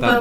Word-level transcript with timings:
You're 0.00 0.20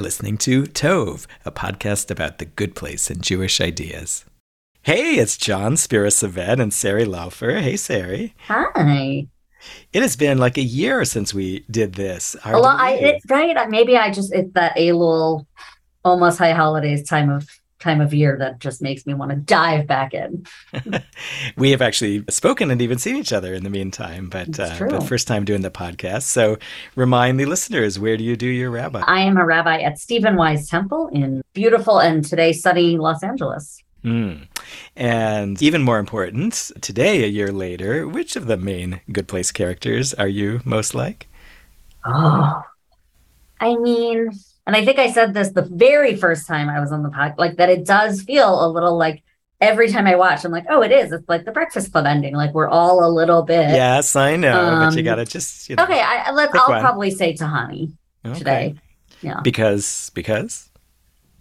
listening 0.00 0.38
to 0.38 0.64
Tove, 0.64 1.28
a 1.44 1.52
podcast 1.52 2.10
about 2.10 2.38
the 2.38 2.46
good 2.46 2.74
place 2.74 3.10
and 3.10 3.22
Jewish 3.22 3.60
ideas. 3.60 4.24
Hey, 4.82 5.14
it's 5.14 5.36
Jon 5.36 5.76
Spira-Savett 5.76 6.60
and 6.60 6.74
Sari 6.74 7.04
Laufer. 7.04 7.60
Hey, 7.60 7.76
Sari. 7.76 8.34
Hi. 8.48 9.28
It 9.92 10.02
has 10.02 10.16
been 10.16 10.38
like 10.38 10.58
a 10.58 10.62
year 10.62 11.04
since 11.04 11.32
we 11.32 11.64
did 11.70 11.92
this. 11.92 12.34
Well, 12.44 12.66
I 12.66 12.94
it, 12.94 13.22
right. 13.28 13.70
Maybe 13.70 13.96
I 13.96 14.10
just 14.10 14.32
it's 14.32 14.52
that 14.54 14.76
a 14.76 14.90
little 14.90 15.46
almost 16.04 16.38
high 16.38 16.54
holidays 16.54 17.08
time 17.08 17.30
of 17.30 17.48
time 17.80 18.00
of 18.00 18.14
year 18.14 18.36
that 18.38 18.60
just 18.60 18.80
makes 18.82 19.06
me 19.06 19.14
want 19.14 19.30
to 19.30 19.36
dive 19.36 19.86
back 19.86 20.14
in. 20.14 20.46
we 21.56 21.70
have 21.70 21.82
actually 21.82 22.24
spoken 22.28 22.70
and 22.70 22.80
even 22.80 22.98
seen 22.98 23.16
each 23.16 23.32
other 23.32 23.54
in 23.54 23.64
the 23.64 23.70
meantime, 23.70 24.28
but 24.28 24.58
uh, 24.60 24.76
but 24.78 25.02
first 25.02 25.26
time 25.26 25.44
doing 25.44 25.62
the 25.62 25.70
podcast. 25.70 26.22
So 26.22 26.58
remind 26.94 27.40
the 27.40 27.46
listeners, 27.46 27.98
where 27.98 28.16
do 28.16 28.24
you 28.24 28.36
do 28.36 28.46
your 28.46 28.70
rabbi? 28.70 29.02
I 29.06 29.20
am 29.22 29.36
a 29.36 29.44
rabbi 29.44 29.80
at 29.80 29.98
Stephen 29.98 30.36
Wise 30.36 30.68
Temple 30.68 31.08
in 31.08 31.42
beautiful 31.52 31.98
and 31.98 32.24
today 32.24 32.52
sunny 32.52 32.98
Los 32.98 33.22
Angeles. 33.22 33.82
Mm. 34.04 34.48
And 34.96 35.60
even 35.62 35.82
more 35.82 35.98
important, 35.98 36.72
today, 36.80 37.22
a 37.22 37.26
year 37.26 37.52
later, 37.52 38.08
which 38.08 38.36
of 38.36 38.46
the 38.46 38.56
main 38.56 39.00
Good 39.12 39.28
Place 39.28 39.52
characters 39.52 40.14
are 40.14 40.28
you 40.28 40.60
most 40.64 40.94
like? 40.94 41.28
Oh, 42.06 42.62
I 43.60 43.76
mean, 43.76 44.30
and 44.70 44.76
I 44.76 44.84
think 44.84 44.98
I 44.98 45.10
said 45.10 45.34
this 45.34 45.50
the 45.50 45.62
very 45.62 46.16
first 46.16 46.46
time 46.46 46.68
I 46.68 46.80
was 46.80 46.92
on 46.92 47.02
the 47.02 47.10
pod, 47.10 47.34
like 47.38 47.56
that 47.56 47.68
it 47.70 47.84
does 47.84 48.22
feel 48.22 48.64
a 48.64 48.68
little 48.70 48.96
like 48.96 49.22
every 49.60 49.88
time 49.90 50.06
I 50.06 50.14
watch, 50.16 50.44
I'm 50.44 50.52
like, 50.52 50.64
oh, 50.70 50.82
it 50.82 50.92
is. 50.92 51.12
It's 51.12 51.28
like 51.28 51.44
the 51.44 51.52
Breakfast 51.52 51.92
Club 51.92 52.06
ending. 52.06 52.34
Like 52.34 52.54
we're 52.54 52.68
all 52.68 53.04
a 53.04 53.10
little 53.10 53.42
bit. 53.42 53.68
Yes, 53.68 54.16
I 54.16 54.36
know, 54.36 54.76
but 54.78 54.94
you 54.96 55.02
Um, 55.02 55.04
gotta 55.04 55.24
just 55.24 55.68
you 55.68 55.76
know, 55.76 55.84
Okay, 55.84 56.00
I. 56.00 56.30
Pick 56.52 56.62
I'll 56.62 56.68
one. 56.68 56.80
probably 56.80 57.10
say 57.10 57.34
Tahani 57.34 57.92
okay. 58.24 58.38
today. 58.38 58.74
Yeah. 59.22 59.40
because 59.42 60.10
because 60.14 60.70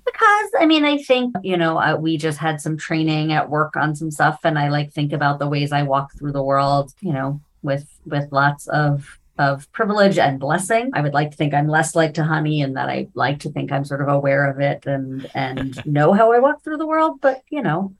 Because 0.06 0.52
I 0.60 0.66
mean, 0.66 0.86
I 0.86 0.98
think 0.98 1.36
you 1.44 1.58
know 1.58 1.78
uh, 1.78 1.96
we 1.96 2.18
just 2.18 2.40
had 2.40 2.62
some 2.62 2.78
training 2.78 3.32
at 3.34 3.50
work 3.50 3.76
on 3.76 3.96
some 3.96 4.12
stuff, 4.12 4.40
and 4.44 4.58
I 4.58 4.70
like 4.70 4.92
think 4.92 5.14
about 5.14 5.40
the 5.40 5.48
ways 5.48 5.72
I 5.72 5.84
walk 5.84 6.14
through 6.18 6.32
the 6.32 6.44
world. 6.44 6.94
You 7.02 7.14
know, 7.14 7.42
with 7.62 7.88
with 8.06 8.32
lots 8.32 8.68
of 8.68 9.19
of 9.40 9.72
privilege 9.72 10.20
and 10.20 10.40
blessing. 10.40 10.92
I 10.94 11.02
would 11.02 11.14
like 11.14 11.32
to 11.32 11.38
think 11.38 11.54
I'm 11.56 11.68
less 11.68 11.96
like 11.96 12.14
Tahani, 12.14 12.64
and 12.64 12.76
that 12.78 12.90
I 12.90 13.08
like 13.16 13.40
to 13.40 13.50
think 13.50 13.72
I'm 13.72 13.86
sort 13.86 14.02
of 14.02 14.08
aware 14.10 14.48
of 14.52 14.60
it 14.60 14.86
and 14.86 15.28
and 15.34 15.84
know 15.86 16.14
how 16.14 16.32
I 16.34 16.40
walk 16.40 16.62
through 16.64 16.78
the 16.78 16.86
world. 16.86 17.20
But 17.22 17.42
you 17.50 17.62
know, 17.64 17.94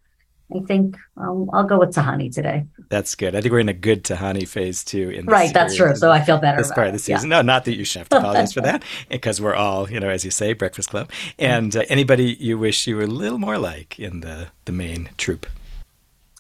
I 0.56 0.60
think 0.68 0.98
I'll, 1.16 1.48
I'll 1.54 1.64
go 1.64 1.80
with 1.80 1.96
Tahani 1.96 2.34
today. 2.34 2.66
that's 2.90 3.16
good. 3.16 3.36
I 3.36 3.42
think 3.42 3.52
we're 3.52 3.60
in 3.60 3.70
a 3.70 3.74
good 3.74 4.04
Tahani 4.04 4.48
phase 4.48 4.84
too. 4.84 5.10
In 5.12 5.26
this 5.26 5.32
Right, 5.32 5.54
that's 5.54 5.76
true. 5.76 5.96
So 5.96 6.12
I 6.12 6.22
feel 6.22 6.40
better. 6.40 6.58
this 6.58 6.68
about 6.68 6.76
part 6.76 6.88
of 6.88 6.94
the 6.94 6.98
it. 6.98 7.08
Yeah. 7.08 7.18
season. 7.18 7.30
No, 7.30 7.42
not 7.42 7.66
that 7.66 7.78
you 7.78 7.86
should 7.86 8.00
have 8.00 8.10
to 8.10 8.18
apologize 8.18 8.54
for 8.54 8.62
that, 8.62 8.84
because 9.10 9.40
we're 9.40 9.56
all, 9.56 9.90
you 9.90 10.00
know, 10.00 10.10
as 10.10 10.26
you 10.26 10.32
say, 10.32 10.54
Breakfast 10.54 10.90
Club. 10.90 11.10
And 11.38 11.76
uh, 11.76 11.84
anybody 11.88 12.36
you 12.40 12.58
wish 12.58 12.86
you 12.88 12.96
were 12.98 13.04
a 13.04 13.08
little 13.08 13.38
more 13.38 13.58
like 13.58 14.00
in 14.00 14.22
the 14.22 14.48
the 14.66 14.72
main 14.72 15.10
troop. 15.18 15.46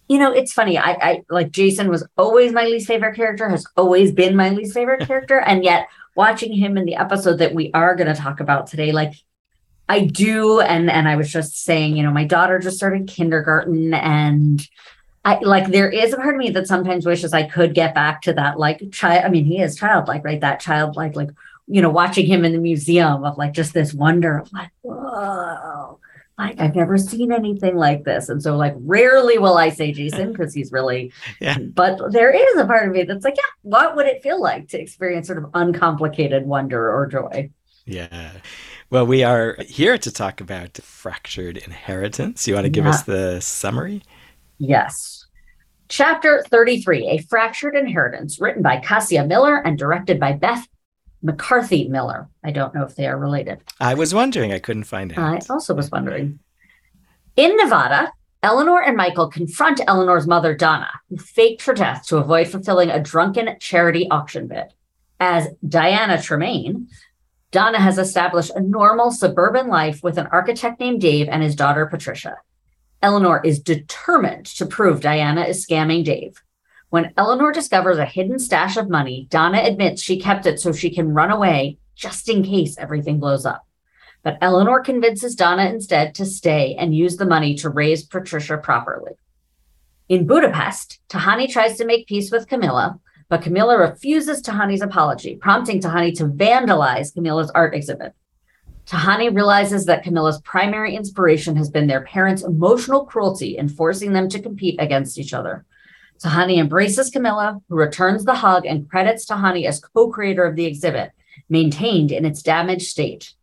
You 0.09 0.17
know 0.17 0.31
it's 0.33 0.51
funny 0.51 0.77
I, 0.77 0.91
I 0.91 1.23
like 1.29 1.51
jason 1.51 1.89
was 1.89 2.05
always 2.17 2.51
my 2.51 2.65
least 2.65 2.87
favorite 2.87 3.15
character 3.15 3.47
has 3.47 3.65
always 3.77 4.11
been 4.11 4.35
my 4.35 4.49
least 4.49 4.73
favorite 4.73 5.01
character 5.07 5.39
and 5.39 5.63
yet 5.63 5.87
watching 6.15 6.51
him 6.51 6.77
in 6.77 6.85
the 6.85 6.95
episode 6.95 7.37
that 7.37 7.53
we 7.53 7.71
are 7.73 7.95
going 7.95 8.13
to 8.13 8.19
talk 8.19 8.41
about 8.41 8.67
today 8.67 8.91
like 8.91 9.13
i 9.87 10.01
do 10.01 10.59
and 10.59 10.89
and 10.89 11.07
i 11.07 11.15
was 11.15 11.31
just 11.31 11.63
saying 11.63 11.95
you 11.95 12.03
know 12.03 12.11
my 12.11 12.25
daughter 12.25 12.59
just 12.59 12.77
started 12.77 13.07
kindergarten 13.07 13.93
and 13.93 14.67
I 15.25 15.37
like 15.41 15.67
there 15.67 15.89
is 15.89 16.13
a 16.13 16.17
part 16.17 16.35
of 16.35 16.39
me 16.39 16.49
that 16.51 16.67
sometimes 16.67 17.05
wishes 17.05 17.33
I 17.33 17.43
could 17.43 17.75
get 17.75 17.93
back 17.93 18.21
to 18.21 18.33
that 18.33 18.57
like 18.57 18.91
child. 18.91 19.25
I 19.25 19.29
mean, 19.29 19.43
he 19.43 19.61
is 19.61 19.75
childlike, 19.75 20.23
right? 20.23 20.39
That 20.39 20.61
childlike, 20.61 21.15
like 21.15 21.29
you 21.67 21.81
know, 21.81 21.89
watching 21.89 22.25
him 22.25 22.45
in 22.45 22.53
the 22.53 22.57
museum 22.57 23.23
of 23.23 23.37
like 23.37 23.53
just 23.53 23.73
this 23.73 23.93
wonder 23.93 24.39
of 24.39 24.51
like, 24.51 24.71
whoa, 24.81 25.98
like 26.39 26.59
I've 26.59 26.75
never 26.75 26.97
seen 26.97 27.31
anything 27.31 27.75
like 27.75 28.03
this. 28.05 28.29
And 28.29 28.41
so 28.41 28.55
like 28.57 28.73
rarely 28.77 29.37
will 29.37 29.57
I 29.57 29.69
say 29.69 29.91
Jason 29.91 30.31
because 30.33 30.53
he's 30.53 30.71
really 30.71 31.11
Yeah. 31.39 31.57
but 31.59 32.11
there 32.11 32.31
is 32.31 32.57
a 32.57 32.65
part 32.65 32.87
of 32.87 32.93
me 32.93 33.03
that's 33.03 33.25
like, 33.25 33.35
yeah, 33.37 33.43
what 33.61 33.95
would 33.95 34.05
it 34.07 34.23
feel 34.23 34.41
like 34.41 34.69
to 34.69 34.79
experience 34.81 35.27
sort 35.27 35.39
of 35.43 35.49
uncomplicated 35.53 36.45
wonder 36.45 36.91
or 36.91 37.05
joy? 37.07 37.49
Yeah. 37.85 38.31
Well, 38.89 39.05
we 39.05 39.23
are 39.23 39.57
here 39.67 39.97
to 39.97 40.11
talk 40.11 40.41
about 40.41 40.77
fractured 40.77 41.57
inheritance. 41.57 42.47
You 42.47 42.55
want 42.55 42.65
to 42.65 42.69
give 42.71 42.85
Yeah. 42.85 42.91
us 42.91 43.03
the 43.03 43.39
summary? 43.41 44.01
Yes. 44.57 45.25
Chapter 45.89 46.43
33 46.49 47.07
A 47.07 47.17
Fractured 47.23 47.75
Inheritance, 47.75 48.39
written 48.39 48.61
by 48.61 48.77
Kassia 48.77 49.27
Miller 49.27 49.57
and 49.65 49.75
directed 49.77 50.19
by 50.19 50.33
Beth 50.33 50.67
McCarthy 51.21 51.87
Miller. 51.87 52.29
I 52.43 52.51
don't 52.51 52.73
know 52.73 52.83
if 52.83 52.95
they 52.95 53.07
are 53.07 53.17
related. 53.17 53.61
I 53.79 53.93
was 53.93 54.13
wondering. 54.13 54.53
I 54.53 54.59
couldn't 54.59 54.83
find 54.85 55.11
it. 55.11 55.17
I 55.17 55.39
also 55.49 55.73
was 55.73 55.91
wondering. 55.91 56.39
In 57.35 57.55
Nevada, 57.57 58.11
Eleanor 58.41 58.81
and 58.81 58.95
Michael 58.95 59.29
confront 59.29 59.81
Eleanor's 59.87 60.27
mother, 60.27 60.55
Donna, 60.55 60.89
who 61.09 61.17
faked 61.17 61.65
her 61.65 61.73
death 61.73 62.07
to 62.07 62.17
avoid 62.17 62.47
fulfilling 62.47 62.89
a 62.89 63.01
drunken 63.01 63.57
charity 63.59 64.07
auction 64.09 64.47
bid. 64.47 64.73
As 65.19 65.49
Diana 65.67 66.21
Tremaine, 66.21 66.87
Donna 67.51 67.79
has 67.79 67.97
established 67.97 68.51
a 68.55 68.61
normal 68.61 69.11
suburban 69.11 69.67
life 69.67 70.01
with 70.03 70.17
an 70.17 70.27
architect 70.27 70.79
named 70.79 71.01
Dave 71.01 71.27
and 71.27 71.43
his 71.43 71.55
daughter, 71.55 71.85
Patricia. 71.85 72.37
Eleanor 73.01 73.41
is 73.43 73.59
determined 73.59 74.45
to 74.45 74.65
prove 74.65 75.01
Diana 75.01 75.43
is 75.43 75.65
scamming 75.65 76.03
Dave. 76.03 76.41
When 76.89 77.13
Eleanor 77.17 77.51
discovers 77.51 77.99
a 77.99 78.05
hidden 78.05 78.39
stash 78.39 78.75
of 78.75 78.89
money, 78.89 79.27
Donna 79.29 79.59
admits 79.59 80.01
she 80.01 80.19
kept 80.19 80.47
it 80.47 80.59
so 80.59 80.73
she 80.73 80.89
can 80.89 81.13
run 81.13 81.29
away 81.29 81.77
just 81.95 82.27
in 82.29 82.43
case 82.43 82.77
everything 82.79 83.19
blows 83.19 83.45
up. 83.45 83.67
But 84.23 84.39
Eleanor 84.41 84.81
convinces 84.81 85.35
Donna 85.35 85.65
instead 85.65 86.15
to 86.15 86.25
stay 86.25 86.75
and 86.79 86.95
use 86.95 87.17
the 87.17 87.27
money 87.27 87.53
to 87.55 87.69
raise 87.69 88.03
Patricia 88.03 88.57
properly. 88.57 89.11
In 90.09 90.25
Budapest, 90.25 90.99
Tahani 91.09 91.47
tries 91.47 91.77
to 91.77 91.85
make 91.85 92.07
peace 92.07 92.31
with 92.31 92.47
Camilla, 92.47 92.99
but 93.29 93.43
Camilla 93.43 93.77
refuses 93.77 94.41
Tahani's 94.41 94.81
apology, 94.81 95.35
prompting 95.35 95.79
Tahani 95.79 96.17
to 96.17 96.25
vandalize 96.25 97.13
Camilla's 97.13 97.51
art 97.51 97.75
exhibit. 97.75 98.13
Tahani 98.87 99.33
realizes 99.33 99.85
that 99.85 100.03
Camilla's 100.03 100.41
primary 100.41 100.95
inspiration 100.95 101.55
has 101.55 101.69
been 101.69 101.85
their 101.85 102.01
parents' 102.01 102.43
emotional 102.43 103.05
cruelty 103.05 103.55
in 103.55 103.69
forcing 103.69 104.13
them 104.13 104.27
to 104.29 104.41
compete 104.41 104.77
against 104.79 105.19
each 105.19 105.35
other. 105.35 105.63
Tahani 106.23 106.57
embraces 106.57 107.09
Camilla, 107.09 107.61
who 107.69 107.75
returns 107.75 108.25
the 108.25 108.35
hug 108.35 108.65
and 108.65 108.89
credits 108.89 109.25
Tahani 109.25 109.65
as 109.65 109.79
co 109.79 110.09
creator 110.09 110.43
of 110.45 110.55
the 110.55 110.65
exhibit, 110.65 111.11
maintained 111.49 112.11
in 112.11 112.25
its 112.25 112.41
damaged 112.41 112.87
state. 112.87 113.33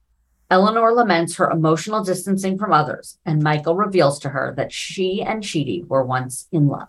Eleanor 0.50 0.92
laments 0.92 1.36
her 1.36 1.50
emotional 1.50 2.04
distancing 2.04 2.56
from 2.58 2.72
others, 2.72 3.18
and 3.26 3.42
Michael 3.42 3.74
reveals 3.74 4.18
to 4.20 4.28
her 4.28 4.54
that 4.56 4.72
she 4.72 5.22
and 5.22 5.42
Chidi 5.42 5.86
were 5.88 6.04
once 6.04 6.46
in 6.52 6.68
love. 6.68 6.88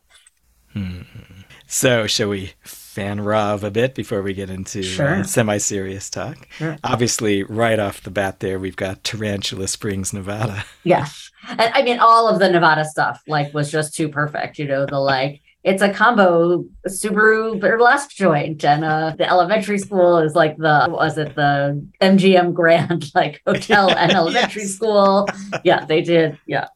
So, 1.70 2.08
shall 2.08 2.30
we 2.30 2.54
fan 2.62 3.22
Rav 3.22 3.64
a 3.64 3.72
bit 3.72 3.96
before 3.96 4.22
we 4.22 4.34
get 4.34 4.50
into 4.50 4.84
Sure. 4.84 5.16
uh, 5.16 5.24
semi-serious 5.24 6.10
talk? 6.10 6.48
Sure. 6.52 6.78
Obviously, 6.84 7.44
right 7.44 7.80
off 7.80 8.04
the 8.04 8.12
bat, 8.12 8.40
there 8.40 8.60
we've 8.60 8.76
got 8.76 9.04
Tarantula 9.04 9.68
Springs, 9.68 10.14
Nevada. 10.14 10.64
Yes. 10.84 11.32
And 11.50 11.72
I 11.74 11.82
mean, 11.82 12.00
all 12.00 12.28
of 12.28 12.40
the 12.40 12.50
Nevada 12.50 12.86
stuff 12.86 13.22
like 13.28 13.54
was 13.54 13.72
just 13.72 13.96
too 13.96 14.08
perfect. 14.08 14.60
You 14.60 14.66
know, 14.66 14.86
the 14.86 15.00
like, 15.00 15.42
it's 15.68 15.82
a 15.82 15.92
combo 15.94 16.64
Subaru 16.88 17.60
burlesque 17.60 18.12
joint, 18.12 18.64
and 18.64 18.86
uh, 18.86 19.14
the 19.18 19.28
elementary 19.30 19.78
school 19.78 20.18
is 20.20 20.34
like 20.34 20.56
the 20.58 20.88
was 20.90 21.18
it 21.18 21.36
the 21.36 21.86
MGM 22.02 22.54
Grand 22.54 23.12
like 23.16 23.42
hotel 23.46 23.92
and 23.96 24.12
elementary 24.22 24.64
Yes. 24.64 24.74
school? 24.76 25.28
Yeah, 25.64 25.86
they 25.86 26.02
did. 26.02 26.40
Yeah, 26.48 26.68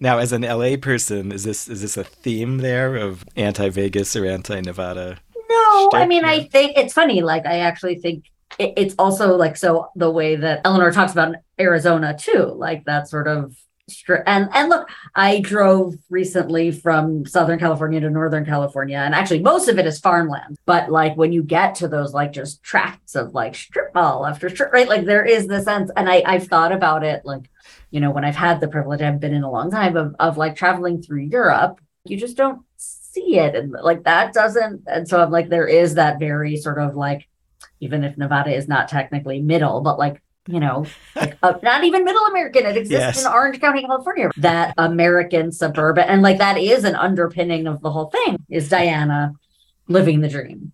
Now, 0.00 0.18
as 0.18 0.32
an 0.32 0.42
LA 0.42 0.76
person, 0.76 1.30
is 1.32 1.44
this 1.44 1.68
is 1.68 1.82
this 1.82 1.96
a 1.96 2.04
theme 2.04 2.58
there 2.58 2.96
of 2.96 3.24
anti-Vegas 3.36 4.16
or 4.16 4.24
anti-Nevada? 4.26 5.18
no, 5.50 5.90
I 5.92 6.06
mean. 6.06 6.24
I 6.24 6.44
think 6.44 6.76
it's 6.76 6.94
funny. 6.94 7.20
Like, 7.22 7.44
I 7.46 7.58
actually 7.60 7.96
think 7.96 8.24
it, 8.58 8.72
it's 8.76 8.94
also 8.98 9.36
like 9.36 9.56
so 9.56 9.88
the 9.94 10.10
way 10.10 10.36
that 10.36 10.62
Eleanor 10.64 10.90
talks 10.92 11.12
about 11.12 11.34
Arizona 11.60 12.16
too, 12.18 12.44
like 12.56 12.84
that 12.86 13.08
sort 13.08 13.28
of. 13.28 13.54
Stri- 13.92 14.22
And 14.26 14.48
and 14.52 14.68
look, 14.68 14.88
I 15.14 15.40
drove 15.40 15.94
recently 16.10 16.70
from 16.70 17.26
Southern 17.26 17.58
California 17.58 18.00
to 18.00 18.10
Northern 18.10 18.44
California, 18.44 18.96
and 18.98 19.14
actually 19.14 19.40
most 19.40 19.68
of 19.68 19.78
it 19.78 19.86
is 19.86 20.00
farmland. 20.00 20.58
But 20.66 20.90
like 20.90 21.16
when 21.16 21.32
you 21.32 21.42
get 21.42 21.74
to 21.76 21.88
those 21.88 22.14
like 22.14 22.32
just 22.32 22.62
tracts 22.62 23.14
of 23.14 23.34
like 23.34 23.54
strip 23.54 23.94
mall 23.94 24.26
after 24.26 24.48
strip, 24.48 24.72
right? 24.72 24.88
Like 24.88 25.04
there 25.04 25.24
is 25.24 25.46
the 25.46 25.60
sense, 25.62 25.90
and 25.96 26.08
I 26.08 26.22
I've 26.26 26.46
thought 26.46 26.72
about 26.72 27.04
it 27.04 27.24
like, 27.24 27.50
you 27.90 28.00
know, 28.00 28.10
when 28.10 28.24
I've 28.24 28.36
had 28.36 28.60
the 28.60 28.68
privilege, 28.68 29.02
I've 29.02 29.20
been 29.20 29.34
in 29.34 29.44
a 29.44 29.50
long 29.50 29.70
time 29.70 29.96
of 29.96 30.14
of 30.18 30.36
like 30.36 30.56
traveling 30.56 31.02
through 31.02 31.20
Europe, 31.22 31.80
you 32.04 32.16
just 32.16 32.36
don't 32.36 32.62
see 32.76 33.38
it, 33.38 33.54
and 33.54 33.72
like 33.72 34.04
that 34.04 34.32
doesn't. 34.32 34.82
And 34.86 35.06
so 35.06 35.22
I'm 35.22 35.30
like, 35.30 35.48
there 35.48 35.66
is 35.66 35.94
that 35.94 36.18
very 36.18 36.56
sort 36.56 36.78
of 36.78 36.96
like, 36.96 37.28
even 37.80 38.04
if 38.04 38.16
Nevada 38.16 38.54
is 38.54 38.68
not 38.68 38.88
technically 38.88 39.40
middle, 39.40 39.80
but 39.80 39.98
like 39.98 40.22
you 40.46 40.60
know, 40.60 40.86
like 41.14 41.36
uh, 41.42 41.54
not 41.62 41.84
even 41.84 42.04
middle 42.04 42.24
American. 42.26 42.66
It 42.66 42.76
exists 42.76 43.18
Yes. 43.18 43.24
in 43.24 43.30
Orange 43.32 43.60
County, 43.60 43.82
California. 43.82 44.30
That 44.38 44.74
American 44.78 45.52
suburban, 45.52 46.08
and 46.08 46.22
like 46.22 46.38
that 46.38 46.58
is 46.58 46.84
an 46.84 46.94
underpinning 46.96 47.66
of 47.66 47.80
the 47.80 47.90
whole 47.90 48.06
thing. 48.10 48.38
Is 48.48 48.68
Diana 48.68 49.32
living 49.88 50.20
the 50.20 50.28
dream? 50.28 50.72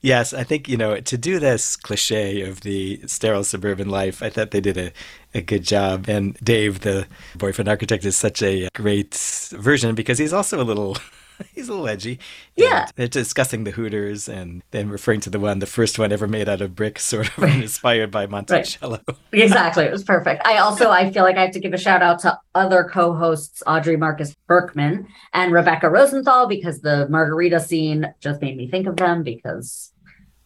Yes, 0.00 0.32
I 0.32 0.44
think, 0.44 0.68
you 0.68 0.76
know, 0.76 1.00
to 1.00 1.18
do 1.18 1.38
this 1.38 1.76
cliche 1.76 2.42
of 2.42 2.60
the 2.60 3.00
sterile 3.06 3.44
suburban 3.44 3.88
life, 3.88 4.22
I 4.22 4.30
thought 4.30 4.50
they 4.50 4.60
did 4.60 4.76
a, 4.78 4.92
a 5.34 5.40
good 5.42 5.64
job. 5.64 6.08
And 6.08 6.34
Dave, 6.42 6.80
the 6.80 7.06
boyfriend 7.36 7.68
architect, 7.68 8.04
is 8.04 8.16
such 8.16 8.42
a 8.42 8.68
great 8.74 9.14
version 9.52 9.94
because 9.94 10.18
he's 10.18 10.32
also 10.32 10.60
a 10.60 10.64
little. 10.64 10.96
He's 11.54 11.68
a 11.68 11.72
little 11.72 11.88
edgy. 11.88 12.18
Yeah. 12.56 12.82
And 12.82 12.92
They're 12.96 13.08
discussing 13.08 13.64
the 13.64 13.72
Hooters 13.72 14.28
and 14.28 14.62
then 14.70 14.88
referring 14.88 15.20
to 15.20 15.30
the 15.30 15.40
one, 15.40 15.58
the 15.58 15.66
first 15.66 15.98
one 15.98 16.12
ever 16.12 16.26
made 16.26 16.48
out 16.48 16.60
of 16.60 16.74
brick, 16.74 16.98
sort 17.00 17.36
of 17.36 17.44
inspired 17.44 18.10
by 18.10 18.26
Monticello. 18.26 19.00
Exactly. 19.32 19.84
It 19.84 19.92
was 19.92 20.02
perfect. 20.02 20.46
I 20.46 20.58
also 20.58 20.90
I 20.90 21.12
feel 21.12 21.22
like 21.22 21.36
I 21.36 21.42
have 21.42 21.50
to 21.52 21.60
give 21.60 21.74
a 21.74 21.78
shout 21.78 22.02
out 22.02 22.20
to 22.20 22.38
other 22.54 22.84
co-hosts 22.84 23.62
Audrey 23.66 23.96
Marcus 23.96 24.34
Berkman 24.46 25.06
and 25.34 25.52
Rebecca 25.52 25.90
Rosenthal 25.90 26.46
because 26.46 26.80
the 26.80 27.06
margarita 27.10 27.60
scene 27.60 28.06
just 28.20 28.40
made 28.40 28.56
me 28.56 28.68
think 28.68 28.86
of 28.86 28.96
them 28.96 29.22
because 29.22 29.92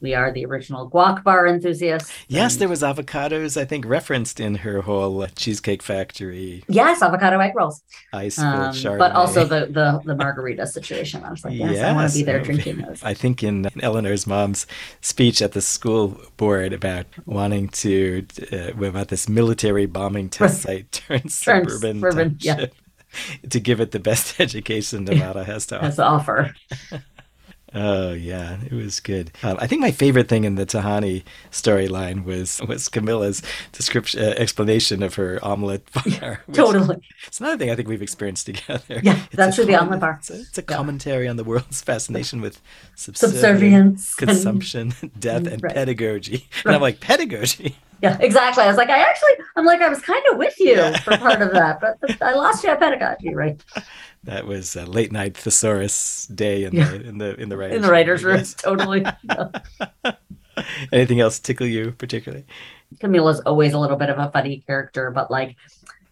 we 0.00 0.14
are 0.14 0.32
the 0.32 0.44
original 0.44 0.90
guac 0.90 1.22
bar 1.22 1.46
enthusiasts. 1.46 2.12
Yes, 2.28 2.56
there 2.56 2.68
was 2.68 2.82
avocados, 2.82 3.60
I 3.60 3.64
think, 3.64 3.84
referenced 3.84 4.40
in 4.40 4.56
her 4.56 4.82
whole 4.82 5.26
Cheesecake 5.36 5.82
Factory 5.82 6.64
yes, 6.68 7.02
avocado 7.02 7.38
egg 7.38 7.52
rolls. 7.54 7.82
ice 8.12 8.38
Um, 8.38 8.74
but 8.98 9.12
also 9.12 9.44
the, 9.44 9.66
the 9.66 10.00
the 10.04 10.14
margarita 10.14 10.66
situation. 10.66 11.24
I 11.24 11.30
was 11.30 11.44
like, 11.44 11.54
yes, 11.54 11.78
I 11.80 11.92
want 11.92 12.10
to 12.10 12.18
be 12.18 12.24
there 12.24 12.40
drinking 12.40 12.78
those. 12.78 13.02
I 13.02 13.14
think 13.14 13.42
in 13.42 13.68
Eleanor's 13.82 14.26
mom's 14.26 14.66
speech 15.00 15.42
at 15.42 15.52
the 15.52 15.60
school 15.60 16.20
board 16.36 16.72
about 16.72 17.06
wanting 17.26 17.68
to 17.68 18.26
uh, 18.52 18.84
about 18.84 19.08
this 19.08 19.28
military 19.28 19.86
bombing 19.86 20.28
test 20.38 20.62
site 20.62 20.90
turn 20.92 21.28
suburban, 21.28 22.00
suburban, 22.00 22.36
yeah. 22.40 22.66
to 23.50 23.60
give 23.60 23.80
it 23.80 23.90
the 23.90 23.98
best 23.98 24.40
education 24.46 25.04
Nevada 25.04 25.44
has 25.44 25.66
to 25.66 25.78
offer. 25.78 25.96
the 25.96 26.04
offer. 26.04 26.54
Oh 27.72 28.12
yeah, 28.12 28.56
it 28.66 28.72
was 28.72 28.98
good. 28.98 29.30
Um, 29.44 29.56
I 29.60 29.66
think 29.68 29.80
my 29.80 29.92
favorite 29.92 30.28
thing 30.28 30.42
in 30.44 30.56
the 30.56 30.66
Tahani 30.66 31.22
storyline 31.52 32.24
was 32.24 32.60
was 32.66 32.88
Camilla's 32.88 33.42
description 33.72 34.20
uh, 34.22 34.34
explanation 34.36 35.02
of 35.04 35.14
her 35.14 35.38
omelet 35.42 35.88
bar. 35.92 36.42
Totally. 36.52 36.96
It's 37.28 37.38
another 37.38 37.56
thing 37.58 37.70
I 37.70 37.76
think 37.76 37.86
we've 37.88 38.02
experienced 38.02 38.46
together. 38.46 39.00
Yeah, 39.02 39.20
It's 39.26 39.36
that's 39.36 39.58
a 39.58 39.64
the 39.64 39.76
omelet 39.76 40.00
bar. 40.00 40.16
It's 40.18 40.30
a, 40.30 40.40
it's 40.40 40.58
a 40.58 40.62
Yeah. 40.68 40.76
commentary 40.76 41.28
on 41.28 41.36
the 41.36 41.44
world's 41.44 41.80
fascination 41.90 42.40
with 42.40 42.60
Subservience. 42.96 44.14
and- 44.18 44.28
consumption, 44.28 44.94
death, 45.18 45.46
and 45.46 45.62
Right. 45.62 45.74
pedagogy. 45.74 46.48
And 46.64 46.74
I'm 46.74 46.80
like, 46.80 47.00
pedagogy? 47.00 47.76
Yeah, 48.02 48.16
exactly. 48.20 48.64
I 48.64 48.68
was 48.68 48.76
like, 48.78 48.88
I 48.88 48.98
actually, 48.98 49.32
I'm 49.56 49.66
like, 49.66 49.80
I 49.82 49.88
was 49.88 50.00
kind 50.00 50.22
of 50.32 50.38
with 50.38 50.54
you 50.58 50.72
Yeah. 50.76 50.98
for 51.00 51.16
part 51.18 51.42
of 51.42 51.52
that, 51.52 51.80
but 51.80 51.98
I 52.22 52.32
lost 52.34 52.64
you 52.64 52.70
at 52.70 52.78
pedagogy, 52.80 53.34
right? 53.34 53.62
That 54.24 54.46
was 54.46 54.76
a 54.76 54.84
late 54.84 55.12
night 55.12 55.36
thesaurus 55.36 56.26
day 56.26 56.64
in 56.64 56.74
Yeah. 56.74 56.90
the 56.90 57.00
in 57.08 57.18
the 57.18 57.34
in 57.40 57.48
the 57.48 57.56
writers 57.56 57.76
In 57.76 57.82
the 57.82 57.90
writer's 57.90 58.22
room, 58.24 58.42
totally. 58.58 59.04
Anything 60.92 61.20
else 61.20 61.38
tickle 61.38 61.66
you 61.66 61.92
particularly? 61.92 62.44
Camilla's 63.00 63.40
always 63.40 63.72
a 63.72 63.78
little 63.78 63.96
bit 63.96 64.10
of 64.10 64.18
a 64.18 64.30
funny 64.30 64.62
character, 64.66 65.10
but 65.10 65.30
like 65.30 65.56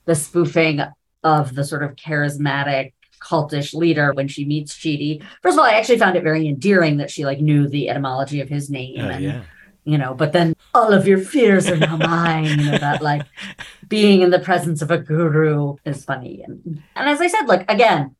the 0.06 0.14
spoofing 0.14 0.80
of 1.22 1.54
the 1.54 1.64
sort 1.64 1.82
of 1.82 1.96
charismatic 1.96 2.92
cultish 3.22 3.74
leader 3.74 4.12
when 4.14 4.28
she 4.28 4.44
meets 4.44 4.74
Chidi. 4.74 5.22
First 5.42 5.54
of 5.56 5.58
all, 5.58 5.66
I 5.66 5.72
actually 5.72 5.98
found 5.98 6.16
it 6.16 6.22
very 6.22 6.46
endearing 6.48 6.98
that 6.98 7.10
she 7.10 7.24
like 7.26 7.40
knew 7.40 7.68
the 7.68 7.90
etymology 7.90 8.40
of 8.40 8.48
his 8.48 8.70
name 8.70 9.00
Oh 9.00 9.08
and 9.08 9.24
yeah. 9.24 9.42
You 9.88 9.96
know, 9.96 10.12
but 10.12 10.32
then 10.32 10.54
all 10.74 10.92
of 10.92 11.08
your 11.08 11.18
fears 11.18 11.66
are 11.68 11.76
now 11.76 11.96
mine. 11.96 12.44
You 12.44 12.56
know, 12.56 12.78
that 12.78 13.00
like 13.00 13.22
being 13.88 14.20
in 14.20 14.30
the 14.30 14.38
presence 14.38 14.82
of 14.82 14.90
a 14.90 14.98
guru 14.98 15.76
is 15.86 16.04
funny. 16.04 16.42
And 16.46 16.82
and 16.94 17.08
as 17.08 17.22
I 17.22 17.26
said, 17.26 17.46
like 17.46 17.70
again, 17.70 18.14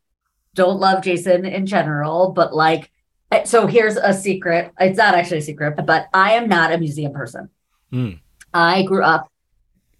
don't 0.55 0.79
love 0.79 1.03
Jason 1.03 1.45
in 1.45 1.67
general, 1.67 2.31
but 2.31 2.55
like 2.55 2.91
eh, 3.31 3.43
so 3.43 3.67
here's 3.67 3.97
a 3.97 4.13
secret. 4.13 4.71
It's 4.79 4.97
not 4.97 5.13
actually 5.13 5.37
a 5.37 5.41
secret, 5.41 5.85
but 5.85 6.07
I 6.11 6.33
am 6.33 6.49
not 6.49 6.73
a 6.73 6.79
museum 6.79 7.13
person. 7.13 7.49
Hmm. 7.91 8.13
I 8.51 8.81
grew 8.81 9.03
up 9.03 9.29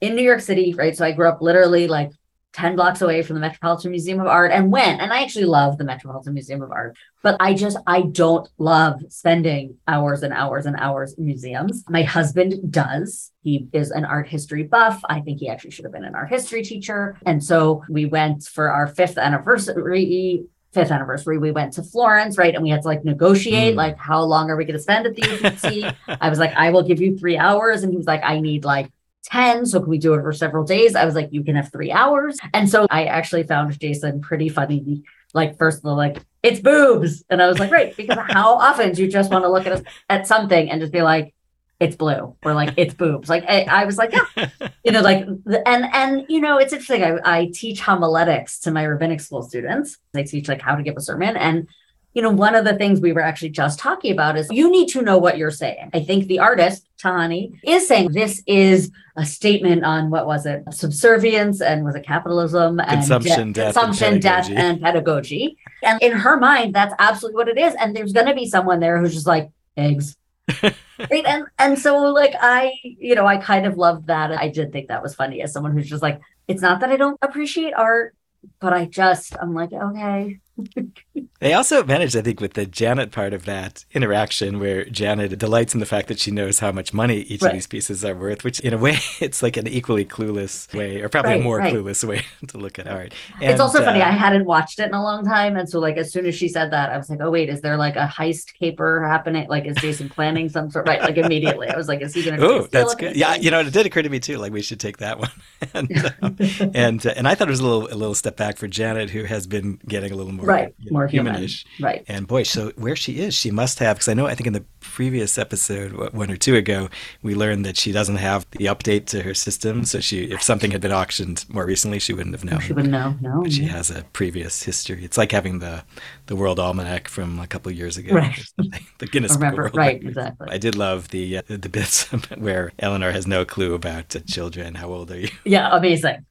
in 0.01 0.15
New 0.15 0.23
York 0.23 0.41
City, 0.41 0.73
right? 0.73 0.97
So 0.97 1.05
I 1.05 1.11
grew 1.11 1.29
up 1.29 1.39
literally 1.39 1.87
like 1.87 2.11
10 2.53 2.75
blocks 2.75 3.01
away 3.01 3.21
from 3.21 3.35
the 3.35 3.39
Metropolitan 3.41 3.91
Museum 3.91 4.19
of 4.19 4.25
Art 4.27 4.51
and 4.51 4.71
went, 4.71 5.01
and 5.01 5.13
I 5.13 5.21
actually 5.21 5.45
love 5.45 5.77
the 5.77 5.83
Metropolitan 5.83 6.33
Museum 6.33 6.61
of 6.63 6.71
Art, 6.71 6.97
but 7.21 7.37
I 7.39 7.53
just, 7.53 7.77
I 7.85 8.01
don't 8.01 8.49
love 8.57 9.01
spending 9.09 9.75
hours 9.87 10.23
and 10.23 10.33
hours 10.33 10.65
and 10.65 10.75
hours 10.77 11.13
in 11.13 11.25
museums. 11.25 11.83
My 11.89 12.01
husband 12.01 12.71
does. 12.71 13.31
He 13.43 13.67
is 13.71 13.91
an 13.91 14.03
art 14.03 14.27
history 14.27 14.63
buff. 14.63 14.99
I 15.07 15.21
think 15.21 15.39
he 15.39 15.47
actually 15.47 15.71
should 15.71 15.85
have 15.85 15.91
been 15.93 16.03
an 16.03 16.15
art 16.15 16.29
history 16.29 16.63
teacher. 16.63 17.17
And 17.25 17.43
so 17.43 17.83
we 17.87 18.05
went 18.05 18.43
for 18.43 18.71
our 18.71 18.87
fifth 18.87 19.17
anniversary. 19.17 20.45
Fifth 20.71 20.91
anniversary, 20.91 21.39
we 21.39 21.49
went 21.51 21.73
to 21.73 21.83
Florence, 21.83 22.37
right? 22.37 22.53
And 22.53 22.61
we 22.63 22.69
had 22.69 22.83
to 22.83 22.87
like 22.87 23.03
negotiate, 23.03 23.73
Mm. 23.73 23.77
like, 23.77 23.97
how 23.97 24.21
long 24.21 24.51
are 24.51 24.55
we 24.55 24.65
going 24.65 24.77
to 24.77 24.81
spend 24.81 25.07
at 25.07 25.15
the 25.15 25.23
Uffizi? 25.23 25.91
I 26.21 26.29
was 26.29 26.37
like, 26.37 26.53
I 26.55 26.69
will 26.69 26.83
give 26.83 27.01
you 27.01 27.17
three 27.17 27.37
hours. 27.39 27.81
And 27.81 27.91
he 27.91 27.97
was 27.97 28.05
like, 28.05 28.21
I 28.23 28.39
need 28.39 28.65
like 28.65 28.91
10. 29.25 29.65
So 29.65 29.79
can 29.79 29.89
we 29.89 29.97
do 29.97 30.13
it 30.13 30.21
for 30.21 30.33
several 30.33 30.63
days? 30.63 30.95
I 30.95 31.05
was 31.05 31.15
like, 31.15 31.29
you 31.31 31.43
can 31.43 31.55
have 31.55 31.71
three 31.71 31.91
hours. 31.91 32.37
And 32.53 32.69
so 32.69 32.87
I 32.89 33.05
actually 33.05 33.43
found 33.43 33.79
Jason 33.79 34.21
pretty 34.21 34.49
funny. 34.49 35.03
Like, 35.33 35.57
first 35.57 35.79
of 35.79 35.85
all, 35.85 35.95
like, 35.95 36.23
it's 36.41 36.59
boobs. 36.59 37.23
And 37.29 37.41
I 37.41 37.47
was 37.47 37.59
like, 37.59 37.71
right, 37.71 37.95
because 37.95 38.17
how 38.29 38.55
often 38.55 38.93
do 38.93 39.03
you 39.03 39.11
just 39.11 39.31
want 39.31 39.43
to 39.43 39.49
look 39.49 39.65
at, 39.67 39.73
us 39.73 39.81
at 40.09 40.27
something 40.27 40.69
and 40.69 40.81
just 40.81 40.93
be 40.93 41.01
like, 41.01 41.33
it's 41.79 41.95
blue 41.95 42.35
or 42.43 42.53
like 42.53 42.73
it's 42.75 42.93
boobs. 42.93 43.29
Like 43.29 43.45
I, 43.47 43.61
I 43.61 43.85
was 43.85 43.97
like, 43.97 44.11
yeah, 44.11 44.49
you 44.83 44.91
know, 44.91 45.01
like 45.01 45.25
and 45.65 45.85
and 45.93 46.25
you 46.27 46.41
know, 46.41 46.57
it's 46.57 46.73
interesting. 46.73 47.03
I, 47.03 47.19
I 47.23 47.51
teach 47.53 47.79
homiletics 47.79 48.59
to 48.61 48.71
my 48.71 48.83
rabbinic 48.83 49.21
school 49.21 49.43
students. 49.43 49.97
I 50.13 50.23
teach 50.23 50.49
like 50.49 50.61
how 50.61 50.75
to 50.75 50.83
give 50.83 50.97
a 50.97 51.01
sermon. 51.01 51.37
And 51.37 51.69
you 52.13 52.21
know, 52.21 52.31
one 52.31 52.55
of 52.55 52.65
the 52.65 52.75
things 52.75 52.99
we 52.99 53.13
were 53.13 53.21
actually 53.21 53.49
just 53.49 53.79
talking 53.79 54.11
about 54.11 54.37
is 54.37 54.47
you 54.51 54.71
need 54.71 54.87
to 54.89 55.01
know 55.01 55.17
what 55.17 55.37
you're 55.37 55.51
saying. 55.51 55.91
I 55.93 55.99
think 55.99 56.25
the 56.27 56.39
artist, 56.39 56.87
Tahani, 56.97 57.59
is 57.63 57.87
saying 57.87 58.11
this 58.11 58.41
is 58.47 58.91
a 59.15 59.25
statement 59.25 59.83
on 59.83 60.09
what 60.09 60.25
was 60.25 60.45
it? 60.45 60.63
Subservience 60.71 61.61
and 61.61 61.85
was 61.85 61.95
it 61.95 62.05
capitalism 62.05 62.79
and 62.79 62.89
Consumption, 62.89 63.51
death, 63.51 63.77
and 63.77 64.21
death, 64.21 64.47
pedagogy. 64.47 64.55
and 64.55 64.81
pedagogy. 64.81 65.57
And 65.83 66.01
in 66.01 66.13
her 66.13 66.37
mind, 66.37 66.73
that's 66.73 66.95
absolutely 66.97 67.35
what 67.35 67.47
it 67.47 67.57
is. 67.57 67.75
And 67.79 67.95
there's 67.95 68.13
gonna 68.13 68.33
be 68.33 68.47
someone 68.47 68.79
there 68.79 68.99
who's 68.99 69.13
just 69.13 69.27
like, 69.27 69.51
eggs. 69.79 70.15
right. 70.63 71.25
And 71.25 71.45
and 71.57 71.79
so 71.79 71.97
like 71.97 72.33
I, 72.39 72.73
you 72.83 73.15
know, 73.15 73.25
I 73.25 73.37
kind 73.37 73.65
of 73.65 73.77
loved 73.77 74.07
that. 74.07 74.31
I 74.31 74.49
did 74.49 74.71
think 74.71 74.87
that 74.87 75.03
was 75.03 75.15
funny 75.15 75.41
as 75.41 75.53
someone 75.53 75.73
who's 75.73 75.89
just 75.89 76.03
like, 76.03 76.19
it's 76.47 76.61
not 76.61 76.79
that 76.81 76.89
I 76.89 76.97
don't 76.97 77.19
appreciate 77.21 77.73
art, 77.73 78.15
but 78.59 78.73
I 78.73 78.85
just 78.85 79.35
I'm 79.39 79.53
like, 79.53 79.71
okay. 79.71 80.39
They 81.41 81.53
also 81.53 81.85
managed, 81.85 82.17
I 82.17 82.21
think, 82.21 82.41
with 82.41 82.53
the 82.55 82.65
Janet 82.65 83.11
part 83.13 83.33
of 83.33 83.45
that 83.45 83.85
interaction 83.93 84.59
where 84.59 84.83
Janet 84.83 85.37
delights 85.39 85.73
in 85.73 85.79
the 85.79 85.85
fact 85.85 86.09
that 86.09 86.19
she 86.19 86.31
knows 86.31 86.59
how 86.59 86.73
much 86.73 86.93
money 86.93 87.19
each 87.21 87.41
Right. 87.41 87.49
of 87.51 87.53
these 87.53 87.65
pieces 87.67 88.03
are 88.03 88.13
worth, 88.13 88.43
which 88.43 88.59
in 88.59 88.73
a 88.73 88.77
way, 88.77 88.97
it's 89.21 89.41
like 89.41 89.55
an 89.55 89.65
equally 89.65 90.03
clueless 90.03 90.73
way, 90.75 91.01
or 91.01 91.07
probably 91.07 91.31
Right, 91.31 91.39
a 91.39 91.43
more 91.43 91.59
right. 91.59 91.73
clueless 91.73 92.03
way 92.03 92.23
to 92.49 92.57
look 92.57 92.77
at 92.77 92.89
art. 92.89 93.13
it's 93.39 93.53
And, 93.53 93.61
also 93.61 93.81
funny. 93.81 94.01
uh, 94.01 94.07
I 94.09 94.11
hadn't 94.11 94.43
watched 94.45 94.79
it 94.79 94.87
in 94.87 94.93
a 94.93 95.01
long 95.01 95.23
time. 95.23 95.55
And 95.55 95.69
so 95.69 95.79
like 95.79 95.95
as 95.95 96.11
soon 96.11 96.25
as 96.25 96.35
she 96.35 96.49
said 96.49 96.71
that, 96.71 96.89
I 96.91 96.97
was 96.97 97.09
like, 97.09 97.19
oh 97.21 97.31
wait, 97.31 97.47
is 97.47 97.61
there 97.61 97.77
like 97.77 97.95
a 97.95 98.05
heist 98.05 98.53
caper 98.59 99.07
happening? 99.07 99.47
Like 99.47 99.65
is 99.65 99.77
Jason 99.77 100.09
planning 100.09 100.49
some 100.49 100.69
sort 100.69 100.87
right? 100.87 101.01
Like 101.01 101.15
immediately. 101.15 101.69
I 101.69 101.77
was 101.77 101.87
like, 101.87 102.01
is 102.01 102.13
he 102.13 102.21
gonna 102.21 102.41
Oh, 102.41 102.67
that's 102.69 102.95
good. 102.95 103.15
Yeah, 103.15 103.35
you 103.35 103.49
know, 103.49 103.61
it 103.61 103.71
did 103.71 103.85
occur 103.85 104.01
to 104.01 104.09
me 104.09 104.19
too. 104.19 104.37
Like 104.37 104.51
we 104.51 104.61
should 104.61 104.81
take 104.81 104.97
that 104.97 105.19
one, 105.19 105.31
and 105.73 106.13
um, 106.21 106.35
and 106.75 107.05
uh, 107.05 107.13
and 107.15 107.29
I 107.29 107.35
thought 107.35 107.47
it 107.47 107.51
was 107.51 107.61
a 107.61 107.65
little 107.65 107.87
a 107.87 107.95
little 107.95 108.15
step 108.15 108.35
back 108.35 108.57
for 108.57 108.67
Janet, 108.67 109.11
who 109.11 109.23
has 109.23 109.47
been 109.47 109.79
getting 109.87 110.11
a 110.11 110.15
little 110.15 110.33
more 110.33 110.48
right. 110.49 110.73
you 110.79 110.91
know, 110.91 110.97
More 110.97 111.07
human. 111.07 111.35
humanish. 111.35 111.65
Right. 111.79 112.03
And 112.07 112.27
boy, 112.27 112.43
so 112.43 112.71
where 112.75 112.95
she 112.95 113.19
is, 113.19 113.33
she 113.33 113.51
must 113.51 113.79
have, 113.79 113.97
because 113.97 114.07
I 114.07 114.13
know, 114.13 114.27
I 114.27 114.35
think 114.35 114.47
in 114.47 114.53
the 114.53 114.65
previous 114.81 115.37
episode, 115.37 116.13
one 116.13 116.31
or 116.31 116.37
two 116.37 116.55
ago, 116.55 116.89
we 117.21 117.35
learned 117.35 117.65
that 117.65 117.77
she 117.77 117.91
doesn't 117.91 118.15
have 118.17 118.45
the 118.51 118.65
update 118.65 119.05
to 119.07 119.21
her 119.23 119.33
system. 119.33 119.83
So 119.85 119.99
she, 119.99 120.23
if 120.25 120.41
something 120.41 120.71
had 120.71 120.81
been 120.81 120.91
auctioned 120.91 121.45
more 121.49 121.65
recently, 121.65 121.99
she 121.99 122.13
wouldn't 122.13 122.33
have 122.35 122.43
known. 122.43 122.59
She 122.61 122.73
wouldn't 122.73 122.91
know. 122.91 123.15
No. 123.21 123.41
But 123.43 123.51
she 123.53 123.65
has 123.65 123.89
a 123.91 124.03
previous 124.13 124.63
history. 124.63 125.03
It's 125.03 125.17
like 125.17 125.31
having 125.31 125.59
the 125.59 125.83
the 126.27 126.35
World 126.35 126.59
Almanac 126.59 127.07
from 127.07 127.39
a 127.39 127.47
couple 127.47 127.71
of 127.71 127.77
years 127.77 127.97
ago. 127.97 128.13
Right. 128.15 128.39
The 128.99 129.07
Guinness 129.07 129.33
Remember, 129.35 129.63
World 129.63 129.77
right, 129.77 130.03
exactly. 130.03 130.47
I 130.51 130.57
did 130.57 130.75
love 130.75 131.07
the 131.09 131.37
uh, 131.37 131.41
the 131.47 131.69
bits 131.69 132.03
where 132.37 132.71
Eleanor 132.79 133.11
has 133.11 133.25
no 133.25 133.45
clue 133.45 133.73
about 133.73 134.13
uh, 134.15 134.19
children. 134.27 134.75
How 134.75 134.89
old 134.89 135.09
are 135.11 135.19
you? 135.19 135.29
Yeah, 135.45 135.69
amazing. 135.75 136.25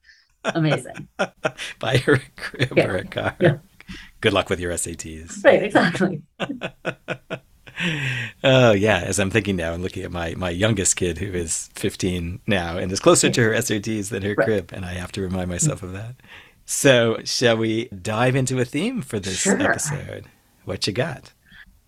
Amazing. 0.45 1.07
Buy 1.79 1.97
her 1.97 2.13
a 2.13 2.19
crib 2.37 2.73
Yeah. 2.77 2.87
or 2.87 2.95
a 2.97 3.03
car. 3.05 3.35
Yeah. 3.39 3.57
Good 4.21 4.33
luck 4.33 4.49
with 4.49 4.59
your 4.59 4.71
SATs. 4.73 5.43
right, 5.43 5.63
exactly. 5.63 6.21
Oh 8.43 8.71
yeah, 8.73 8.97
as 9.05 9.19
I'm 9.19 9.29
thinking 9.29 9.55
now 9.55 9.73
and 9.73 9.81
looking 9.81 10.03
at 10.03 10.11
my 10.11 10.33
my 10.35 10.49
youngest 10.49 10.97
kid 10.97 11.17
who 11.17 11.31
is 11.31 11.69
15 11.75 12.41
now 12.45 12.77
and 12.77 12.91
is 12.91 12.99
closer 12.99 13.29
to 13.29 13.41
her 13.41 13.51
SATs 13.53 14.09
than 14.09 14.21
her 14.23 14.35
Right. 14.37 14.45
crib, 14.45 14.71
and 14.73 14.83
I 14.85 14.93
have 14.95 15.13
to 15.13 15.21
remind 15.21 15.49
myself 15.49 15.81
of 15.81 15.93
that. 15.93 16.15
So, 16.65 17.19
shall 17.23 17.55
we 17.57 17.85
dive 17.87 18.35
into 18.35 18.59
a 18.59 18.65
theme 18.65 19.01
for 19.01 19.17
this 19.19 19.39
Sure. 19.39 19.61
episode? 19.61 20.25
What 20.65 20.85
you 20.87 20.93
got? 20.93 21.31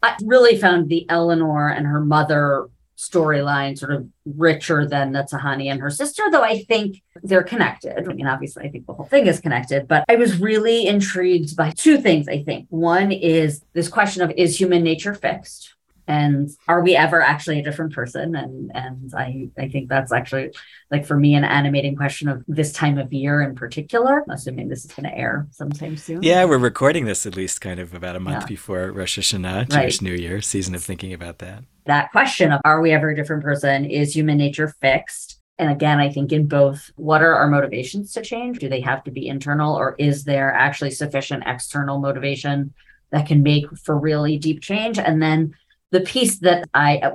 I 0.01 0.15
really 0.23 0.57
found 0.57 0.87
the 0.89 1.05
Eleanor 1.09 1.67
and 1.67 1.85
her 1.85 1.99
mother 1.99 2.67
storyline 2.97 3.77
sort 3.77 3.91
of 3.93 4.07
richer 4.25 4.85
than 4.87 5.11
the 5.11 5.23
Tahani 5.23 5.71
and 5.71 5.81
her 5.81 5.89
sister, 5.89 6.23
though 6.31 6.43
I 6.43 6.63
think 6.63 7.01
they're 7.23 7.43
connected. 7.43 8.07
I 8.07 8.13
mean, 8.13 8.27
obviously, 8.27 8.63
I 8.65 8.69
think 8.69 8.85
the 8.85 8.93
whole 8.93 9.05
thing 9.05 9.27
is 9.27 9.39
connected, 9.39 9.87
but 9.87 10.05
I 10.07 10.15
was 10.15 10.37
really 10.39 10.85
intrigued 10.87 11.55
by 11.55 11.71
two 11.71 11.97
things, 11.97 12.27
I 12.27 12.43
think. 12.43 12.67
One 12.69 13.11
is 13.11 13.63
this 13.73 13.87
question 13.87 14.21
of 14.21 14.31
is 14.31 14.59
human 14.59 14.83
nature 14.83 15.13
fixed? 15.15 15.73
and 16.07 16.49
are 16.67 16.81
we 16.81 16.95
ever 16.95 17.21
actually 17.21 17.59
a 17.59 17.63
different 17.63 17.93
person 17.93 18.35
and 18.35 18.71
and 18.73 19.13
i 19.15 19.47
i 19.55 19.69
think 19.69 19.87
that's 19.87 20.11
actually 20.11 20.49
like 20.89 21.05
for 21.05 21.15
me 21.15 21.35
an 21.35 21.43
animating 21.43 21.95
question 21.95 22.27
of 22.27 22.43
this 22.47 22.73
time 22.73 22.97
of 22.97 23.13
year 23.13 23.39
in 23.43 23.53
particular 23.53 24.23
assuming 24.31 24.67
this 24.67 24.83
is 24.83 24.91
going 24.91 25.03
to 25.07 25.15
air 25.15 25.47
sometime 25.51 25.95
soon 25.95 26.23
yeah 26.23 26.43
we're 26.43 26.57
recording 26.57 27.05
this 27.05 27.27
at 27.27 27.35
least 27.35 27.61
kind 27.61 27.79
of 27.79 27.93
about 27.93 28.15
a 28.15 28.19
month 28.19 28.41
Yeah. 28.41 28.47
before 28.47 28.91
rosh 28.91 29.19
hashanah 29.19 29.71
Right. 29.71 29.83
jewish 29.83 30.01
new 30.01 30.11
year 30.13 30.41
season 30.41 30.73
of 30.73 30.83
thinking 30.83 31.13
about 31.13 31.37
that 31.37 31.63
that 31.85 32.11
question 32.11 32.51
of 32.51 32.61
are 32.65 32.81
we 32.81 32.91
ever 32.91 33.09
a 33.09 33.15
different 33.15 33.43
person 33.43 33.85
is 33.85 34.15
human 34.15 34.37
nature 34.37 34.67
fixed 34.67 35.39
and 35.57 35.69
again 35.69 35.99
i 35.99 36.09
think 36.09 36.31
in 36.31 36.47
both 36.47 36.91
what 36.95 37.21
are 37.21 37.33
our 37.33 37.47
motivations 37.47 38.13
to 38.13 38.21
change 38.21 38.59
do 38.59 38.69
they 38.69 38.81
have 38.81 39.03
to 39.03 39.11
be 39.11 39.27
internal 39.27 39.75
or 39.75 39.95
is 39.97 40.23
there 40.23 40.53
actually 40.53 40.91
sufficient 40.91 41.43
external 41.45 41.99
motivation 41.99 42.73
that 43.11 43.27
can 43.27 43.43
make 43.43 43.65
for 43.77 43.97
really 43.97 44.37
deep 44.37 44.61
change 44.61 44.97
and 44.97 45.21
then 45.21 45.53
the 45.91 46.01
piece 46.01 46.39
that 46.39 46.67
i 46.73 47.11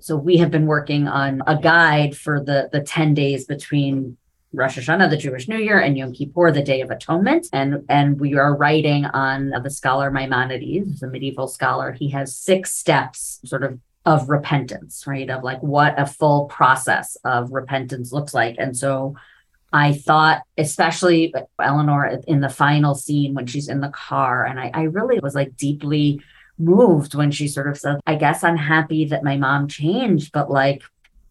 so 0.00 0.16
we 0.16 0.36
have 0.38 0.50
been 0.50 0.66
working 0.66 1.06
on 1.06 1.42
a 1.46 1.56
guide 1.56 2.16
for 2.16 2.42
the 2.42 2.68
the 2.72 2.80
10 2.80 3.14
days 3.14 3.44
between 3.44 4.16
Rosh 4.52 4.78
Hashanah, 4.78 5.10
the 5.10 5.18
Jewish 5.18 5.48
New 5.48 5.58
Year, 5.58 5.78
and 5.78 5.98
Yom 5.98 6.14
Kippur, 6.14 6.50
the 6.50 6.62
Day 6.62 6.80
of 6.80 6.90
Atonement. 6.90 7.46
And, 7.52 7.84
and 7.90 8.18
we 8.18 8.36
are 8.36 8.56
writing 8.56 9.04
on 9.04 9.52
the 9.62 9.68
scholar 9.68 10.10
Maimonides, 10.10 11.02
a 11.02 11.08
medieval 11.08 11.46
scholar. 11.46 11.92
He 11.92 12.08
has 12.10 12.34
six 12.34 12.72
steps 12.72 13.40
sort 13.44 13.64
of 13.64 13.78
of 14.06 14.30
repentance, 14.30 15.04
right? 15.06 15.28
Of 15.28 15.42
like 15.42 15.60
what 15.60 15.98
a 15.98 16.06
full 16.06 16.46
process 16.46 17.16
of 17.24 17.50
repentance 17.50 18.12
looks 18.12 18.32
like. 18.32 18.54
And 18.58 18.76
so 18.76 19.16
I 19.72 19.92
thought, 19.92 20.42
especially 20.56 21.34
Eleanor 21.60 22.20
in 22.26 22.40
the 22.40 22.48
final 22.48 22.94
scene 22.94 23.34
when 23.34 23.46
she's 23.46 23.68
in 23.68 23.80
the 23.80 23.88
car, 23.90 24.46
and 24.46 24.60
I, 24.60 24.70
I 24.72 24.82
really 24.84 25.18
was 25.18 25.34
like 25.34 25.56
deeply 25.56 26.20
moved 26.56 27.14
when 27.14 27.32
she 27.32 27.48
sort 27.48 27.68
of 27.68 27.76
said, 27.76 28.00
I 28.06 28.14
guess 28.14 28.44
I'm 28.44 28.56
happy 28.56 29.06
that 29.06 29.24
my 29.24 29.36
mom 29.36 29.68
changed, 29.68 30.32
but 30.32 30.50
like 30.50 30.82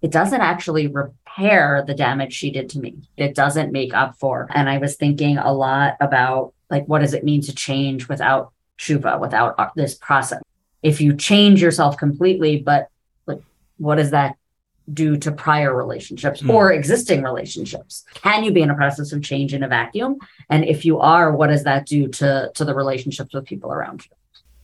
it 0.01 0.11
doesn't 0.11 0.41
actually 0.41 0.87
repair 0.87 1.83
the 1.87 1.95
damage 1.95 2.33
she 2.33 2.51
did 2.51 2.69
to 2.71 2.79
me. 2.79 2.97
It 3.17 3.33
doesn't 3.33 3.71
make 3.71 3.93
up 3.93 4.19
for. 4.19 4.47
And 4.53 4.69
I 4.69 4.77
was 4.77 4.97
thinking 4.97 5.37
a 5.37 5.51
lot 5.53 5.95
about 6.01 6.53
like 6.69 6.85
what 6.85 6.99
does 6.99 7.13
it 7.13 7.23
mean 7.23 7.41
to 7.43 7.55
change 7.55 8.09
without 8.09 8.51
shuva, 8.77 9.19
without 9.19 9.55
uh, 9.57 9.69
this 9.75 9.95
process? 9.95 10.41
If 10.85 11.01
you 11.01 11.15
change 11.15 11.61
yourself 11.61 11.97
completely, 11.97 12.53
but 12.69 12.89
like 13.25 13.41
what 13.77 13.95
does 13.95 14.11
that 14.11 14.35
do 14.93 15.17
to 15.17 15.31
prior 15.31 15.75
relationships 15.75 16.41
Hmm. 16.41 16.51
or 16.51 16.71
existing 16.71 17.23
relationships? 17.23 18.05
Can 18.13 18.43
you 18.43 18.51
be 18.51 18.61
in 18.61 18.69
a 18.69 18.75
process 18.75 19.11
of 19.13 19.23
change 19.23 19.51
in 19.55 19.63
a 19.63 19.67
vacuum? 19.67 20.17
And 20.47 20.63
if 20.63 20.85
you 20.85 20.99
are, 20.99 21.35
what 21.35 21.47
does 21.47 21.63
that 21.63 21.87
do 21.87 22.07
to 22.19 22.51
to 22.57 22.63
the 22.63 22.75
relationships 22.75 23.33
with 23.33 23.45
people 23.45 23.71
around 23.71 24.05
you? 24.05 24.11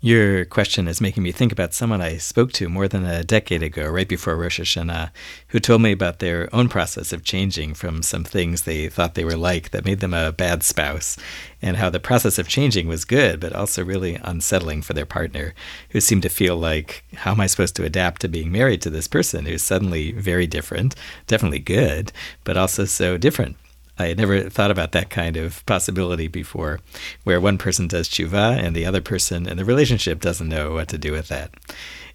Your 0.03 0.45
question 0.45 0.87
is 0.87 0.99
making 0.99 1.21
me 1.21 1.31
think 1.31 1.51
about 1.51 1.75
someone 1.75 2.01
I 2.01 2.17
spoke 2.17 2.51
to 2.53 2.67
more 2.67 2.87
than 2.87 3.05
a 3.05 3.23
decade 3.23 3.61
ago, 3.61 3.87
right 3.87 4.07
before 4.07 4.35
Rosh 4.35 4.59
Hashanah, 4.59 5.11
who 5.49 5.59
told 5.59 5.83
me 5.83 5.91
about 5.91 6.17
their 6.17 6.49
own 6.55 6.69
process 6.69 7.13
of 7.13 7.23
changing 7.23 7.75
from 7.75 8.01
some 8.01 8.23
things 8.23 8.63
they 8.63 8.89
thought 8.89 9.13
they 9.13 9.23
were 9.23 9.37
like 9.37 9.69
that 9.69 9.85
made 9.85 9.99
them 9.99 10.15
a 10.15 10.31
bad 10.31 10.63
spouse, 10.63 11.17
and 11.61 11.77
how 11.77 11.91
the 11.91 11.99
process 11.99 12.39
of 12.39 12.47
changing 12.47 12.87
was 12.87 13.05
good, 13.05 13.39
but 13.39 13.53
also 13.53 13.85
really 13.85 14.15
unsettling 14.23 14.81
for 14.81 14.93
their 14.93 15.05
partner, 15.05 15.53
who 15.91 16.01
seemed 16.01 16.23
to 16.23 16.29
feel 16.29 16.57
like, 16.57 17.03
how 17.17 17.33
am 17.33 17.39
I 17.39 17.45
supposed 17.45 17.75
to 17.75 17.85
adapt 17.85 18.21
to 18.21 18.27
being 18.27 18.51
married 18.51 18.81
to 18.81 18.89
this 18.89 19.07
person 19.07 19.45
who's 19.45 19.61
suddenly 19.61 20.13
very 20.13 20.47
different, 20.47 20.95
definitely 21.27 21.59
good, 21.59 22.11
but 22.43 22.57
also 22.57 22.85
so 22.85 23.19
different? 23.19 23.55
I 24.01 24.07
had 24.07 24.17
never 24.17 24.49
thought 24.49 24.71
about 24.71 24.91
that 24.91 25.09
kind 25.09 25.37
of 25.37 25.65
possibility 25.65 26.27
before, 26.27 26.79
where 27.23 27.39
one 27.39 27.57
person 27.57 27.87
does 27.87 28.09
tshuva 28.09 28.57
and 28.57 28.75
the 28.75 28.85
other 28.85 29.01
person 29.01 29.47
in 29.47 29.57
the 29.57 29.65
relationship 29.65 30.19
doesn't 30.19 30.49
know 30.49 30.73
what 30.73 30.87
to 30.89 30.97
do 30.97 31.11
with 31.11 31.27
that. 31.29 31.51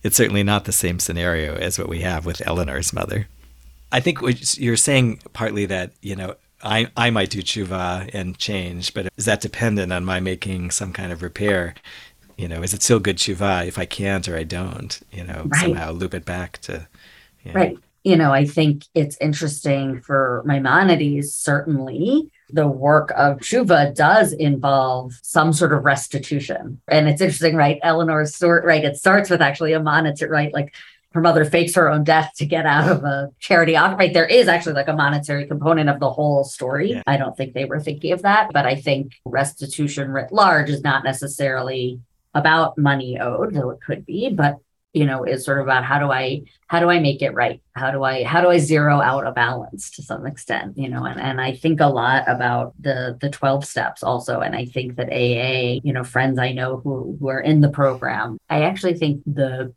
It's 0.03 0.17
certainly 0.17 0.43
not 0.43 0.65
the 0.67 0.73
same 0.73 0.99
scenario 0.99 1.55
as 1.57 1.79
what 1.79 1.89
we 1.89 2.01
have 2.01 2.27
with 2.27 2.47
Eleanor's 2.47 2.93
mother. 2.93 3.29
I 3.93 4.01
think 4.01 4.19
you're 4.59 4.77
saying 4.77 5.21
partly 5.33 5.65
that, 5.67 5.93
you 6.03 6.17
know, 6.17 6.35
I, 6.63 6.89
I 6.97 7.11
might 7.11 7.31
do 7.31 7.43
tshuva 7.43 8.11
and 8.13 8.37
change, 8.39 8.93
but 8.95 9.09
is 9.17 9.25
that 9.27 9.41
dependent 9.41 9.93
on 9.93 10.05
my 10.05 10.21
making 10.21 10.71
some 10.73 10.93
kind 10.93 11.13
of 11.13 11.23
repair? 11.23 11.75
You 12.37 12.49
know, 12.49 12.63
is 12.63 12.75
it 12.75 12.83
still 12.83 12.99
good 12.99 13.17
tshuva 13.17 13.67
if 13.67 13.79
I 13.79 13.87
can't 13.87 14.27
or 14.29 14.37
I 14.37 14.43
don't? 14.45 14.99
You 15.13 15.25
know, 15.25 15.43
Right. 15.47 15.61
somehow 15.63 15.93
loop 15.93 16.15
it 16.15 16.25
back 16.25 16.59
to. 16.63 16.87
you 17.45 17.53
know. 17.53 17.61
Right. 17.61 17.79
You 18.07 18.15
know, 18.15 18.33
I 18.33 18.45
think 18.45 18.85
it's 18.95 19.17
interesting 19.21 20.01
for 20.01 20.45
Maimonides, 20.47 21.35
certainly. 21.35 22.31
The 22.51 22.69
work 22.69 23.11
of 23.17 23.39
Tshuva 23.39 23.97
does 23.97 24.33
involve 24.33 25.15
some 25.23 25.53
sort 25.53 25.73
of 25.73 25.85
restitution. 25.85 26.81
And 26.87 27.09
it's 27.09 27.21
interesting, 27.21 27.57
right? 27.57 27.81
Eleanor's 27.83 28.37
sort, 28.37 28.65
right? 28.65 28.85
It 28.85 28.97
starts 28.97 29.29
with 29.29 29.43
actually 29.43 29.73
a 29.73 29.81
monetary, 29.81 30.31
right? 30.31 30.55
Like 30.55 30.73
her 31.15 31.21
mother 31.21 31.45
fakes 31.45 31.75
her 31.75 31.91
own 31.91 32.05
death 32.05 32.31
to 32.37 32.47
get 32.47 32.65
out 32.65 32.89
of 32.89 33.03
a 33.03 33.33
charity. 33.41 33.75
Right. 33.75 34.15
There 34.15 34.25
is 34.25 34.47
actually 34.47 34.75
like 34.75 34.87
a 34.87 34.93
monetary 34.93 35.49
component 35.49 35.91
of 35.91 35.99
the 35.99 36.13
whole 36.13 36.45
story. 36.45 36.93
Yeah. 36.93 37.03
I 37.09 37.17
don't 37.17 37.37
think 37.37 37.55
they 37.55 37.65
were 37.65 37.81
thinking 37.81 38.13
of 38.13 38.23
that, 38.23 38.53
but 38.53 38.67
I 38.67 38.77
think 38.77 39.15
restitution 39.25 40.13
writ 40.13 40.31
large 40.31 40.71
is 40.71 40.85
not 40.85 41.03
necessarily 41.03 42.01
about 42.35 42.79
money 42.79 43.19
owed, 43.19 43.55
though 43.55 43.71
it 43.71 43.81
could 43.85 44.07
be, 44.07 44.29
but 44.29 44.59
you 44.97 45.05
know, 45.05 45.25
is 45.25 45.45
sort 45.45 45.59
of 45.59 45.67
about 45.67 45.85
how 45.85 45.99
do 45.99 46.11
I 46.11 46.45
how 46.69 46.81
do 46.81 46.89
I 46.89 47.01
make 47.01 47.21
it 47.21 47.35
right? 47.35 47.61
How 47.75 47.91
do 47.91 48.03
I 48.03 48.25
how 48.25 48.41
do 48.41 48.49
I 48.49 48.57
zero 48.57 49.03
out 49.03 49.27
a 49.27 49.31
balance 49.31 49.91
to 49.91 50.03
some 50.03 50.25
extent? 50.25 50.79
You 50.79 50.89
know, 50.89 51.05
and, 51.05 51.21
and 51.21 51.39
I 51.39 51.53
think 51.53 51.81
a 51.81 51.87
lot 51.87 52.25
about 52.27 52.73
the 52.81 53.19
the 53.21 53.29
12 53.29 53.67
steps 53.67 54.03
also. 54.03 54.41
And 54.41 54.57
I 54.57 54.65
think 54.65 54.97
that 54.97 55.13
AA, 55.13 55.81
you 55.85 55.93
know, 55.93 56.03
friends 56.03 56.39
I 56.39 56.53
know 56.53 56.81
who 56.83 57.19
who 57.21 57.29
are 57.29 57.41
in 57.41 57.61
the 57.61 57.69
program, 57.69 58.39
I 58.49 58.63
actually 58.63 58.95
think 58.95 59.23
the 59.27 59.75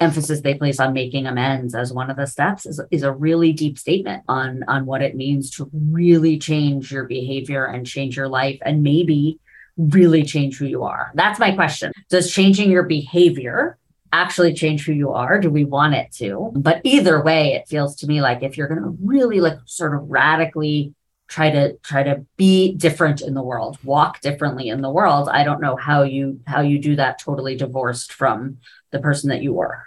emphasis 0.00 0.40
they 0.40 0.54
place 0.54 0.80
on 0.80 0.94
making 0.94 1.26
amends 1.26 1.74
as 1.74 1.92
one 1.92 2.08
of 2.08 2.16
the 2.16 2.26
steps 2.26 2.64
is, 2.64 2.80
is 2.90 3.02
a 3.02 3.12
really 3.12 3.52
deep 3.52 3.78
statement 3.78 4.22
on 4.28 4.62
on 4.66 4.86
what 4.86 5.02
it 5.02 5.14
means 5.14 5.50
to 5.50 5.70
really 5.72 6.38
change 6.38 6.90
your 6.90 7.04
behavior 7.04 7.66
and 7.66 7.86
change 7.86 8.16
your 8.16 8.28
life 8.28 8.58
and 8.64 8.82
maybe 8.82 9.38
really 9.76 10.24
change 10.24 10.58
who 10.58 10.66
you 10.66 10.82
are 10.82 11.12
that's 11.14 11.38
my 11.38 11.52
question 11.52 11.92
does 12.08 12.32
changing 12.32 12.70
your 12.70 12.82
behavior 12.82 13.78
actually 14.22 14.54
change 14.54 14.84
who 14.84 14.92
you 14.92 15.12
are. 15.12 15.40
Do 15.40 15.50
we 15.50 15.64
want 15.64 15.94
it 15.94 16.12
to? 16.12 16.52
But 16.54 16.80
either 16.84 17.22
way 17.22 17.54
it 17.54 17.68
feels 17.68 17.96
to 17.96 18.06
me 18.06 18.20
like 18.20 18.42
if 18.42 18.56
you're 18.56 18.68
going 18.68 18.82
to 18.82 18.96
really 19.02 19.40
like 19.40 19.58
sort 19.66 19.94
of 19.94 20.08
radically 20.08 20.94
try 21.26 21.50
to 21.50 21.72
try 21.78 22.02
to 22.02 22.24
be 22.36 22.74
different 22.74 23.22
in 23.22 23.32
the 23.32 23.42
world 23.42 23.78
walk 23.82 24.20
differently 24.20 24.68
in 24.68 24.82
the 24.82 24.90
world 24.90 25.26
i 25.30 25.42
don't 25.42 25.62
know 25.62 25.74
how 25.74 26.02
you 26.02 26.38
how 26.46 26.60
you 26.60 26.78
do 26.78 26.94
that 26.96 27.18
totally 27.18 27.56
divorced 27.56 28.12
from 28.12 28.58
the 28.94 29.00
person 29.00 29.28
that 29.28 29.42
you 29.42 29.52
were. 29.52 29.84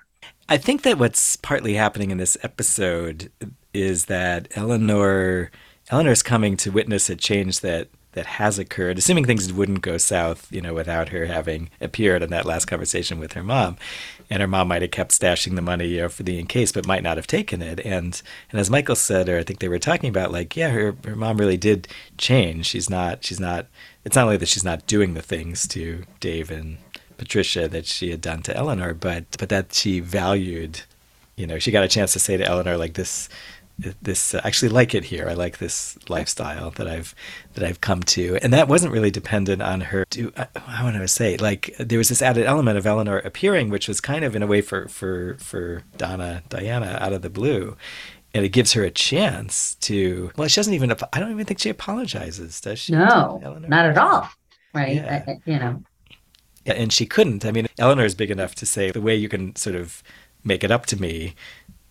I 0.49 0.57
think 0.57 0.83
that 0.83 0.99
what's 0.99 1.35
partly 1.37 1.73
happening 1.73 2.11
in 2.11 2.17
this 2.17 2.37
episode 2.43 3.31
is 3.73 4.05
that 4.05 4.49
Eleanor 4.55 5.49
Eleanor's 5.89 6.21
coming 6.21 6.57
to 6.57 6.71
witness 6.71 7.09
a 7.09 7.15
change 7.15 7.61
that 7.61 7.87
that 8.17 8.25
has 8.25 8.57
occurred, 8.57 8.97
assuming 8.97 9.25
things 9.25 9.53
wouldn't 9.53 9.81
go 9.81 9.99
south, 9.99 10.51
you 10.51 10.59
know, 10.59 10.73
without 10.73 11.09
her 11.09 11.27
having 11.27 11.69
appeared 11.79 12.23
in 12.23 12.31
that 12.31 12.47
last 12.47 12.65
conversation 12.65 13.19
with 13.19 13.33
her 13.33 13.43
mom. 13.43 13.77
And 14.27 14.41
her 14.41 14.47
mom 14.47 14.69
might 14.69 14.81
have 14.81 14.89
kept 14.89 15.11
stashing 15.11 15.55
the 15.55 15.61
money 15.61 15.85
you 15.85 16.01
know, 16.01 16.09
for 16.09 16.23
the 16.23 16.39
in 16.39 16.47
case, 16.47 16.71
but 16.71 16.87
might 16.87 17.03
not 17.03 17.17
have 17.17 17.27
taken 17.27 17.61
it. 17.61 17.79
And 17.85 18.19
and 18.49 18.59
as 18.59 18.71
Michael 18.71 18.95
said, 18.95 19.29
or 19.29 19.37
I 19.37 19.43
think 19.43 19.59
they 19.59 19.69
were 19.69 19.77
talking 19.77 20.09
about, 20.09 20.31
like, 20.31 20.57
yeah, 20.57 20.69
her 20.69 20.95
her 21.05 21.15
mom 21.15 21.37
really 21.37 21.57
did 21.57 21.87
change. 22.17 22.65
She's 22.65 22.89
not 22.89 23.23
she's 23.23 23.39
not 23.39 23.67
it's 24.03 24.15
not 24.15 24.25
only 24.25 24.37
that 24.37 24.49
she's 24.49 24.65
not 24.65 24.87
doing 24.87 25.13
the 25.13 25.21
things 25.21 25.67
to 25.67 26.03
Dave 26.19 26.49
and 26.49 26.79
Patricia 27.17 27.67
that 27.67 27.85
she 27.85 28.09
had 28.09 28.21
done 28.21 28.41
to 28.43 28.57
Eleanor, 28.57 28.95
but 28.95 29.25
but 29.37 29.49
that 29.49 29.73
she 29.73 29.99
valued, 29.99 30.81
you 31.35 31.45
know, 31.45 31.59
she 31.59 31.69
got 31.69 31.83
a 31.83 31.87
chance 31.87 32.13
to 32.13 32.19
say 32.19 32.35
to 32.35 32.43
Eleanor 32.43 32.77
like 32.77 32.95
this, 32.95 33.29
this 34.01 34.33
I 34.33 34.39
actually 34.39 34.69
like 34.69 34.95
it 34.95 35.05
here. 35.05 35.27
I 35.29 35.33
like 35.33 35.59
this 35.59 35.97
lifestyle 36.09 36.71
that 36.71 36.87
I've 36.87 37.13
that 37.53 37.63
I've 37.63 37.81
come 37.81 38.01
to, 38.03 38.37
and 38.41 38.51
that 38.53 38.67
wasn't 38.67 38.91
really 38.93 39.11
dependent 39.11 39.61
on 39.61 39.81
her. 39.81 40.05
To 40.05 40.31
I, 40.35 40.47
uh, 40.55 40.59
how 40.61 40.85
would 40.85 40.95
I 40.95 41.05
say 41.05 41.37
like 41.37 41.75
there 41.79 41.97
was 41.99 42.09
this 42.09 42.21
added 42.21 42.45
element 42.45 42.77
of 42.77 42.87
Eleanor 42.87 43.19
appearing, 43.19 43.69
which 43.69 43.87
was 43.87 44.01
kind 44.01 44.23
of 44.25 44.35
in 44.35 44.41
a 44.43 44.47
way 44.47 44.61
for 44.61 44.87
for 44.87 45.37
for 45.39 45.83
Donna 45.97 46.43
Diana 46.49 46.97
out 46.99 47.13
of 47.13 47.21
the 47.21 47.29
blue. 47.29 47.77
And 48.33 48.43
it 48.45 48.49
gives 48.49 48.73
her 48.73 48.83
a 48.83 48.91
chance 48.91 49.75
to. 49.75 50.31
Well, 50.37 50.47
she 50.47 50.57
doesn't 50.57 50.73
even. 50.73 50.91
I 50.91 51.19
don't 51.19 51.31
even 51.31 51.45
think 51.45 51.59
she 51.59 51.69
apologizes, 51.69 52.59
does 52.61 52.77
she? 52.79 52.91
no 52.93 53.39
Eleanor? 53.43 53.67
not 53.67 53.85
at 53.85 53.97
all 53.97 54.29
right 54.73 54.95
Yeah. 54.95 55.23
I- 55.27 55.31
I- 55.31 55.41
you 55.45 55.57
know 55.57 55.81
Yeah, 56.65 56.73
and 56.73 56.91
she 56.91 57.05
couldn't. 57.05 57.45
I 57.45 57.51
mean, 57.51 57.67
Eleanor 57.79 58.03
is 58.05 58.15
big 58.15 58.29
enough 58.29 58.53
to 58.55 58.65
say 58.65 58.91
the 58.91 59.01
way 59.01 59.15
you 59.15 59.29
can 59.29 59.55
sort 59.55 59.75
of 59.75 60.03
make 60.43 60.63
it 60.63 60.71
up 60.71 60.85
to 60.87 61.01
me 61.01 61.35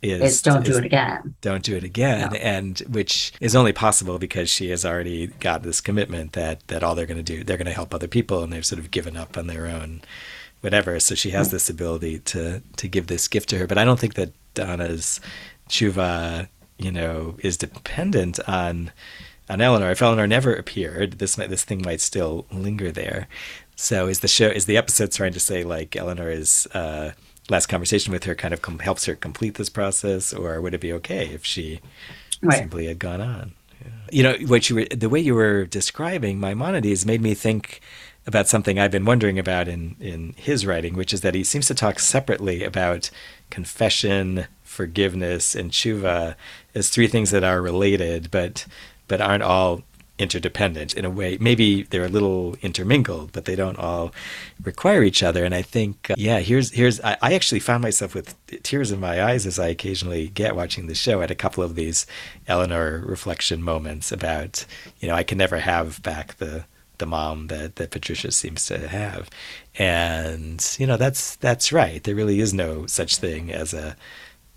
is 0.02 0.20
it's 0.20 0.42
don't 0.42 0.64
do 0.64 0.76
it 0.76 0.84
again 0.84 1.34
Don't 1.40 1.62
do 1.64 1.74
it 1.76 1.82
again, 1.84 2.30
No. 2.32 2.36
and 2.38 2.78
which 2.88 3.32
is 3.40 3.56
only 3.56 3.72
possible 3.72 4.18
because 4.18 4.48
she 4.50 4.68
has 4.70 4.84
already 4.84 5.28
got 5.28 5.62
this 5.62 5.80
commitment 5.80 6.32
that 6.32 6.66
that 6.68 6.82
all 6.82 6.94
they're 6.94 7.06
going 7.06 7.24
to 7.24 7.36
do, 7.36 7.42
they're 7.44 7.56
going 7.56 7.66
to 7.66 7.72
help 7.72 7.94
other 7.94 8.08
people, 8.08 8.42
and 8.42 8.52
they've 8.52 8.64
sort 8.66 8.78
of 8.78 8.90
given 8.90 9.16
up 9.16 9.36
on 9.38 9.46
their 9.46 9.66
own, 9.66 10.02
whatever. 10.60 11.00
So 11.00 11.14
she 11.14 11.30
has 11.30 11.50
this 11.50 11.70
ability 11.70 12.18
to 12.20 12.62
to 12.76 12.88
give 12.88 13.06
this 13.06 13.26
gift 13.28 13.48
to 13.50 13.58
her. 13.58 13.66
But 13.66 13.78
I 13.78 13.84
don't 13.84 13.98
think 13.98 14.14
that 14.14 14.32
Donna's 14.54 15.20
tshuva, 15.68 16.48
you 16.78 16.92
know, 16.92 17.36
is 17.38 17.56
dependent 17.56 18.38
on 18.48 18.92
on 19.48 19.60
Eleanor. 19.60 19.90
If 19.90 20.02
Eleanor 20.02 20.26
never 20.26 20.54
appeared, 20.54 21.12
this 21.18 21.38
might, 21.38 21.50
this 21.50 21.64
thing 21.64 21.82
might 21.84 22.00
still 22.00 22.46
linger 22.52 22.90
there. 22.92 23.28
So 23.76 24.08
is 24.08 24.20
the 24.20 24.28
show 24.28 24.48
is 24.48 24.66
the 24.66 24.76
episode 24.76 25.12
trying 25.12 25.32
to 25.32 25.40
say 25.40 25.64
like 25.64 25.96
Eleanor 25.96 26.30
is 26.30 26.66
uh, 26.74 27.12
last 27.50 27.66
conversation 27.66 28.12
with 28.12 28.24
her 28.24 28.34
kind 28.34 28.54
of 28.54 28.62
com- 28.62 28.78
helps 28.78 29.04
her 29.06 29.14
complete 29.14 29.54
this 29.54 29.68
process, 29.68 30.32
or 30.32 30.60
would 30.60 30.74
it 30.74 30.80
be 30.80 30.92
okay 30.94 31.28
if 31.28 31.44
she 31.44 31.80
right. 32.42 32.58
simply 32.58 32.86
had 32.86 32.98
gone 32.98 33.20
on? 33.20 33.52
Yeah. 33.80 33.90
You 34.10 34.22
know 34.22 34.36
what 34.46 34.68
you 34.68 34.76
were 34.76 34.86
the 34.86 35.08
way 35.08 35.20
you 35.20 35.34
were 35.34 35.64
describing 35.64 36.40
Maimonides 36.40 37.06
made 37.06 37.20
me 37.20 37.34
think 37.34 37.80
about 38.26 38.48
something 38.48 38.78
I've 38.78 38.90
been 38.90 39.04
wondering 39.04 39.38
about 39.38 39.68
in 39.68 39.96
in 40.00 40.34
his 40.36 40.66
writing, 40.66 40.94
which 40.94 41.12
is 41.12 41.20
that 41.20 41.34
he 41.34 41.44
seems 41.44 41.66
to 41.68 41.74
talk 41.74 41.98
separately 41.98 42.64
about 42.64 43.10
confession, 43.50 44.46
forgiveness, 44.62 45.54
and 45.54 45.70
tshuva 45.70 46.34
as 46.74 46.90
three 46.90 47.06
things 47.06 47.30
that 47.30 47.44
are 47.44 47.62
related, 47.62 48.30
but 48.30 48.66
but 49.08 49.20
aren't 49.20 49.42
all 49.42 49.82
interdependent 50.18 50.94
in 50.94 51.04
a 51.04 51.10
way. 51.10 51.36
Maybe 51.40 51.82
they're 51.82 52.04
a 52.04 52.08
little 52.08 52.56
intermingled, 52.62 53.32
but 53.32 53.44
they 53.44 53.54
don't 53.54 53.78
all 53.78 54.12
require 54.62 55.02
each 55.02 55.22
other. 55.22 55.44
And 55.44 55.54
I 55.54 55.62
think, 55.62 56.10
uh, 56.10 56.14
yeah, 56.16 56.40
here's 56.40 56.72
here's 56.72 57.00
I, 57.00 57.16
I, 57.20 57.34
actually 57.34 57.60
found 57.60 57.82
myself 57.82 58.14
with 58.14 58.34
tears 58.62 58.92
in 58.92 59.00
my 59.00 59.22
eyes 59.22 59.46
as 59.46 59.58
I 59.58 59.68
occasionally 59.68 60.28
get 60.28 60.56
watching 60.56 60.86
the 60.86 60.94
show 60.94 61.20
at 61.20 61.30
a 61.30 61.34
couple 61.34 61.62
of 61.62 61.74
these 61.74 62.06
Eleanor 62.48 63.02
reflection 63.04 63.62
moments 63.62 64.10
about, 64.10 64.64
you 65.00 65.08
know, 65.08 65.14
I 65.14 65.22
can 65.22 65.38
never 65.38 65.58
have 65.58 66.02
back 66.02 66.36
the 66.36 66.64
the 66.98 67.06
mom 67.06 67.48
that 67.48 67.76
that 67.76 67.90
Patricia 67.90 68.32
seems 68.32 68.66
to 68.66 68.88
have, 68.88 69.28
and 69.78 70.76
you 70.78 70.86
know 70.86 70.96
that's 70.96 71.36
that's 71.36 71.72
right. 71.72 72.02
There 72.02 72.14
really 72.14 72.40
is 72.40 72.54
no 72.54 72.86
such 72.86 73.16
thing 73.16 73.52
as 73.52 73.74
a 73.74 73.96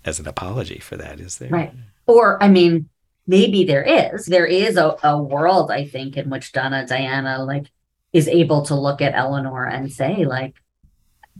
as 0.04 0.18
an 0.18 0.26
apology 0.26 0.78
for 0.78 0.96
that, 0.96 1.20
is 1.20 1.38
there? 1.38 1.50
Right. 1.50 1.72
Or 2.06 2.42
I 2.42 2.48
mean 2.48 2.88
maybe 3.30 3.64
there 3.64 3.82
is. 3.84 4.26
There 4.26 4.44
is 4.44 4.76
a, 4.76 4.96
a 5.02 5.22
world 5.22 5.70
i 5.70 5.86
think 5.86 6.16
in 6.16 6.28
which 6.28 6.52
donna 6.52 6.86
diana 6.86 7.44
like 7.44 7.66
is 8.12 8.26
able 8.28 8.62
to 8.62 8.74
look 8.74 9.00
at 9.00 9.14
eleanor 9.14 9.64
and 9.64 9.92
say 9.92 10.24
like 10.24 10.56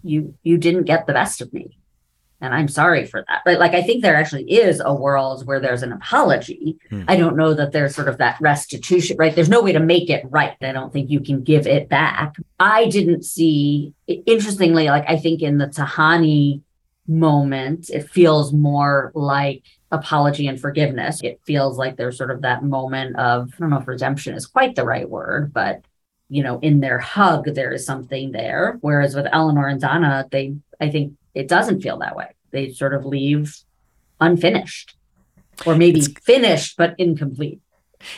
you 0.03 0.35
you 0.43 0.57
didn't 0.57 0.85
get 0.85 1.07
the 1.07 1.13
best 1.13 1.41
of 1.41 1.53
me 1.53 1.79
and 2.41 2.55
i'm 2.55 2.69
sorry 2.69 3.05
for 3.05 3.25
that. 3.27 3.43
Right 3.45 3.59
like 3.59 3.75
i 3.75 3.83
think 3.83 4.03
there 4.03 4.17
actually 4.17 4.51
is 4.51 4.81
a 4.85 4.95
world 4.95 5.47
where 5.47 5.61
there's 5.61 5.83
an 5.83 5.93
apology. 5.93 6.79
Hmm. 6.89 7.03
i 7.09 7.17
don't 7.17 7.37
know 7.37 7.53
that 7.55 7.73
there's 7.73 7.95
sort 7.95 8.09
of 8.09 8.19
that 8.19 8.41
restitution 8.41 9.17
right? 9.19 9.35
There's 9.35 9.57
no 9.57 9.63
way 9.63 9.73
to 9.73 9.81
make 9.81 10.09
it 10.11 10.25
right 10.31 10.57
i 10.63 10.73
don't 10.73 10.93
think 10.93 11.11
you 11.11 11.21
can 11.21 11.43
give 11.43 11.67
it 11.67 11.89
back. 11.89 12.37
I 12.59 12.87
didn't 12.87 13.25
see 13.25 13.93
interestingly 14.07 14.87
like 14.87 15.07
i 15.09 15.17
think 15.17 15.43
in 15.43 15.59
the 15.59 15.67
tahani 15.67 16.63
moment 17.09 17.91
it 17.91 18.09
feels 18.09 18.53
more 18.53 19.11
like 19.15 19.65
apology 19.91 20.47
and 20.47 20.61
forgiveness. 20.61 21.21
It 21.23 21.41
feels 21.45 21.79
like 21.79 21.97
there's 21.97 22.17
sort 22.17 22.31
of 22.31 22.43
that 22.43 22.63
moment 22.63 23.17
of, 23.17 23.53
I 23.55 23.59
don't 23.59 23.71
know 23.71 23.79
if 23.79 23.89
redemption 23.89 24.35
is 24.35 24.47
quite 24.47 24.77
the 24.77 24.85
right 24.85 25.09
word, 25.09 25.53
but 25.53 25.83
you 26.29 26.45
know, 26.45 26.61
in 26.61 26.81
their 26.81 27.01
hug, 27.01 27.47
there 27.55 27.73
is 27.73 27.85
something 27.85 28.31
there. 28.31 28.79
Whereas 28.81 29.17
with 29.17 29.27
Eleanor 29.33 29.67
and 29.67 29.81
Donna, 29.81 30.29
they, 30.31 30.55
I 30.81 30.89
think 30.89 31.15
it 31.35 31.49
doesn't 31.49 31.81
feel 31.81 31.99
that 31.99 32.15
way. 32.15 32.29
They 32.53 32.73
sort 32.73 32.95
of 32.95 33.05
leave 33.05 33.57
unfinished 34.21 34.95
or 35.67 35.75
maybe 35.77 36.01
it's, 36.01 36.09
finished, 36.09 36.77
but 36.77 36.95
incomplete. 36.99 37.61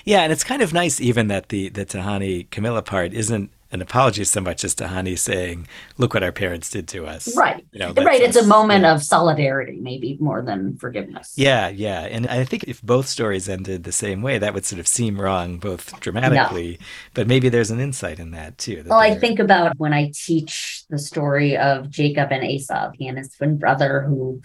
Yeah. 0.04 0.20
And 0.20 0.32
it's 0.32 0.44
kind 0.44 0.60
of 0.60 0.74
nice 0.74 1.00
even 1.00 1.28
that 1.28 1.48
the, 1.48 1.70
the 1.70 1.86
Tahani 1.86 2.50
Camilla 2.50 2.82
part 2.82 3.14
isn't 3.14 3.50
an 3.72 3.82
apology 3.82 4.24
so 4.24 4.40
much 4.40 4.64
as 4.64 4.74
to 4.76 4.84
Tahani 4.84 5.18
saying, 5.18 5.66
"Look 5.96 6.14
what 6.14 6.22
our 6.22 6.32
parents 6.32 6.70
did 6.70 6.86
to 6.88 7.06
us." 7.06 7.34
Right. 7.36 7.64
You 7.72 7.78
know, 7.80 7.92
right. 7.94 8.20
It's 8.20 8.36
a 8.36 8.46
moment 8.46 8.82
yeah. 8.82 8.94
of 8.94 9.02
solidarity, 9.02 9.78
maybe 9.80 10.18
more 10.20 10.42
than 10.42 10.76
forgiveness. 10.76 11.32
Yeah, 11.36 11.68
yeah, 11.68 12.02
and 12.02 12.26
I 12.26 12.44
think 12.44 12.64
if 12.64 12.82
both 12.82 13.08
stories 13.08 13.48
ended 13.48 13.84
the 13.84 13.92
same 13.92 14.22
way, 14.22 14.38
that 14.38 14.52
would 14.54 14.66
sort 14.66 14.80
of 14.80 14.86
seem 14.86 15.20
wrong, 15.20 15.58
both 15.58 15.98
dramatically, 16.00 16.72
yeah. 16.72 16.86
but 17.14 17.26
maybe 17.26 17.48
there's 17.48 17.70
an 17.70 17.80
insight 17.80 18.18
in 18.20 18.30
that 18.32 18.58
too. 18.58 18.82
That 18.82 18.88
well, 18.88 19.00
I 19.00 19.14
think 19.14 19.38
about 19.38 19.78
when 19.78 19.92
I 19.92 20.12
teach 20.14 20.84
the 20.90 20.98
story 20.98 21.56
of 21.56 21.88
Jacob 21.88 22.30
and 22.30 22.42
and 22.42 23.18
his 23.18 23.30
twin 23.34 23.56
brother, 23.56 24.02
who 24.02 24.42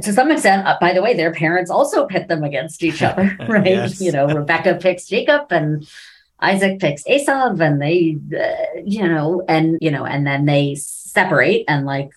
to 0.00 0.12
some 0.12 0.30
extent, 0.30 0.66
uh, 0.66 0.78
by 0.80 0.94
the 0.94 1.02
way, 1.02 1.14
their 1.14 1.32
parents 1.32 1.70
also 1.70 2.06
pit 2.06 2.28
them 2.28 2.42
against 2.44 2.82
each 2.82 3.02
other, 3.08 3.36
right? 3.48 3.66
yes. 3.66 4.00
You 4.00 4.12
know, 4.12 4.26
Rebecca 4.26 4.76
picks 4.80 5.06
Jacob 5.06 5.52
and 5.52 5.86
Isaac 6.42 6.80
picks 6.80 7.04
Esav 7.04 7.60
and 7.60 7.80
they, 7.80 8.18
uh, 8.36 8.82
you 8.84 9.06
know, 9.08 9.44
and, 9.48 9.78
you 9.80 9.90
know, 9.90 10.04
and 10.04 10.26
then 10.26 10.44
they 10.44 10.74
separate 10.74 11.64
and 11.68 11.86
like 11.86 12.10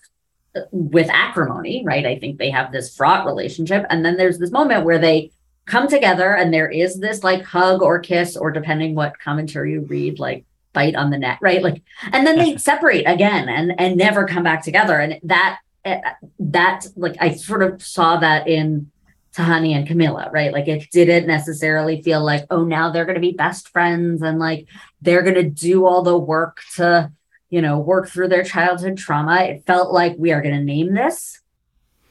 with 0.71 1.09
acrimony, 1.09 1.83
right? 1.85 2.05
I 2.05 2.17
think 2.17 2.37
they 2.37 2.49
have 2.49 2.71
this 2.71 2.95
fraught 2.95 3.25
relationship. 3.25 3.85
And 3.89 4.03
then 4.03 4.17
there's 4.17 4.39
this 4.39 4.51
moment 4.51 4.85
where 4.85 4.99
they 4.99 5.31
come 5.65 5.87
together 5.87 6.35
and 6.35 6.53
there 6.53 6.69
is 6.69 6.99
this 6.99 7.23
like 7.23 7.43
hug 7.43 7.81
or 7.81 7.99
kiss, 7.99 8.37
or 8.37 8.51
depending 8.51 8.95
what 8.95 9.19
commentary 9.19 9.73
you 9.73 9.81
read, 9.81 10.19
like 10.19 10.45
bite 10.73 10.95
on 10.95 11.09
the 11.09 11.17
neck, 11.17 11.39
right? 11.41 11.61
Like, 11.61 11.81
and 12.11 12.25
then 12.25 12.37
they 12.37 12.57
separate 12.71 13.05
again 13.05 13.49
and 13.49 13.79
and 13.79 13.97
never 13.97 14.25
come 14.25 14.43
back 14.43 14.63
together. 14.63 14.99
And 14.99 15.19
that 15.23 15.59
eh, 15.83 16.01
that 16.39 16.87
like 16.95 17.15
I 17.19 17.33
sort 17.33 17.63
of 17.63 17.81
saw 17.83 18.17
that 18.17 18.47
in 18.47 18.91
Tahani 19.35 19.75
and 19.75 19.87
Camilla, 19.87 20.29
right? 20.31 20.53
Like 20.53 20.67
it 20.67 20.89
didn't 20.91 21.27
necessarily 21.27 22.01
feel 22.01 22.23
like, 22.23 22.45
oh, 22.49 22.63
now 22.63 22.91
they're 22.91 23.05
going 23.05 23.15
to 23.15 23.21
be 23.21 23.33
best 23.33 23.67
friends 23.69 24.21
and 24.21 24.39
like 24.39 24.67
they're 25.01 25.23
going 25.23 25.35
to 25.35 25.43
do 25.43 25.85
all 25.85 26.03
the 26.03 26.17
work 26.17 26.61
to, 26.75 27.11
you 27.49 27.61
know, 27.61 27.79
work 27.79 28.07
through 28.07 28.29
their 28.29 28.43
childhood 28.43 28.97
trauma. 28.97 29.43
It 29.43 29.65
felt 29.65 29.91
like 29.91 30.15
we 30.17 30.31
are 30.31 30.41
going 30.41 30.55
to 30.55 30.63
name 30.63 30.93
this. 30.93 31.41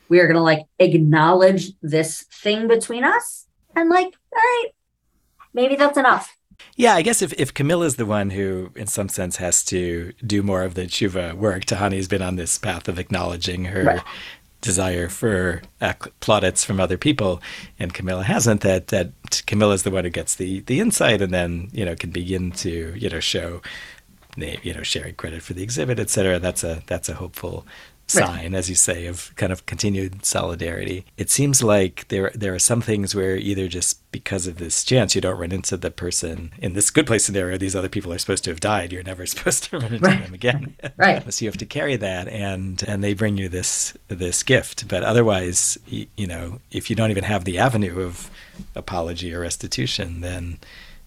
We 0.08 0.20
are 0.20 0.26
going 0.26 0.36
to 0.36 0.42
like 0.42 0.66
acknowledge 0.78 1.70
this 1.80 2.24
thing 2.24 2.68
between 2.68 3.04
us 3.04 3.46
and 3.74 3.88
like, 3.88 4.14
all 4.32 4.36
right, 4.36 4.68
maybe 5.54 5.76
that's 5.76 5.96
enough. 5.96 6.36
Yeah, 6.76 6.94
I 6.94 7.02
guess 7.02 7.22
if, 7.22 7.32
if 7.34 7.54
Camilla's 7.54 7.96
the 7.96 8.06
one 8.06 8.30
who, 8.30 8.70
in 8.76 8.86
some 8.86 9.08
sense, 9.08 9.36
has 9.36 9.64
to 9.66 10.12
do 10.24 10.42
more 10.42 10.62
of 10.62 10.74
the 10.74 10.82
tshuva 10.82 11.34
work, 11.34 11.64
Tahani's 11.64 12.08
been 12.08 12.22
on 12.22 12.36
this 12.36 12.58
path 12.58 12.88
of 12.88 12.98
acknowledging 12.98 13.66
her 13.66 13.84
right 13.84 14.02
desire 14.64 15.08
for 15.10 15.62
uh, 15.80 15.92
plaudits 16.20 16.64
from 16.64 16.80
other 16.80 16.96
people, 16.96 17.40
and 17.78 17.92
Camilla 17.92 18.24
hasn't. 18.24 18.62
That 18.62 18.88
that 18.88 19.12
Camilla 19.46 19.74
is 19.74 19.82
the 19.82 19.90
one 19.90 20.04
who 20.04 20.10
gets 20.10 20.34
the 20.34 20.60
the 20.60 20.80
insight, 20.80 21.20
and 21.20 21.32
then 21.32 21.68
you 21.72 21.84
know 21.84 21.94
can 21.94 22.10
begin 22.10 22.50
to 22.52 22.94
you 22.96 23.10
know 23.10 23.20
show, 23.20 23.60
you 24.36 24.74
know, 24.74 24.82
sharing 24.82 25.14
credit 25.14 25.42
for 25.42 25.52
the 25.52 25.62
exhibit, 25.62 26.00
etc. 26.00 26.38
That's 26.38 26.64
a 26.64 26.82
that's 26.86 27.08
a 27.08 27.14
hopeful 27.14 27.66
sign, 28.06 28.52
right. 28.52 28.54
as 28.54 28.68
you 28.68 28.74
say, 28.74 29.06
of 29.06 29.34
kind 29.36 29.52
of 29.52 29.66
continued 29.66 30.24
solidarity. 30.24 31.04
It 31.16 31.30
seems 31.30 31.62
like 31.62 32.08
there 32.08 32.30
there 32.34 32.54
are 32.54 32.58
some 32.58 32.80
things 32.80 33.14
where 33.14 33.36
either 33.36 33.68
just 33.68 34.00
because 34.12 34.46
of 34.46 34.58
this 34.58 34.84
chance 34.84 35.14
you 35.14 35.20
don't 35.20 35.38
run 35.38 35.52
into 35.52 35.76
the 35.76 35.90
person 35.90 36.52
in 36.58 36.74
this 36.74 36.90
good 36.90 37.06
place 37.06 37.24
scenario, 37.24 37.58
these 37.58 37.74
other 37.74 37.88
people 37.88 38.12
are 38.12 38.18
supposed 38.18 38.44
to 38.44 38.50
have 38.50 38.60
died. 38.60 38.92
You're 38.92 39.02
never 39.02 39.26
supposed 39.34 39.64
to 39.64 39.78
run 39.78 39.94
into 39.94 40.06
right. 40.06 40.22
them 40.22 40.34
again. 40.34 40.76
right. 40.96 41.32
so 41.32 41.44
you 41.44 41.50
have 41.50 41.58
to 41.58 41.66
carry 41.66 41.96
that, 41.96 42.28
and 42.28 42.82
and 42.86 43.02
they 43.02 43.14
bring 43.14 43.36
you 43.36 43.48
this 43.48 43.94
this 44.08 44.42
gift. 44.42 44.88
But 44.88 45.02
otherwise, 45.02 45.78
you, 45.86 46.06
you 46.16 46.26
know, 46.26 46.60
if 46.70 46.90
you 46.90 46.96
don't 46.96 47.10
even 47.10 47.24
have 47.24 47.44
the 47.44 47.58
avenue 47.58 48.00
of 48.00 48.30
apology 48.74 49.34
or 49.34 49.40
restitution, 49.40 50.20
then 50.20 50.58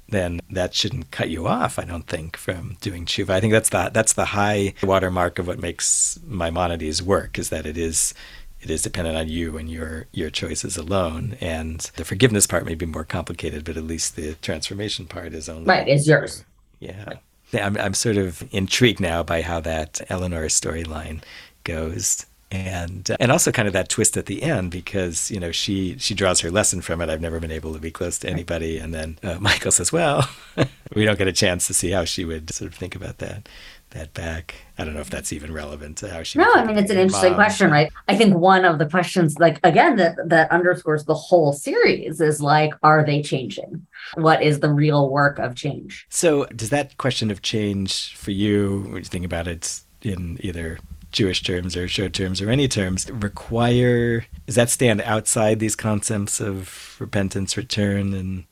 then 0.09 0.39
that 0.49 0.73
shouldn't 0.73 1.11
cut 1.11 1.29
you 1.29 1.47
off, 1.47 1.77
I 1.77 1.83
don't 1.83 2.07
think, 2.07 2.37
from 2.37 2.77
doing 2.81 3.05
tshuva. 3.05 3.31
I 3.31 3.39
think 3.39 3.53
that's 3.53 3.69
the 3.69 3.89
that's 3.93 4.13
the 4.13 4.25
high 4.25 4.73
watermark 4.83 5.39
of 5.39 5.47
what 5.47 5.59
makes 5.59 6.19
Maimonides 6.25 7.03
work 7.03 7.37
is 7.37 7.49
that 7.49 7.65
it 7.65 7.77
is 7.77 8.13
it 8.61 8.69
is 8.69 8.81
dependent 8.81 9.17
on 9.17 9.27
you 9.27 9.57
and 9.57 9.69
your 9.69 10.07
your 10.11 10.29
choices 10.29 10.77
alone. 10.77 11.37
And 11.41 11.79
the 11.95 12.05
forgiveness 12.05 12.47
part 12.47 12.65
may 12.65 12.75
be 12.75 12.85
more 12.85 13.03
complicated, 13.03 13.65
but 13.65 13.77
at 13.77 13.83
least 13.83 14.15
the 14.15 14.35
transformation 14.35 15.05
part 15.05 15.33
is 15.33 15.49
only 15.49 15.65
right 15.65 15.87
It's 15.87 16.07
yours. 16.07 16.45
Yeah. 16.79 17.03
Right. 17.05 17.19
I'm 17.53 17.77
I'm 17.77 17.93
sort 17.93 18.17
of 18.17 18.43
intrigued 18.51 18.99
now 18.99 19.23
by 19.23 19.41
how 19.41 19.59
that 19.61 20.01
Eleanor 20.09 20.45
storyline 20.45 21.21
goes 21.63 22.25
and 22.49 23.12
uh, 23.12 23.17
and 23.19 23.31
also 23.31 23.51
kind 23.51 23.67
of 23.67 23.73
that 23.73 23.89
twist 23.89 24.15
at 24.15 24.25
the 24.25 24.43
end 24.43 24.71
because 24.71 25.29
you 25.29 25.39
know 25.39 25.51
she 25.51 25.97
she 25.97 26.13
draws 26.13 26.39
her 26.41 26.51
lesson 26.51 26.81
from 26.81 27.01
it. 27.01 27.10
I've 27.10 27.21
never 27.21 27.39
been 27.39 27.51
able 27.51 27.73
to 27.73 27.79
be 27.79 27.91
close 27.91 28.17
to 28.19 28.29
anybody, 28.29 28.77
and 28.77 28.93
then 28.93 29.19
uh, 29.23 29.38
Michael 29.39 29.71
says, 29.71 29.91
"Well, 29.91 30.29
we 30.95 31.03
don't 31.05 31.17
get 31.17 31.27
a 31.27 31.33
chance 31.33 31.67
to 31.67 31.73
see 31.73 31.91
how 31.91 32.05
she 32.05 32.23
would 32.23 32.49
sort 32.53 32.71
of 32.71 32.77
think 32.77 32.95
about 32.95 33.17
that." 33.19 33.49
That 33.91 34.13
back. 34.13 34.55
I 34.77 34.83
don't 34.83 34.95
know 34.95 34.99
if 34.99 35.10
that's 35.10 35.31
even 35.31 35.53
relevant 35.53 35.97
to 35.99 36.10
how 36.10 36.21
she. 36.21 36.39
No, 36.39 36.53
I 36.53 36.65
mean 36.65 36.77
it's 36.77 36.91
an 36.91 36.97
interesting 36.97 37.31
mom. 37.31 37.38
question, 37.38 37.71
right? 37.71 37.89
I 38.10 38.17
think 38.17 38.36
one 38.36 38.65
of 38.65 38.79
the 38.79 38.86
questions, 38.86 39.39
like 39.39 39.62
again, 39.63 39.95
that 39.95 40.17
that 40.25 40.51
underscores 40.51 41.05
the 41.05 41.13
whole 41.13 41.53
series 41.53 42.19
is 42.19 42.41
like, 42.41 42.73
are 42.83 43.05
they 43.05 43.21
changing? 43.21 43.88
What 44.15 44.43
is 44.43 44.60
the 44.60 44.69
real 44.69 45.10
work 45.10 45.39
of 45.39 45.55
change? 45.55 46.05
So, 46.10 46.45
does 46.47 46.69
that 46.69 46.97
question 46.97 47.31
of 47.31 47.41
change 47.41 48.13
for 48.17 48.31
you, 48.31 48.83
when 48.88 48.97
you 48.97 49.03
think 49.03 49.25
about 49.25 49.47
it 49.47 49.79
in 50.01 50.38
either 50.41 50.79
Jewish 51.11 51.41
terms 51.43 51.75
or 51.77 51.87
show 51.87 52.07
terms 52.09 52.41
or 52.41 52.49
any 52.49 52.67
terms 52.67 53.09
require 53.11 54.25
does 54.45 54.55
that 54.55 54.69
stand 54.69 55.01
outside 55.01 55.59
these 55.59 55.75
concepts 55.75 56.39
of 56.41 56.95
repentance, 56.99 57.55
return, 57.57 58.13
and 58.13 58.45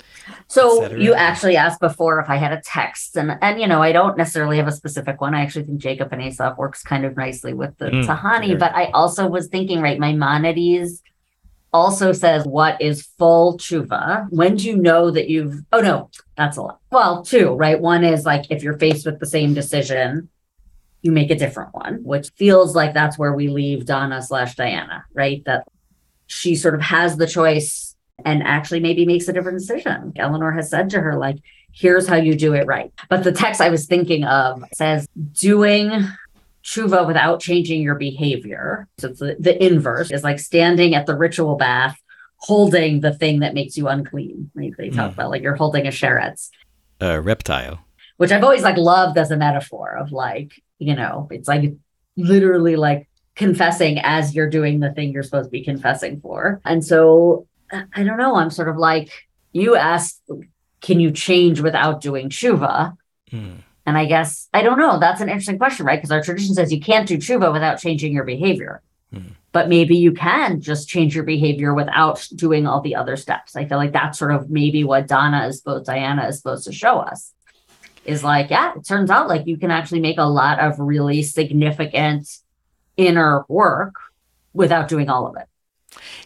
So 0.47 0.91
you 0.95 1.13
actually 1.13 1.57
asked 1.57 1.79
before 1.79 2.19
if 2.19 2.29
I 2.29 2.37
had 2.37 2.51
a 2.53 2.61
text, 2.61 3.17
and 3.17 3.37
and 3.41 3.59
you 3.59 3.67
know 3.67 3.81
I 3.81 3.91
don't 3.91 4.17
necessarily 4.17 4.57
have 4.57 4.67
a 4.67 4.71
specific 4.71 5.21
one. 5.21 5.35
I 5.35 5.41
actually 5.41 5.65
think 5.65 5.79
Jacob 5.79 6.09
and 6.13 6.21
Esav 6.21 6.57
works 6.57 6.81
kind 6.83 7.05
of 7.05 7.17
nicely 7.17 7.53
with 7.53 7.77
the 7.77 7.87
Mm, 7.91 8.05
Tahani, 8.05 8.47
sure. 8.49 8.57
but 8.57 8.73
I 8.73 8.85
also 8.93 9.27
was 9.27 9.47
thinking, 9.47 9.81
right, 9.81 9.99
Maimonides 9.99 11.01
also 11.73 12.13
says 12.13 12.45
what 12.45 12.81
is 12.81 13.03
full 13.17 13.57
tshuva. 13.57 14.27
When 14.29 14.55
do 14.55 14.67
you 14.67 14.77
know 14.77 15.11
that 15.11 15.29
you've? 15.29 15.61
Oh 15.73 15.81
no, 15.81 16.09
that's 16.37 16.57
a 16.57 16.61
lot. 16.61 16.79
Well, 16.91 17.23
two, 17.23 17.49
right? 17.55 17.79
One 17.79 18.03
is 18.05 18.25
like 18.25 18.45
if 18.49 18.63
you're 18.63 18.77
faced 18.79 19.05
with 19.05 19.19
the 19.19 19.25
same 19.25 19.53
decision, 19.53 20.29
you 21.05 21.11
make 21.11 21.29
a 21.29 21.35
different 21.35 21.69
one, 21.75 21.99
which 22.03 22.31
feels 22.35 22.75
like 22.75 22.93
that's 22.95 23.17
where 23.17 23.33
we 23.33 23.47
leave 23.47 23.85
Donna 23.85 24.21
slash 24.23 24.55
Diana, 24.55 25.05
right? 25.13 25.43
That 25.45 25.67
she 26.25 26.55
sort 26.55 26.73
of 26.73 26.81
has 26.81 27.15
the 27.17 27.27
choice 27.27 27.95
and 28.25 28.41
actually 28.41 28.79
maybe 28.79 29.05
makes 29.05 29.27
a 29.27 29.33
different 29.33 29.59
decision. 29.59 30.13
Eleanor 30.15 30.51
has 30.51 30.71
said 30.71 30.89
to 30.89 30.99
her, 31.01 31.15
like, 31.15 31.37
here's 31.71 32.07
how 32.07 32.15
you 32.15 32.35
do 32.35 32.53
it 32.53 32.65
right. 32.65 32.91
But 33.07 33.23
the 33.23 33.31
text 33.31 33.61
I 33.61 33.69
was 33.69 33.85
thinking 33.85 34.23
of 34.23 34.63
says 34.73 35.07
doing 35.33 35.91
tshuva 36.63 37.05
without 37.05 37.39
changing 37.39 37.83
your 37.83 37.95
behavior. 37.95 38.87
So 38.97 39.09
the, 39.09 39.35
the 39.39 39.63
inverse 39.63 40.09
is 40.09 40.23
like 40.23 40.39
standing 40.39 40.95
at 40.95 41.05
the 41.05 41.15
ritual 41.15 41.55
bath, 41.55 42.01
holding 42.37 43.01
the 43.01 43.13
thing 43.13 43.41
that 43.41 43.53
makes 43.53 43.77
you 43.77 43.87
unclean. 43.87 44.49
Right? 44.55 44.73
They 44.75 44.89
talk 44.89 45.11
Mm. 45.11 45.13
about 45.13 45.29
like 45.29 45.43
you're 45.43 45.55
holding 45.55 45.85
a 45.85 45.91
sheretz, 45.91 46.49
A 46.99 47.21
reptile. 47.21 47.81
which 48.17 48.31
I've 48.31 48.43
always 48.43 48.63
like 48.63 48.77
loved 48.77 49.19
as 49.19 49.29
a 49.29 49.37
metaphor 49.37 49.95
of 49.95 50.11
like, 50.11 50.53
you 50.79 50.95
know, 50.95 51.27
it's 51.31 51.47
like 51.47 51.73
literally 52.17 52.75
like 52.75 53.07
confessing 53.35 53.99
as 53.99 54.33
you're 54.33 54.49
doing 54.49 54.79
the 54.79 54.91
thing 54.91 55.11
you're 55.11 55.23
supposed 55.23 55.47
to 55.47 55.51
be 55.51 55.63
confessing 55.63 56.21
for. 56.21 56.61
And 56.65 56.83
so 56.83 57.47
I 57.71 58.03
don't 58.03 58.17
know. 58.17 58.35
I'm 58.35 58.49
sort 58.49 58.69
of 58.69 58.77
like, 58.77 59.11
you 59.51 59.75
asked, 59.75 60.21
can 60.81 60.99
you 60.99 61.11
change 61.11 61.59
without 61.61 62.01
doing 62.01 62.29
tshuva? 62.29 62.95
Hmm. 63.29 63.53
And 63.85 63.97
I 63.97 64.05
guess, 64.05 64.49
I 64.53 64.63
don't 64.63 64.79
know. 64.79 64.99
That's 64.99 65.21
an 65.21 65.29
interesting 65.29 65.57
question, 65.57 65.85
right? 65.85 65.97
Because 65.97 66.11
our 66.11 66.23
tradition 66.23 66.55
says 66.55 66.73
you 66.73 66.79
can't 66.79 67.07
do 67.07 67.17
tshuva 67.17 67.51
without 67.53 67.79
changing 67.79 68.13
your 68.13 68.23
behavior. 68.23 68.81
Hmm. 69.13 69.29
But 69.51 69.69
maybe 69.69 69.95
you 69.95 70.11
can 70.11 70.59
just 70.59 70.89
change 70.89 71.15
your 71.15 71.23
behavior 71.23 71.73
without 71.73 72.27
doing 72.35 72.67
all 72.67 72.81
the 72.81 72.95
other 72.95 73.15
steps. 73.15 73.55
I 73.55 73.65
feel 73.65 73.77
like 73.77 73.93
that's 73.93 74.19
sort 74.19 74.31
of 74.31 74.49
maybe 74.49 74.83
what 74.83 75.07
Donna 75.07 75.47
is 75.47 75.59
supposed, 75.59 75.85
Diana 75.85 76.27
is 76.27 76.37
supposed 76.37 76.65
to 76.65 76.73
show 76.73 76.97
us 76.97 77.33
is 78.05 78.23
like, 78.23 78.49
yeah, 78.49 78.73
it 78.75 78.85
turns 78.85 79.09
out 79.09 79.27
like 79.27 79.47
you 79.47 79.57
can 79.57 79.71
actually 79.71 79.99
make 80.01 80.17
a 80.17 80.23
lot 80.23 80.59
of 80.59 80.79
really 80.79 81.23
significant 81.23 82.27
inner 82.97 83.45
work 83.49 83.95
without 84.53 84.87
doing 84.87 85.09
all 85.09 85.27
of 85.27 85.35
it. 85.37 85.47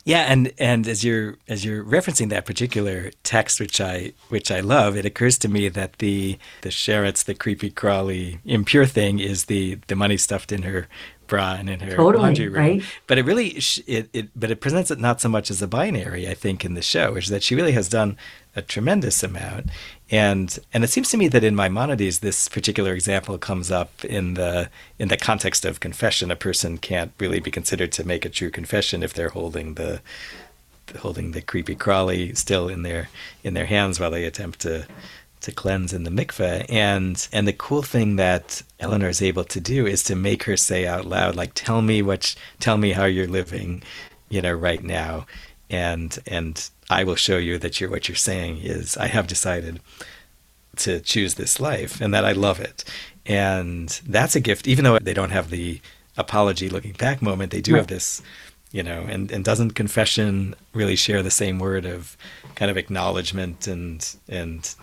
Yeah, 0.04 0.22
and 0.32 0.52
and 0.58 0.88
as 0.88 1.04
you're 1.04 1.38
as 1.48 1.64
you're 1.64 1.84
referencing 1.84 2.30
that 2.30 2.46
particular 2.46 3.12
text, 3.24 3.60
which 3.60 3.80
I 3.80 4.14
which 4.30 4.52
I 4.52 4.60
love, 4.62 4.96
it 4.96 5.06
occurs 5.06 5.38
to 5.40 5.48
me 5.48 5.70
that 5.70 6.00
the 6.00 6.38
the 6.62 6.70
sheretz, 6.70 7.24
the 7.26 7.36
creepy 7.36 7.70
crawly 7.70 8.40
impure 8.46 8.86
thing, 8.86 9.20
is 9.20 9.46
the 9.46 9.76
the 9.88 9.96
money 9.96 10.18
stuffed 10.18 10.52
in 10.52 10.64
her 10.64 10.88
bra 11.28 11.56
and 11.60 11.70
in 11.70 11.82
her 11.82 11.98
Totally, 11.98 12.14
laundry 12.14 12.50
room. 12.50 12.80
right? 12.80 12.84
But 13.08 13.18
it 13.20 13.26
really 13.26 13.50
it, 13.88 14.10
it 14.14 14.30
but 14.36 14.52
it 14.52 14.62
presents 14.62 14.90
it 14.92 15.00
not 15.00 15.22
so 15.22 15.30
much 15.30 15.52
as 15.52 15.62
a 15.62 15.68
binary, 15.68 16.28
I 16.28 16.34
think, 16.34 16.66
in 16.66 16.74
the 16.74 16.82
show, 16.82 17.14
which 17.14 17.26
is 17.26 17.30
that 17.30 17.44
she 17.44 17.56
really 17.56 17.74
has 17.74 17.90
done 17.90 18.18
a 18.56 18.62
tremendous 18.62 19.22
amount. 19.24 19.68
And 20.12 20.58
and 20.74 20.84
it 20.84 20.90
seems 20.90 21.10
to 21.10 21.18
me 21.18 21.28
that 21.28 21.44
in 21.44 21.56
Maimonides, 21.56 22.20
this 22.20 22.48
particular 22.48 22.94
example 22.94 23.38
comes 23.38 23.70
up 23.70 24.04
in 24.04 24.34
the 24.34 24.70
in 24.98 25.10
the 25.10 25.18
context 25.18 25.66
of 25.66 25.80
confession. 25.80 26.32
A 26.32 26.36
person 26.36 26.78
can't 26.78 27.12
really 27.20 27.40
be 27.40 27.52
considered 27.52 27.92
to 27.94 28.08
make 28.08 28.26
a 28.26 28.30
true 28.30 28.50
confession 28.50 29.04
if 29.04 29.14
they're 29.14 29.30
holding 29.30 29.76
the 29.76 30.02
holding 31.00 31.32
the 31.32 31.42
creepy 31.42 31.76
crawly 31.76 32.34
still 32.34 32.68
in 32.68 32.82
their 32.82 33.10
in 33.44 33.54
their 33.54 33.68
hands 33.68 34.00
while 34.00 34.10
they 34.12 34.26
attempt 34.26 34.60
to 34.62 34.88
to 35.42 35.52
cleanse 35.52 35.94
in 35.94 36.04
the 36.04 36.10
mikveh. 36.10 36.66
And 36.70 37.28
and 37.32 37.48
the 37.48 37.54
cool 37.54 37.84
thing 37.84 38.16
that 38.18 38.64
Eleanor 38.80 39.10
is 39.10 39.22
able 39.22 39.44
to 39.46 39.60
do 39.60 39.86
is 39.86 40.04
to 40.04 40.16
make 40.16 40.44
her 40.44 40.58
say 40.58 40.86
out 40.86 41.06
loud, 41.06 41.36
like, 41.36 41.52
"Tell 41.54 41.82
me 41.82 42.02
what, 42.02 42.36
tell 42.60 42.78
me 42.78 42.92
how 42.94 43.06
you're 43.06 43.28
living, 43.28 43.84
you 44.30 44.42
know, 44.42 44.54
right 44.54 44.84
now, 44.84 45.26
and 45.70 46.18
and 46.28 46.70
I 46.90 47.04
will 47.04 47.16
show 47.16 47.38
you 47.38 47.58
that 47.60 47.80
you're 47.80 47.90
what 47.90 48.08
you're 48.10 48.16
saying 48.16 48.60
is 48.64 48.98
I 48.98 49.08
have 49.08 49.28
decided 49.28 49.80
to 50.78 51.00
choose 51.00 51.36
this 51.36 51.60
life, 51.60 52.02
and 52.02 52.14
that 52.14 52.26
I 52.26 52.32
love 52.32 52.60
it, 52.60 52.84
and 53.26 53.90
that's 54.08 54.36
a 54.36 54.40
gift. 54.40 54.68
Even 54.68 54.86
though 54.86 55.00
they 55.00 55.14
don't 55.14 55.32
have 55.32 55.50
the 55.50 55.82
apology 56.18 56.70
looking 56.70 56.94
back 56.94 57.22
moment, 57.22 57.52
they 57.52 57.62
do 57.62 57.76
have 57.76 57.88
this." 57.88 58.22
You 58.72 58.84
know, 58.84 59.02
and, 59.10 59.32
and 59.32 59.44
doesn't 59.44 59.72
confession 59.72 60.54
really 60.74 60.96
share 60.96 61.24
the 61.24 61.32
same 61.32 61.58
word 61.58 61.88
of 61.88 62.16
kind 62.54 62.70
of 62.70 62.78
acknowledgement 62.78 63.66
and 63.66 64.08
and 64.28 64.76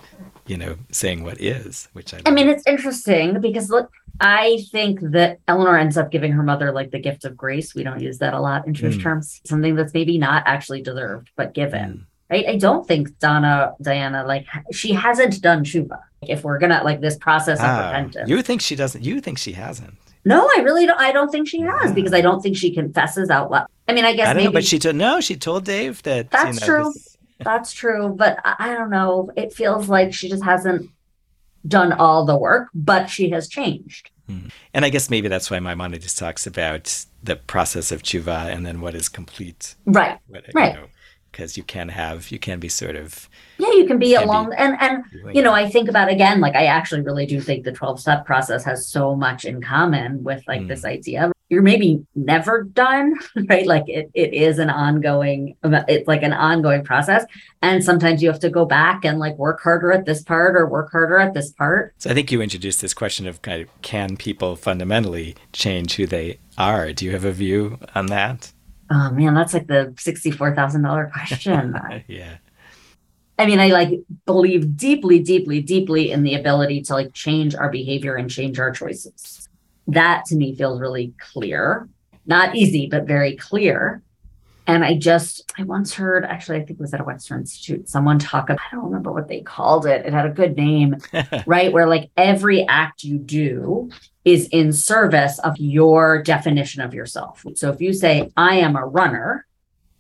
you 0.44 0.56
know 0.56 0.76
saying 0.90 1.22
what 1.22 1.40
is, 1.40 1.86
which 1.92 2.12
I 2.12 2.20
I 2.26 2.30
mean, 2.32 2.48
it's 2.48 2.66
interesting 2.66 3.40
because 3.40 3.70
look, 3.70 3.92
I 4.20 4.64
think 4.72 5.00
that 5.00 5.38
Eleanor 5.48 5.76
ends 5.78 5.96
up 5.96 6.10
giving 6.10 6.32
her 6.32 6.42
mother 6.42 6.72
like 6.72 6.90
the 6.90 6.98
gift 6.98 7.24
of 7.24 7.36
grace. 7.36 7.74
We 7.74 7.82
don't 7.84 8.00
use 8.00 8.18
that 8.18 8.34
a 8.34 8.40
lot 8.40 8.66
in 8.66 8.74
Jewish 8.74 8.96
Mm. 8.96 9.02
terms, 9.02 9.40
something 9.44 9.74
that's 9.74 9.92
maybe 9.94 10.18
not 10.18 10.42
actually 10.46 10.82
deserved, 10.82 11.30
but 11.36 11.54
given. 11.54 11.80
Mm. 11.92 12.00
Right. 12.28 12.46
I 12.48 12.56
don't 12.56 12.86
think 12.88 13.18
Donna, 13.20 13.74
Diana, 13.80 14.24
like 14.26 14.46
she 14.72 14.92
hasn't 14.92 15.40
done 15.42 15.64
Shuva. 15.64 15.98
If 16.22 16.42
we're 16.42 16.58
gonna 16.58 16.82
like 16.82 17.00
this 17.00 17.16
process 17.16 17.60
of 17.60 17.66
Ah, 17.66 17.86
repentance. 17.86 18.28
you 18.28 18.42
think 18.42 18.60
she 18.62 18.74
doesn't? 18.74 19.04
You 19.04 19.20
think 19.20 19.38
she 19.38 19.52
hasn't? 19.52 19.94
no, 20.24 20.50
I 20.56 20.62
really 20.62 20.86
don't 20.86 20.98
I 20.98 21.12
don't 21.12 21.30
think 21.30 21.46
she 21.46 21.60
has 21.60 21.92
because 21.92 22.12
I 22.12 22.20
don't 22.20 22.40
think 22.40 22.56
she 22.56 22.74
confesses 22.74 23.30
out 23.30 23.50
loud. 23.52 23.68
I 23.86 23.92
mean, 23.92 24.04
I 24.04 24.12
guess 24.12 24.26
I 24.28 24.32
maybe 24.32 24.46
know, 24.46 24.52
but 24.52 24.64
she 24.64 24.80
told 24.80 24.96
no. 24.96 25.20
She 25.20 25.36
told 25.36 25.64
Dave 25.64 26.02
that 26.02 26.30
That's 26.32 26.60
you 26.60 26.66
know, 26.66 26.74
true. 26.82 26.92
this- 26.92 27.16
That's 27.44 27.72
true, 27.72 28.08
but 28.18 28.40
I, 28.44 28.54
I 28.58 28.74
don't 28.74 28.90
know. 28.90 29.30
It 29.36 29.52
feels 29.52 29.88
like 29.88 30.12
she 30.12 30.28
just 30.28 30.42
hasn't 30.42 30.90
done 31.66 31.92
all 31.92 32.24
the 32.24 32.36
work, 32.36 32.68
but 32.74 33.06
she 33.08 33.30
has 33.30 33.48
changed. 33.48 34.10
and 34.74 34.84
I 34.84 34.88
guess 34.90 35.08
maybe 35.08 35.28
that's 35.28 35.50
why 35.50 35.60
Maimonides 35.60 36.14
talks 36.14 36.46
about 36.46 37.04
the 37.22 37.36
process 37.36 37.92
of 37.92 38.02
tshuva 38.02 38.52
and 38.52 38.66
then 38.66 38.80
what 38.80 38.94
is 38.94 39.08
complete. 39.08 39.76
Right. 39.86 40.18
What, 40.26 40.44
Right. 40.54 40.76
Because 41.30 41.56
you 41.56 41.62
can 41.64 41.90
have, 41.90 42.30
you 42.30 42.38
can 42.38 42.58
be 42.58 42.68
sort 42.68 42.96
of. 42.96 43.28
Yeah, 43.58 43.70
you 43.72 43.86
can 43.86 43.98
be 43.98 44.12
Can 44.12 44.20
be 44.20 44.24
along 44.24 44.54
and 44.56 44.74
and 44.80 45.04
you 45.36 45.42
know. 45.42 45.52
I 45.52 45.68
think 45.68 45.86
about 45.90 46.08
again, 46.08 46.40
like 46.40 46.54
I 46.56 46.64
actually 46.64 47.02
really 47.02 47.26
do 47.26 47.40
think 47.42 47.64
the 47.64 47.72
12 47.72 48.00
step 48.00 48.24
process 48.24 48.64
has 48.64 48.86
so 48.86 49.14
much 49.14 49.44
in 49.44 49.60
common 49.60 50.24
with 50.24 50.42
like 50.48 50.62
Mm. 50.62 50.68
this 50.68 50.84
idea. 50.86 51.30
You're 51.48 51.62
maybe 51.62 52.04
never 52.14 52.64
done, 52.64 53.14
right? 53.48 53.66
Like 53.66 53.84
it, 53.88 54.10
it 54.14 54.34
is 54.34 54.58
an 54.58 54.68
ongoing, 54.68 55.56
it's 55.62 56.08
like 56.08 56.22
an 56.22 56.32
ongoing 56.32 56.84
process. 56.84 57.24
And 57.62 57.84
sometimes 57.84 58.22
you 58.22 58.28
have 58.30 58.40
to 58.40 58.50
go 58.50 58.64
back 58.64 59.04
and 59.04 59.18
like 59.18 59.36
work 59.38 59.60
harder 59.62 59.92
at 59.92 60.06
this 60.06 60.22
part 60.22 60.56
or 60.56 60.66
work 60.66 60.90
harder 60.90 61.18
at 61.18 61.34
this 61.34 61.52
part. 61.52 61.94
So 61.98 62.10
I 62.10 62.14
think 62.14 62.32
you 62.32 62.42
introduced 62.42 62.80
this 62.80 62.94
question 62.94 63.26
of 63.26 63.42
kind 63.42 63.62
of 63.62 63.82
can 63.82 64.16
people 64.16 64.56
fundamentally 64.56 65.36
change 65.52 65.94
who 65.94 66.06
they 66.06 66.38
are? 66.58 66.92
Do 66.92 67.04
you 67.04 67.12
have 67.12 67.24
a 67.24 67.32
view 67.32 67.78
on 67.94 68.06
that? 68.06 68.52
Oh 68.90 69.10
man, 69.10 69.34
that's 69.34 69.54
like 69.54 69.66
the 69.66 69.92
$64,000 69.96 71.12
question. 71.12 71.76
yeah. 72.08 72.38
I 73.38 73.46
mean, 73.46 73.60
I 73.60 73.68
like 73.68 73.90
believe 74.24 74.76
deeply, 74.76 75.18
deeply, 75.18 75.60
deeply 75.60 76.10
in 76.10 76.22
the 76.22 76.34
ability 76.34 76.82
to 76.82 76.94
like 76.94 77.12
change 77.12 77.54
our 77.54 77.70
behavior 77.70 78.16
and 78.16 78.30
change 78.30 78.58
our 78.58 78.70
choices. 78.70 79.45
That 79.86 80.24
to 80.26 80.36
me 80.36 80.54
feels 80.54 80.80
really 80.80 81.14
clear. 81.18 81.88
Not 82.26 82.56
easy, 82.56 82.86
but 82.86 83.06
very 83.06 83.36
clear. 83.36 84.02
And 84.66 84.84
I 84.84 84.94
just, 84.94 85.52
I 85.56 85.62
once 85.62 85.94
heard, 85.94 86.24
actually, 86.24 86.56
I 86.56 86.64
think 86.64 86.80
it 86.80 86.80
was 86.80 86.92
at 86.92 87.00
a 87.00 87.04
Western 87.04 87.40
Institute, 87.40 87.88
someone 87.88 88.18
talk 88.18 88.50
about, 88.50 88.58
I 88.72 88.74
don't 88.74 88.86
remember 88.86 89.12
what 89.12 89.28
they 89.28 89.40
called 89.40 89.86
it. 89.86 90.04
It 90.04 90.12
had 90.12 90.26
a 90.26 90.30
good 90.30 90.56
name, 90.56 90.96
right? 91.46 91.72
Where 91.72 91.86
like 91.86 92.10
every 92.16 92.66
act 92.66 93.04
you 93.04 93.16
do 93.16 93.90
is 94.24 94.48
in 94.48 94.72
service 94.72 95.38
of 95.38 95.56
your 95.56 96.20
definition 96.20 96.82
of 96.82 96.92
yourself. 96.92 97.44
So 97.54 97.70
if 97.70 97.80
you 97.80 97.92
say, 97.92 98.32
I 98.36 98.56
am 98.56 98.74
a 98.74 98.84
runner, 98.84 99.46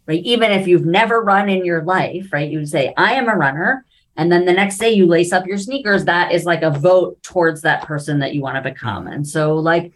right? 0.06 0.22
Even 0.24 0.50
if 0.50 0.66
you've 0.66 0.84
never 0.84 1.20
run 1.20 1.48
in 1.48 1.64
your 1.64 1.84
life, 1.84 2.32
right? 2.32 2.50
You 2.50 2.66
say, 2.66 2.92
I 2.96 3.14
am 3.14 3.28
a 3.28 3.36
runner. 3.36 3.84
And 4.16 4.30
then 4.32 4.44
the 4.44 4.52
next 4.52 4.78
day 4.78 4.90
you 4.90 5.06
lace 5.06 5.32
up 5.32 5.46
your 5.46 5.58
sneakers. 5.58 6.04
That 6.04 6.32
is 6.32 6.44
like 6.44 6.62
a 6.62 6.70
vote 6.70 7.22
towards 7.22 7.62
that 7.62 7.82
person 7.82 8.18
that 8.20 8.34
you 8.34 8.40
want 8.40 8.56
to 8.56 8.62
become. 8.70 9.06
And 9.06 9.26
so, 9.26 9.54
like, 9.56 9.92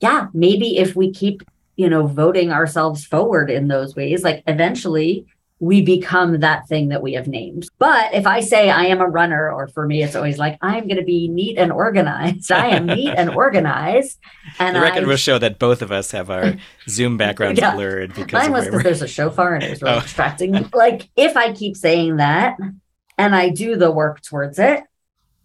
yeah, 0.00 0.28
maybe 0.34 0.78
if 0.78 0.94
we 0.96 1.10
keep, 1.12 1.42
you 1.76 1.88
know, 1.88 2.06
voting 2.06 2.50
ourselves 2.52 3.04
forward 3.04 3.50
in 3.50 3.68
those 3.68 3.94
ways, 3.96 4.22
like 4.24 4.42
eventually 4.46 5.26
we 5.58 5.80
become 5.80 6.40
that 6.40 6.68
thing 6.68 6.88
that 6.88 7.00
we 7.00 7.14
have 7.14 7.26
named. 7.26 7.66
But 7.78 8.12
if 8.12 8.26
I 8.26 8.40
say 8.40 8.68
I 8.68 8.84
am 8.86 9.00
a 9.00 9.06
runner, 9.08 9.50
or 9.50 9.68
for 9.68 9.86
me, 9.86 10.02
it's 10.02 10.14
always 10.14 10.36
like, 10.36 10.58
I'm 10.60 10.86
going 10.86 10.98
to 10.98 11.02
be 11.04 11.28
neat 11.28 11.56
and 11.56 11.72
organized. 11.72 12.52
I 12.52 12.66
am 12.76 12.84
neat 12.84 13.08
and 13.16 13.30
organized. 13.34 14.18
And 14.58 14.76
the 14.76 14.82
record 14.82 15.04
I 15.04 15.06
will 15.06 15.16
show 15.16 15.38
that 15.38 15.58
both 15.58 15.80
of 15.80 15.90
us 15.90 16.10
have 16.10 16.28
our 16.28 16.56
Zoom 16.90 17.16
backgrounds 17.22 17.58
Yeah. 17.58 17.74
blurred 17.74 18.12
because 18.14 18.32
Mine 18.42 18.52
was 18.52 18.66
because 18.66 18.82
there's 18.82 19.00
a 19.02 19.08
shofar 19.08 19.54
and 19.54 19.62
it 19.64 19.70
was 19.70 19.80
really 19.80 19.94
Oh. 19.96 20.00
distracting 20.00 20.50
me. 20.52 20.66
Like, 20.74 21.08
if 21.16 21.38
I 21.38 21.54
keep 21.54 21.74
saying 21.74 22.16
that 22.16 22.58
and 23.18 23.34
I 23.34 23.50
do 23.50 23.76
the 23.76 23.90
work 23.90 24.22
towards 24.22 24.58
it, 24.58 24.84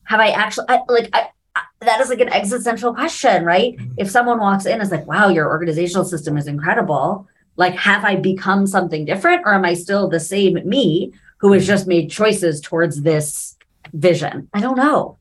have 0.03 0.19
I 0.19 0.29
actually, 0.29 0.65
I, 0.69 0.79
like, 0.87 1.09
I, 1.13 1.29
I- 1.55 1.61
that 1.81 1.99
is 1.99 2.09
like 2.09 2.19
an 2.19 2.31
existential 2.31 2.93
question, 2.93 3.43
right? 3.43 3.75
Mm-hmm. 3.75 3.93
If 3.97 4.09
someone 4.09 4.39
walks 4.39 4.65
in 4.65 4.73
and 4.73 4.81
is 4.81 4.91
like, 4.91 5.07
wow, 5.07 5.29
your 5.29 5.47
organizational 5.47 6.05
system 6.05 6.37
is 6.37 6.47
incredible, 6.47 7.27
like, 7.55 7.75
have 7.75 8.05
I 8.05 8.15
become 8.15 8.67
something 8.67 9.03
different 9.05 9.43
or 9.45 9.53
am 9.53 9.65
I 9.65 9.73
still 9.73 10.07
the 10.07 10.19
same 10.19 10.59
me 10.67 11.11
who 11.39 11.51
has 11.53 11.65
just 11.65 11.87
made 11.87 12.11
choices 12.11 12.61
towards 12.61 13.01
this 13.01 13.57
vision. 13.93 14.47
I 14.53 14.61
don't 14.61 14.77
know. 14.77 15.17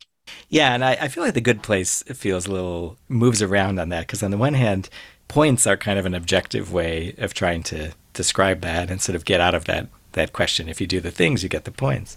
Yeah, 0.48 0.74
and 0.74 0.84
I, 0.84 0.92
I 0.92 1.08
feel 1.08 1.24
like 1.24 1.34
the 1.34 1.40
good 1.40 1.62
place 1.62 2.02
feels 2.02 2.46
a 2.46 2.52
little 2.52 2.98
moves 3.08 3.42
around 3.42 3.78
on 3.80 3.88
that 3.88 4.02
because 4.02 4.22
on 4.22 4.30
the 4.30 4.36
one 4.36 4.54
hand, 4.54 4.88
points 5.28 5.66
are 5.66 5.76
kind 5.76 5.98
of 5.98 6.06
an 6.06 6.14
objective 6.14 6.72
way 6.72 7.14
of 7.18 7.34
trying 7.34 7.62
to 7.64 7.92
describe 8.12 8.60
that 8.60 8.90
and 8.90 9.00
sort 9.00 9.16
of 9.16 9.24
get 9.24 9.40
out 9.40 9.54
of 9.54 9.64
that 9.64 9.88
that 10.12 10.32
question. 10.32 10.68
If 10.68 10.80
you 10.80 10.86
do 10.86 11.00
the 11.00 11.10
things, 11.10 11.42
you 11.42 11.48
get 11.48 11.64
the 11.64 11.70
points 11.70 12.16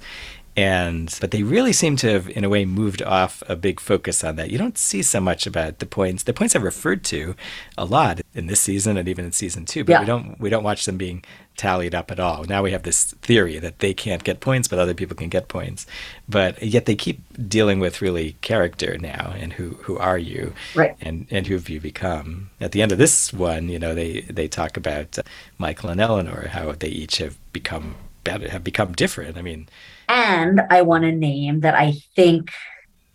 and 0.56 1.18
but 1.20 1.32
they 1.32 1.42
really 1.44 1.74
seem 1.74 1.96
to 1.98 2.08
have 2.12 2.30
in 2.30 2.44
a 2.44 2.50
way 2.50 2.64
moved 2.66 3.02
off 3.02 3.42
a 3.50 3.56
big 3.56 3.80
focus 3.80 4.24
on 4.24 4.36
that. 4.36 4.52
You 4.52 4.58
don't 4.58 4.78
see 4.78 5.02
so 5.02 5.20
much 5.20 5.48
about 5.48 5.80
the 5.80 5.86
points. 5.86 6.24
The 6.24 6.34
points 6.34 6.56
are 6.56 6.60
referred 6.60 7.04
to 7.06 7.36
a 7.78 7.86
lot 7.86 8.22
in 8.36 8.48
this 8.48 8.62
season 8.62 8.98
and 8.98 9.08
even 9.08 9.26
in 9.26 9.32
season 9.32 9.66
two 9.66 9.84
but 9.84 9.92
Yeah. 9.94 10.00
we 10.02 10.06
don't 10.06 10.40
we 10.40 10.50
don't 10.50 10.64
watch 10.64 10.86
them 10.86 10.98
being 10.98 11.24
tallied 11.58 11.96
up 11.96 12.12
at 12.12 12.20
all. 12.20 12.44
Now 12.46 12.62
we 12.64 12.72
have 12.72 12.84
this 12.84 13.04
theory 13.22 13.58
that 13.60 13.80
they 13.80 13.94
can't 13.94 14.24
get 14.24 14.40
points 14.42 14.68
but 14.68 14.80
other 14.80 14.94
people 14.94 15.16
can 15.16 15.30
get 15.30 15.48
points. 15.48 15.88
But 16.30 16.62
yet 16.62 16.86
they 16.86 16.96
keep 16.96 17.22
dealing 17.48 17.80
with 17.80 18.02
really 18.02 18.36
character 18.42 18.98
now 19.00 19.34
and 19.38 19.54
who 19.54 19.70
who 19.84 19.98
are 19.98 20.18
you 20.20 20.54
Right. 20.76 20.96
and 21.02 21.26
and 21.32 21.48
who 21.48 21.56
have 21.56 21.70
you 21.70 21.80
become. 21.80 22.52
At 22.62 22.74
the 22.74 22.82
end 22.84 22.92
of 22.92 23.00
this 23.00 23.34
one 23.34 23.70
you 23.70 23.80
know 23.80 23.96
they 23.96 24.22
they 24.22 24.48
talk 24.48 24.78
about 24.78 25.18
uh, 25.18 25.24
michael 25.58 25.90
and 25.90 26.00
eleanor 26.00 26.48
how 26.50 26.72
they 26.74 26.90
each 26.90 27.18
have 27.18 27.38
become 27.54 27.96
better 28.24 28.50
have 28.50 28.64
become 28.64 28.92
different. 28.94 29.36
I 29.38 29.42
mean 29.42 29.68
And 30.08 30.62
I 30.70 30.82
want 30.82 31.06
a 31.06 31.12
name 31.12 31.62
that 31.62 31.76
I 31.76 31.94
think, 32.16 32.52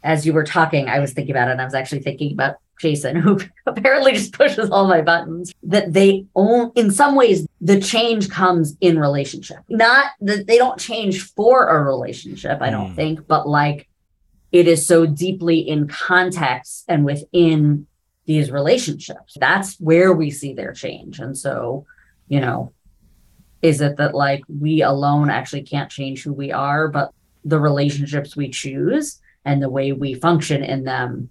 as 0.03 0.27
you 0.27 0.33
were 0.33 0.45
talking, 0.45 0.89
I 0.89 0.99
was 1.01 1.13
thinking 1.13 1.35
about 1.35 1.49
it. 1.49 1.53
And 1.53 1.61
I 1.61 1.65
was 1.65 1.75
actually 1.75 2.01
thinking 2.01 2.33
about 2.33 2.57
Jason, 2.81 3.17
who 3.17 3.41
apparently 3.67 4.13
just 4.13 4.33
pushes 4.33 4.71
all 4.71 4.87
my 4.87 5.03
buttons. 5.03 5.53
That 5.63 5.93
they 5.93 6.27
own, 6.35 6.73
in 6.77 6.91
some 6.91 7.15
ways, 7.17 7.47
the 7.61 7.81
change 7.81 8.31
comes 8.31 8.77
in 8.81 8.99
relationship. 8.99 9.59
Not 9.69 10.07
that 10.21 10.47
they 10.47 10.59
don't 10.59 10.79
change 10.79 11.23
for 11.23 11.69
a 11.69 11.83
relationship, 11.83 12.59
I 12.61 12.71
don't 12.71 12.93
Mm. 12.93 12.97
think, 12.97 13.27
but 13.27 13.49
like 13.49 13.89
it 14.53 14.67
is 14.67 14.87
so 14.87 15.05
deeply 15.07 15.59
in 15.59 15.89
context 15.89 16.85
and 16.89 17.05
within 17.05 17.87
these 18.25 18.51
relationships. 18.51 19.37
That's 19.39 19.79
where 19.81 20.13
we 20.13 20.31
see 20.31 20.55
their 20.55 20.73
change. 20.73 21.19
And 21.19 21.37
so, 21.37 21.85
you 22.29 22.41
know, 22.41 22.73
is 23.63 23.81
it 23.81 23.97
that 23.97 24.15
like 24.15 24.43
we 24.49 24.83
alone 24.83 25.31
actually 25.31 25.63
can't 25.63 25.91
change 25.91 26.23
who 26.23 26.33
we 26.33 26.53
are, 26.53 26.89
but 26.89 27.13
the 27.45 27.59
relationships 27.61 28.37
we 28.37 28.49
choose 28.51 29.21
and 29.45 29.63
the 29.63 29.71
way 29.71 29.93
we 29.93 30.15
function 30.15 30.63
in 30.63 30.85
them 30.85 31.31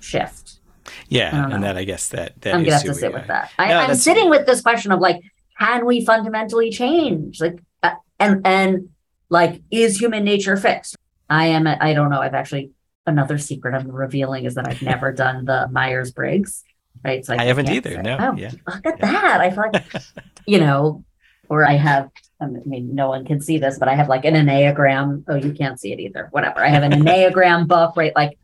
shift? 0.00 0.60
Yeah, 1.08 1.52
and 1.52 1.64
that 1.64 1.76
I 1.76 1.84
guess 1.84 2.08
that 2.10 2.40
that 2.42 2.54
I'm 2.54 2.60
is 2.60 2.66
gonna 2.66 2.76
have 2.76 2.84
to 2.84 2.94
sit 2.94 3.10
are. 3.12 3.18
with 3.18 3.26
that. 3.26 3.50
I, 3.58 3.68
No, 3.68 3.78
I'm 3.78 3.94
sitting 3.96 4.30
with 4.30 4.46
this 4.46 4.60
question 4.60 4.92
of 4.92 5.00
like, 5.00 5.20
can 5.58 5.84
we 5.84 6.04
fundamentally 6.04 6.70
change? 6.70 7.40
Like, 7.40 7.58
uh, 7.82 7.94
and 8.20 8.46
and 8.46 8.88
like, 9.28 9.62
is 9.72 9.98
human 9.98 10.22
nature 10.24 10.56
fixed? 10.56 10.96
I 11.28 11.46
am. 11.46 11.66
I 11.66 11.92
don't 11.92 12.10
know. 12.10 12.20
I've 12.20 12.34
actually 12.34 12.70
another 13.06 13.38
secret 13.38 13.74
I'm 13.74 13.90
revealing 13.90 14.44
is 14.44 14.54
that 14.54 14.68
I've 14.68 14.82
never 14.92 15.12
done 15.12 15.44
the 15.44 15.68
Myers 15.72 16.12
Briggs. 16.12 16.62
Right. 17.04 17.24
So 17.24 17.34
I 17.34 17.44
haven't 17.44 17.68
either, 17.68 17.90
say- 17.96 18.02
no, 18.02 18.16
Oh, 18.20 18.36
yeah. 18.36 18.52
Look 18.66 18.86
at 18.86 19.00
that. 19.00 19.40
I 19.40 19.50
feel 19.50 19.64
like 19.72 19.84
you 20.46 20.58
know, 20.58 21.04
or 21.48 21.64
I 21.64 21.74
have. 21.74 22.10
I 22.40 22.46
mean, 22.46 22.94
no 22.94 23.08
one 23.08 23.24
can 23.24 23.40
see 23.40 23.58
this, 23.58 23.78
but 23.78 23.88
I 23.88 23.94
have 23.94 24.08
like 24.08 24.26
an 24.26 24.34
enneagram. 24.34 25.24
Oh, 25.26 25.36
you 25.36 25.52
can't 25.54 25.80
see 25.80 25.92
it 25.92 26.00
either. 26.00 26.28
Whatever. 26.32 26.64
I 26.64 26.68
have 26.68 26.82
an 26.82 26.92
enneagram 26.92 27.66
book, 27.74 27.96
right? 27.96 28.14
Like 28.14 28.38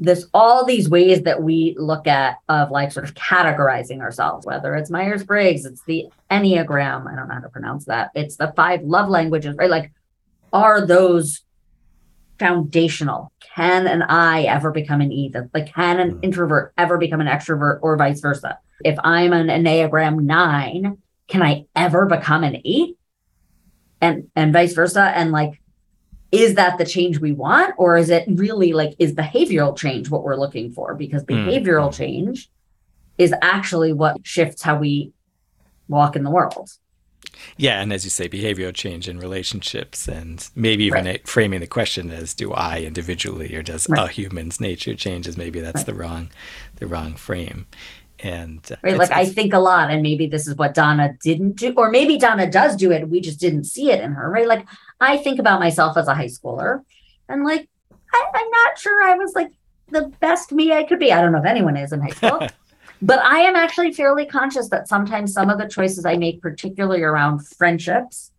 this 0.00 0.26
all 0.32 0.64
these 0.64 0.88
ways 0.88 1.22
that 1.22 1.42
we 1.42 1.76
look 1.78 2.06
at 2.06 2.38
of 2.48 2.70
like 2.70 2.90
sort 2.90 3.06
of 3.06 3.14
categorizing 3.14 4.00
ourselves 4.00 4.46
whether 4.46 4.74
it's 4.74 4.88
myers-briggs 4.88 5.66
it's 5.66 5.84
the 5.84 6.06
enneagram 6.30 7.06
i 7.06 7.14
don't 7.14 7.28
know 7.28 7.34
how 7.34 7.40
to 7.40 7.50
pronounce 7.50 7.84
that 7.84 8.10
it's 8.14 8.36
the 8.36 8.50
five 8.56 8.80
love 8.82 9.10
languages 9.10 9.54
right 9.58 9.68
like 9.68 9.92
are 10.54 10.84
those 10.86 11.42
foundational 12.38 13.30
can 13.54 13.86
an 13.86 14.00
i 14.02 14.44
ever 14.44 14.70
become 14.70 15.02
an 15.02 15.12
e 15.12 15.30
like 15.52 15.72
can 15.72 16.00
an 16.00 16.10
Hmm. 16.12 16.18
introvert 16.22 16.72
ever 16.78 16.96
become 16.96 17.20
an 17.20 17.26
extrovert 17.26 17.78
or 17.82 17.96
vice 17.98 18.20
versa 18.20 18.58
if 18.82 18.98
i'm 19.04 19.34
an 19.34 19.48
enneagram 19.48 20.20
9 20.22 20.96
can 21.30 21.42
i 21.42 21.64
ever 21.74 22.04
become 22.06 22.44
an 22.44 22.60
8 22.64 22.96
and 24.00 24.28
and 24.36 24.52
vice 24.52 24.74
versa 24.74 25.04
and 25.14 25.30
like 25.32 25.60
is 26.32 26.54
that 26.54 26.78
the 26.78 26.84
change 26.84 27.18
we 27.18 27.32
want 27.32 27.74
or 27.78 27.96
is 27.96 28.10
it 28.10 28.24
really 28.28 28.72
like 28.72 28.94
is 28.98 29.12
behavioral 29.12 29.76
change 29.76 30.10
what 30.10 30.22
we're 30.22 30.36
looking 30.36 30.70
for 30.70 30.94
because 30.94 31.22
Mm. 31.24 31.44
behavioral 31.44 31.92
change 31.94 32.48
is 33.18 33.34
actually 33.42 33.92
what 33.92 34.16
shifts 34.24 34.62
how 34.62 34.78
we 34.78 35.12
walk 35.88 36.16
in 36.16 36.24
the 36.24 36.30
world 36.30 36.70
Yeah, 37.56 37.80
and 37.80 37.92
as 37.92 38.04
you 38.04 38.10
say, 38.10 38.28
behavioral 38.28 38.74
change 38.74 39.08
in 39.08 39.18
relationships, 39.18 40.08
and 40.08 40.48
maybe 40.56 40.84
even 40.84 41.04
Right. 41.04 41.26
framing 41.28 41.60
the 41.60 41.66
question 41.66 42.10
as 42.10 42.34
"Do 42.34 42.52
I 42.52 42.80
individually, 42.80 43.54
or 43.54 43.62
does 43.62 43.86
a 43.88 44.08
human's 44.08 44.60
nature 44.60 44.94
changes?" 44.94 45.36
Maybe 45.36 45.60
that's 45.60 45.76
Right. 45.76 45.86
the 45.86 45.94
wrong, 45.94 46.30
the 46.76 46.86
wrong 46.86 47.14
frame. 47.14 47.66
And 48.22 48.78
right 48.82 48.96
like 48.96 49.10
i 49.12 49.24
think 49.24 49.52
a 49.52 49.58
lot 49.58 49.90
and 49.90 50.02
maybe 50.02 50.26
this 50.26 50.46
is 50.46 50.54
what 50.56 50.74
donna 50.74 51.16
didn't 51.22 51.52
do 51.52 51.72
or 51.76 51.90
maybe 51.90 52.18
donna 52.18 52.50
does 52.50 52.76
do 52.76 52.92
it 52.92 53.08
we 53.08 53.20
just 53.20 53.40
didn't 53.40 53.64
see 53.64 53.90
it 53.90 54.00
in 54.00 54.12
her 54.12 54.30
right 54.30 54.46
like 54.46 54.66
i 55.00 55.16
think 55.16 55.38
about 55.38 55.60
myself 55.60 55.96
as 55.96 56.06
a 56.06 56.14
high 56.14 56.26
schooler 56.26 56.82
and 57.28 57.44
like 57.44 57.68
I, 58.12 58.26
i'm 58.34 58.50
not 58.50 58.78
sure 58.78 59.02
i 59.02 59.14
was 59.14 59.34
like 59.34 59.52
the 59.88 60.08
best 60.20 60.52
me 60.52 60.72
i 60.72 60.82
could 60.82 60.98
be 60.98 61.12
i 61.12 61.20
don't 61.20 61.32
know 61.32 61.38
if 61.38 61.46
anyone 61.46 61.76
is 61.76 61.92
in 61.92 62.00
high 62.00 62.10
school 62.10 62.46
but 63.02 63.18
I 63.20 63.40
am 63.40 63.56
actually 63.56 63.92
fairly 63.92 64.26
conscious 64.26 64.68
that 64.68 64.88
sometimes 64.88 65.32
some 65.32 65.48
of 65.48 65.58
the 65.58 65.68
choices 65.68 66.04
I 66.04 66.16
make, 66.16 66.42
particularly 66.42 67.02
around 67.02 67.46
friendships, 67.46 68.30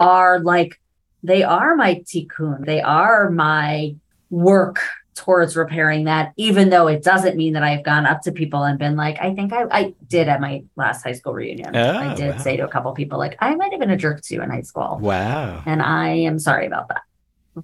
are 0.00 0.40
like 0.40 0.80
they 1.22 1.42
are 1.42 1.76
my 1.76 1.96
tikkun. 1.96 2.64
They 2.64 2.80
are 2.80 3.30
my 3.30 3.94
work 4.30 4.80
towards 5.14 5.56
repairing 5.56 6.04
that, 6.04 6.32
even 6.36 6.70
though 6.70 6.86
it 6.88 7.02
doesn't 7.02 7.36
mean 7.36 7.52
that 7.52 7.62
I've 7.62 7.84
gone 7.84 8.06
up 8.06 8.22
to 8.22 8.32
people 8.32 8.62
and 8.64 8.78
been 8.78 8.96
like, 8.96 9.18
I 9.20 9.34
think 9.34 9.52
I, 9.52 9.64
I 9.70 9.94
did 10.08 10.28
at 10.28 10.40
my 10.40 10.64
last 10.76 11.02
high 11.02 11.12
school 11.12 11.34
reunion. 11.34 11.76
I 11.76 12.12
Oh, 12.12 12.16
did 12.16 12.36
wow. 12.36 12.40
say 12.40 12.56
to 12.56 12.64
a 12.64 12.68
couple 12.68 12.92
people, 12.94 13.18
like, 13.18 13.36
I 13.40 13.54
might 13.54 13.72
have 13.72 13.80
been 13.80 13.90
a 13.90 13.96
jerk 13.96 14.22
to 14.22 14.34
you 14.34 14.42
in 14.42 14.50
high 14.50 14.62
school. 14.62 14.98
wow. 15.00 15.62
And 15.66 15.82
I 15.82 16.08
am 16.10 16.38
sorry 16.38 16.66
about 16.66 16.88
that. 16.88 17.02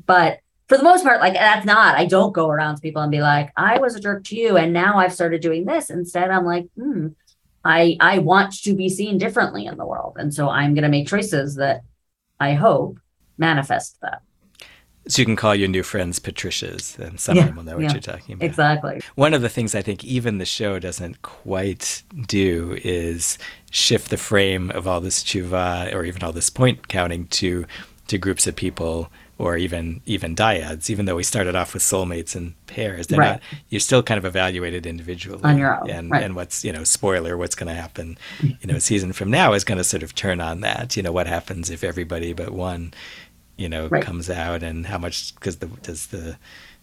But 0.07 0.41
for 0.69 0.77
the 0.77 0.85
most 0.85 1.03
part, 1.05 1.21
like 1.21 1.33
that's 1.33 1.65
not, 1.65 1.97
I 1.97 2.05
don't 2.05 2.33
go 2.35 2.49
around 2.51 2.77
to 2.77 2.83
people 2.83 3.01
and 3.01 3.11
be 3.11 3.23
like, 3.23 3.51
I 3.57 3.79
was 3.79 3.95
a 3.97 4.01
jerk 4.01 4.25
to 4.25 4.37
you. 4.37 4.59
And 4.59 4.75
now 4.75 4.99
I've 4.99 5.15
started 5.15 5.41
doing 5.41 5.65
this. 5.65 5.89
Instead, 5.89 6.31
I'm 6.31 6.45
like, 6.45 6.67
hmm, 6.77 7.09
I 7.65 7.97
I 7.99 8.19
want 8.19 8.53
to 8.65 8.75
be 8.75 8.91
seen 8.91 9.17
differently 9.17 9.65
in 9.65 9.79
the 9.79 9.87
world. 9.87 10.17
And 10.19 10.33
so 10.35 10.49
I'm 10.51 10.75
gonna 10.75 10.91
make 10.91 11.09
choices 11.09 11.55
that 11.57 11.81
I 12.39 12.53
hope 12.55 12.99
manifest 13.39 13.97
that. 14.03 14.21
So 15.09 15.23
you 15.23 15.27
can 15.27 15.37
call 15.37 15.55
your 15.55 15.69
new 15.69 15.83
friends 15.83 16.19
Patricias, 16.19 16.99
and 16.99 17.19
some 17.19 17.37
Yeah, 17.37 17.43
of 17.43 17.47
them 17.47 17.57
will 17.57 17.65
know 17.65 17.77
what 17.77 17.83
yeah, 17.85 17.93
you're 17.93 18.01
talking 18.01 18.35
about. 18.35 18.45
Exactly. 18.47 19.01
One 19.15 19.33
of 19.35 19.43
the 19.43 19.49
things 19.49 19.75
I 19.75 19.83
think 19.83 20.05
even 20.05 20.39
the 20.39 20.45
show 20.45 20.79
doesn't 20.79 21.23
quite 21.23 22.03
do 22.27 22.79
is 22.85 23.39
shift 23.71 24.11
the 24.11 24.17
frame 24.19 24.71
of 24.71 24.87
all 24.87 25.01
this 25.01 25.23
tshuva 25.25 25.95
or 25.95 26.05
even 26.05 26.23
all 26.23 26.33
this 26.33 26.51
point 26.51 26.89
counting 26.89 27.27
to 27.29 27.67
to 28.09 28.17
groups 28.19 28.47
of 28.47 28.57
people 28.57 29.11
or 29.39 29.57
even 29.57 30.03
even 30.05 30.35
dyads. 30.37 30.91
Even 30.91 31.07
though 31.07 31.17
we 31.17 31.23
started 31.23 31.57
off 31.57 31.73
with 31.75 31.83
soulmates 31.83 32.35
and 32.37 32.55
pairs, 32.67 33.07
they're 33.07 33.19
Right. 33.19 33.33
not. 33.33 33.43
You're 33.71 33.81
still 33.81 34.03
kind 34.03 34.19
of 34.19 34.25
evaluated 34.25 34.87
individually 34.87 35.43
On 35.45 35.59
your 35.59 35.81
own, 35.83 35.91
and 35.91 36.11
right. 36.11 36.23
and 36.23 36.35
what's 36.37 36.65
you 36.65 36.73
know 36.73 36.85
spoiler 36.85 37.37
what's 37.37 37.55
going 37.55 37.69
to 37.75 37.81
happen. 37.81 38.19
You 38.61 38.67
know, 38.67 38.77
a 38.77 38.81
season 38.81 39.13
from 39.13 39.31
now 39.31 39.53
is 39.53 39.65
going 39.65 39.79
to 39.79 39.85
sort 39.85 40.03
of 40.03 40.15
turn 40.15 40.41
on 40.41 40.61
that. 40.63 40.97
You 40.97 41.03
know, 41.03 41.13
what 41.13 41.27
happens 41.27 41.71
if 41.71 41.85
everybody 41.85 42.33
but 42.33 42.51
one 42.51 42.93
you 43.59 43.69
know 43.69 43.89
Right. 43.89 44.03
comes 44.03 44.31
out 44.31 44.63
and 44.63 44.87
how 44.87 44.99
much 44.99 45.35
because 45.35 45.57
the 45.59 45.67
does 45.67 46.07
the 46.07 46.39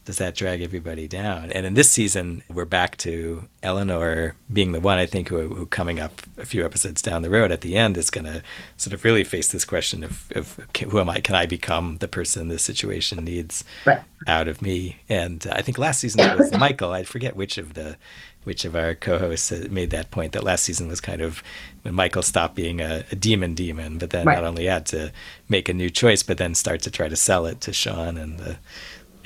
does 0.05 0.17
that 0.19 0.35
drag 0.35 0.61
everybody 0.61 1.07
down 1.07 1.51
and 1.51 1.65
in 1.65 1.73
this 1.73 1.89
season 1.89 2.43
we're 2.47 2.63
back 2.65 2.95
to 2.97 3.47
eleanor 3.63 4.35
being 4.53 4.71
the 4.71 4.79
one 4.79 4.99
i 4.99 5.05
think 5.07 5.29
who, 5.29 5.47
who 5.55 5.65
coming 5.65 5.99
up 5.99 6.21
a 6.37 6.45
few 6.45 6.63
episodes 6.63 7.01
down 7.01 7.23
the 7.23 7.29
road 7.29 7.51
at 7.51 7.61
the 7.61 7.75
end 7.75 7.97
is 7.97 8.11
going 8.11 8.25
to 8.25 8.43
sort 8.77 8.93
of 8.93 9.03
really 9.03 9.23
face 9.23 9.47
this 9.47 9.65
question 9.65 10.03
of, 10.03 10.27
of 10.35 10.59
who 10.91 10.99
am 10.99 11.09
i 11.09 11.19
can 11.19 11.33
i 11.33 11.47
become 11.47 11.97
the 12.01 12.07
person 12.07 12.49
this 12.49 12.61
situation 12.61 13.23
needs 13.25 13.63
Right. 13.83 14.01
out 14.27 14.47
of 14.47 14.61
me 14.61 14.97
and 15.09 15.47
i 15.51 15.61
think 15.63 15.79
last 15.79 16.01
season 16.01 16.19
it 16.21 16.37
was 16.37 16.51
michael 16.65 16.91
i 16.91 17.01
forget 17.03 17.35
which 17.35 17.57
of 17.57 17.73
the 17.73 17.97
which 18.45 18.63
of 18.65 18.75
our 18.75 18.95
co-hosts 18.95 19.51
made 19.69 19.89
that 19.89 20.09
point 20.11 20.31
that 20.31 20.43
last 20.43 20.63
season 20.63 20.87
was 20.87 21.01
kind 21.01 21.21
of 21.21 21.43
when 21.83 21.93
michael 21.93 22.21
stopped 22.23 22.55
being 22.55 22.79
a, 22.81 23.03
a 23.11 23.15
demon 23.15 23.53
demon 23.53 23.97
but 23.97 24.09
then 24.11 24.25
Right. 24.25 24.35
not 24.35 24.43
only 24.45 24.65
had 24.65 24.85
to 24.87 25.11
make 25.49 25.67
a 25.69 25.73
new 25.73 25.89
choice 25.89 26.23
but 26.23 26.37
then 26.37 26.55
start 26.55 26.81
to 26.83 26.91
try 26.91 27.09
to 27.09 27.15
sell 27.15 27.45
it 27.45 27.59
to 27.61 27.73
Shawn 27.73 28.17
and 28.17 28.39
the 28.39 28.57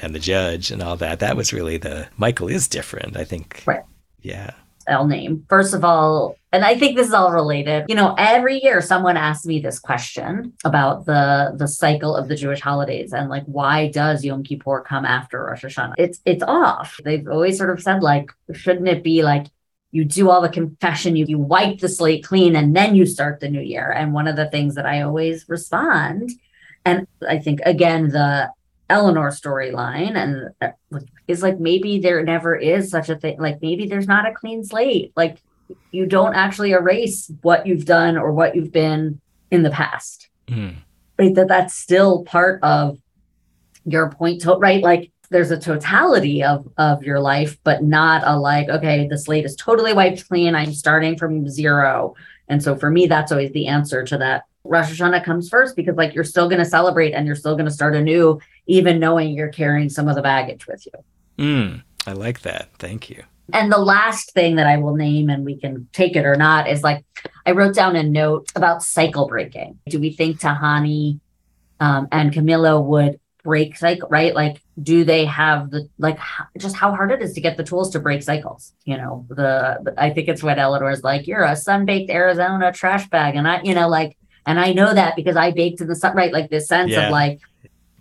and 0.01 0.15
the 0.15 0.19
judge 0.19 0.71
and 0.71 0.81
all 0.81 0.95
that 0.97 1.19
that 1.19 1.35
was 1.37 1.53
really 1.53 1.77
the 1.77 2.07
michael 2.17 2.47
is 2.47 2.67
different 2.67 3.15
i 3.17 3.23
think 3.23 3.63
Right. 3.65 3.83
yeah 4.21 4.51
I'll 4.89 5.07
name. 5.07 5.45
First 5.49 5.73
of 5.73 5.83
all, 5.83 6.35
and 6.51 6.65
I 6.65 6.75
think 6.77 6.95
this 6.95 7.07
is 7.07 7.13
all 7.13 7.31
related. 7.31 7.85
You 7.87 7.95
know, 7.95 8.15
every 8.17 8.61
year 8.63 8.81
someone 8.81 9.17
asks 9.17 9.45
me 9.45 9.59
this 9.59 9.79
question 9.79 10.53
about 10.65 11.05
the 11.05 11.53
the 11.55 11.67
cycle 11.67 12.15
of 12.15 12.27
the 12.27 12.35
Jewish 12.35 12.59
holidays 12.61 13.13
and 13.13 13.29
like 13.29 13.43
why 13.45 13.89
does 13.89 14.25
Yom 14.25 14.43
Kippur 14.43 14.81
come 14.81 15.05
after 15.05 15.45
Rosh 15.45 15.63
Hashanah? 15.65 15.93
It's 15.97 16.19
it's 16.25 16.43
off. 16.43 16.99
They've 17.03 17.27
always 17.27 17.57
sort 17.57 17.69
of 17.69 17.81
said 17.81 18.01
like 18.01 18.31
shouldn't 18.53 18.87
it 18.87 19.03
be 19.03 19.21
like 19.23 19.47
you 19.91 20.05
do 20.05 20.29
all 20.29 20.41
the 20.41 20.49
confession, 20.49 21.15
you, 21.15 21.25
you 21.27 21.39
wipe 21.39 21.79
the 21.79 21.89
slate 21.89 22.23
clean, 22.23 22.55
and 22.55 22.75
then 22.75 22.93
you 22.95 23.07
start 23.07 23.39
the 23.39 23.49
new 23.49 23.61
year. 23.61 23.91
And 23.91 24.13
one 24.13 24.27
of 24.27 24.35
the 24.35 24.49
things 24.49 24.75
that 24.75 24.85
I 24.85 25.01
always 25.01 25.49
respond 25.49 26.31
And 26.85 27.07
I 27.27 27.39
think 27.39 27.59
again 27.65 28.09
the 28.09 28.51
Eleanor 28.89 29.29
storyline 29.29 30.15
and 30.15 30.49
uh, 30.61 30.99
is 31.27 31.43
like 31.43 31.59
maybe 31.59 31.99
there 31.99 32.23
never 32.23 32.55
is 32.55 32.89
such 32.89 33.09
a 33.09 33.15
thing. 33.15 33.39
Like 33.39 33.61
maybe 33.61 33.87
there's 33.87 34.07
not 34.07 34.27
a 34.27 34.33
clean 34.33 34.63
slate. 34.63 35.13
Like 35.15 35.37
you 35.91 36.05
don't 36.05 36.35
actually 36.35 36.71
erase 36.71 37.31
what 37.41 37.67
you've 37.67 37.85
done 37.85 38.17
or 38.17 38.31
what 38.31 38.55
you've 38.55 38.71
been 38.71 39.21
in 39.51 39.63
the 39.63 39.69
past. 39.69 40.29
Mm. 40.47 40.75
Right. 41.17 41.35
That 41.35 41.47
that's 41.47 41.75
still 41.75 42.23
part 42.23 42.63
of 42.63 42.97
your 43.85 44.09
point. 44.11 44.41
To, 44.41 44.55
right. 44.55 44.83
Like 44.83 45.11
there's 45.29 45.51
a 45.51 45.59
totality 45.59 46.43
of 46.43 46.67
of 46.77 47.03
your 47.03 47.19
life, 47.19 47.57
but 47.63 47.83
not 47.83 48.23
a 48.25 48.37
like, 48.37 48.69
okay, 48.69 49.07
the 49.07 49.17
slate 49.17 49.45
is 49.45 49.55
totally 49.55 49.93
wiped 49.93 50.27
clean. 50.27 50.55
I'm 50.55 50.73
starting 50.73 51.17
from 51.17 51.47
zero. 51.47 52.15
And 52.47 52.63
so 52.63 52.75
for 52.75 52.89
me, 52.89 53.05
that's 53.05 53.31
always 53.31 53.51
the 53.51 53.67
answer 53.67 54.03
to 54.05 54.17
that. 54.17 54.45
Rosh 54.63 54.91
Hashanah 54.91 55.23
comes 55.23 55.49
first 55.49 55.75
because 55.75 55.95
like 55.95 56.13
you're 56.13 56.23
still 56.23 56.49
going 56.49 56.59
to 56.59 56.65
celebrate 56.65 57.13
and 57.13 57.25
you're 57.25 57.35
still 57.35 57.55
going 57.55 57.65
to 57.65 57.71
start 57.71 57.95
anew, 57.95 58.39
even 58.67 58.99
knowing 58.99 59.33
you're 59.33 59.49
carrying 59.49 59.89
some 59.89 60.07
of 60.07 60.15
the 60.15 60.21
baggage 60.21 60.67
with 60.67 60.85
you. 60.85 61.43
Mm, 61.43 61.83
I 62.05 62.11
like 62.13 62.41
that. 62.41 62.69
Thank 62.77 63.09
you. 63.09 63.23
And 63.51 63.71
the 63.71 63.79
last 63.79 64.33
thing 64.33 64.57
that 64.57 64.67
I 64.67 64.77
will 64.77 64.95
name, 64.95 65.29
and 65.29 65.43
we 65.43 65.57
can 65.57 65.87
take 65.91 66.15
it 66.15 66.25
or 66.25 66.35
not, 66.35 66.69
is 66.69 66.83
like 66.83 67.03
I 67.45 67.51
wrote 67.51 67.73
down 67.73 67.95
a 67.95 68.03
note 68.03 68.51
about 68.55 68.83
cycle 68.83 69.27
breaking. 69.27 69.79
Do 69.87 69.99
we 69.99 70.11
think 70.11 70.39
Tahani 70.39 71.19
um, 71.79 72.07
and 72.11 72.31
Kamilah 72.31 72.85
would 72.85 73.19
break 73.43 73.77
cycle, 73.77 74.07
right? 74.09 74.35
Like, 74.35 74.61
do 74.81 75.03
they 75.03 75.25
have 75.25 75.71
the 75.71 75.89
like 75.97 76.19
just 76.59 76.75
how 76.75 76.93
hard 76.93 77.11
it 77.11 77.21
is 77.21 77.33
to 77.33 77.41
get 77.41 77.57
the 77.57 77.63
tools 77.63 77.89
to 77.91 77.99
break 77.99 78.21
cycles? 78.21 78.73
You 78.85 78.97
know, 78.97 79.25
the 79.29 79.95
I 79.97 80.11
think 80.11 80.27
it's 80.27 80.43
what 80.43 80.59
Eleanor's 80.59 81.03
like. 81.03 81.25
You're 81.25 81.43
a 81.43 81.55
sun-baked 81.55 82.11
Arizona 82.11 82.71
trash 82.71 83.09
bag, 83.09 83.35
and 83.35 83.47
I, 83.47 83.61
you 83.63 83.73
know, 83.73 83.87
like, 83.87 84.15
and 84.45 84.59
I 84.59 84.73
know 84.73 84.93
that 84.93 85.15
because 85.15 85.35
I 85.35 85.51
baked 85.51 85.81
in 85.81 85.87
the 85.87 85.95
sun, 85.95 86.15
right? 86.15 86.33
Like 86.33 86.49
this 86.49 86.67
sense 86.67 86.91
yeah. 86.91 87.05
of 87.05 87.11
like 87.11 87.39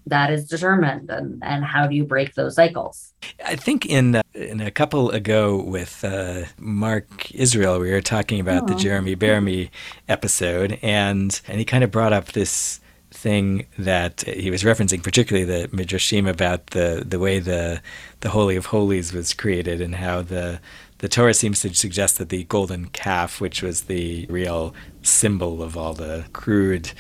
that 0.09 0.31
is 0.31 0.49
determined 0.49 1.11
and 1.11 1.43
and 1.43 1.65
how 1.65 1.87
do 1.87 1.95
you 1.95 2.05
break 2.05 2.35
those 2.35 2.55
cycles 2.55 3.13
i 3.45 3.55
think 3.55 3.87
in 3.87 4.17
uh, 4.17 4.23
in 4.35 4.61
a 4.61 4.71
couple 4.71 5.11
ago 5.11 5.61
with 5.61 6.05
uh, 6.05 6.45
mark 6.59 7.31
israel 7.33 7.79
we 7.79 7.91
were 7.91 8.01
talking 8.01 8.41
about 8.41 8.67
the 8.67 8.75
jeremy 8.75 9.15
bearimy 9.15 9.71
episode 10.09 10.79
and 10.83 11.41
and 11.47 11.59
he 11.59 11.65
kind 11.65 11.85
of 11.85 11.91
brought 11.91 12.13
up 12.13 12.33
this 12.33 12.81
thing 13.11 13.67
that 13.79 14.21
he 14.23 14.51
was 14.51 14.63
referencing 14.63 15.03
particularly 15.03 15.45
the 15.45 15.69
midrashim 15.69 16.29
about 16.29 16.69
the 16.69 17.03
the 17.07 17.19
way 17.19 17.39
the 17.39 17.81
the 18.21 18.31
holy 18.31 18.57
of 18.57 18.67
holies 18.67 19.13
was 19.13 19.33
created 19.33 19.81
and 19.81 19.95
how 19.95 20.23
the 20.23 20.61
the 20.99 21.09
Torah 21.09 21.35
seems 21.35 21.61
to 21.61 21.75
suggest 21.75 22.19
that 22.19 22.29
the 22.29 22.45
golden 22.45 22.87
calf, 22.87 23.41
which 23.41 23.63
was 23.63 23.83
the 23.83 24.27
real 24.27 24.75
symbol 25.03 25.63
of 25.63 25.77
all 25.77 25.95
the 25.95 26.27
crude 26.33 26.93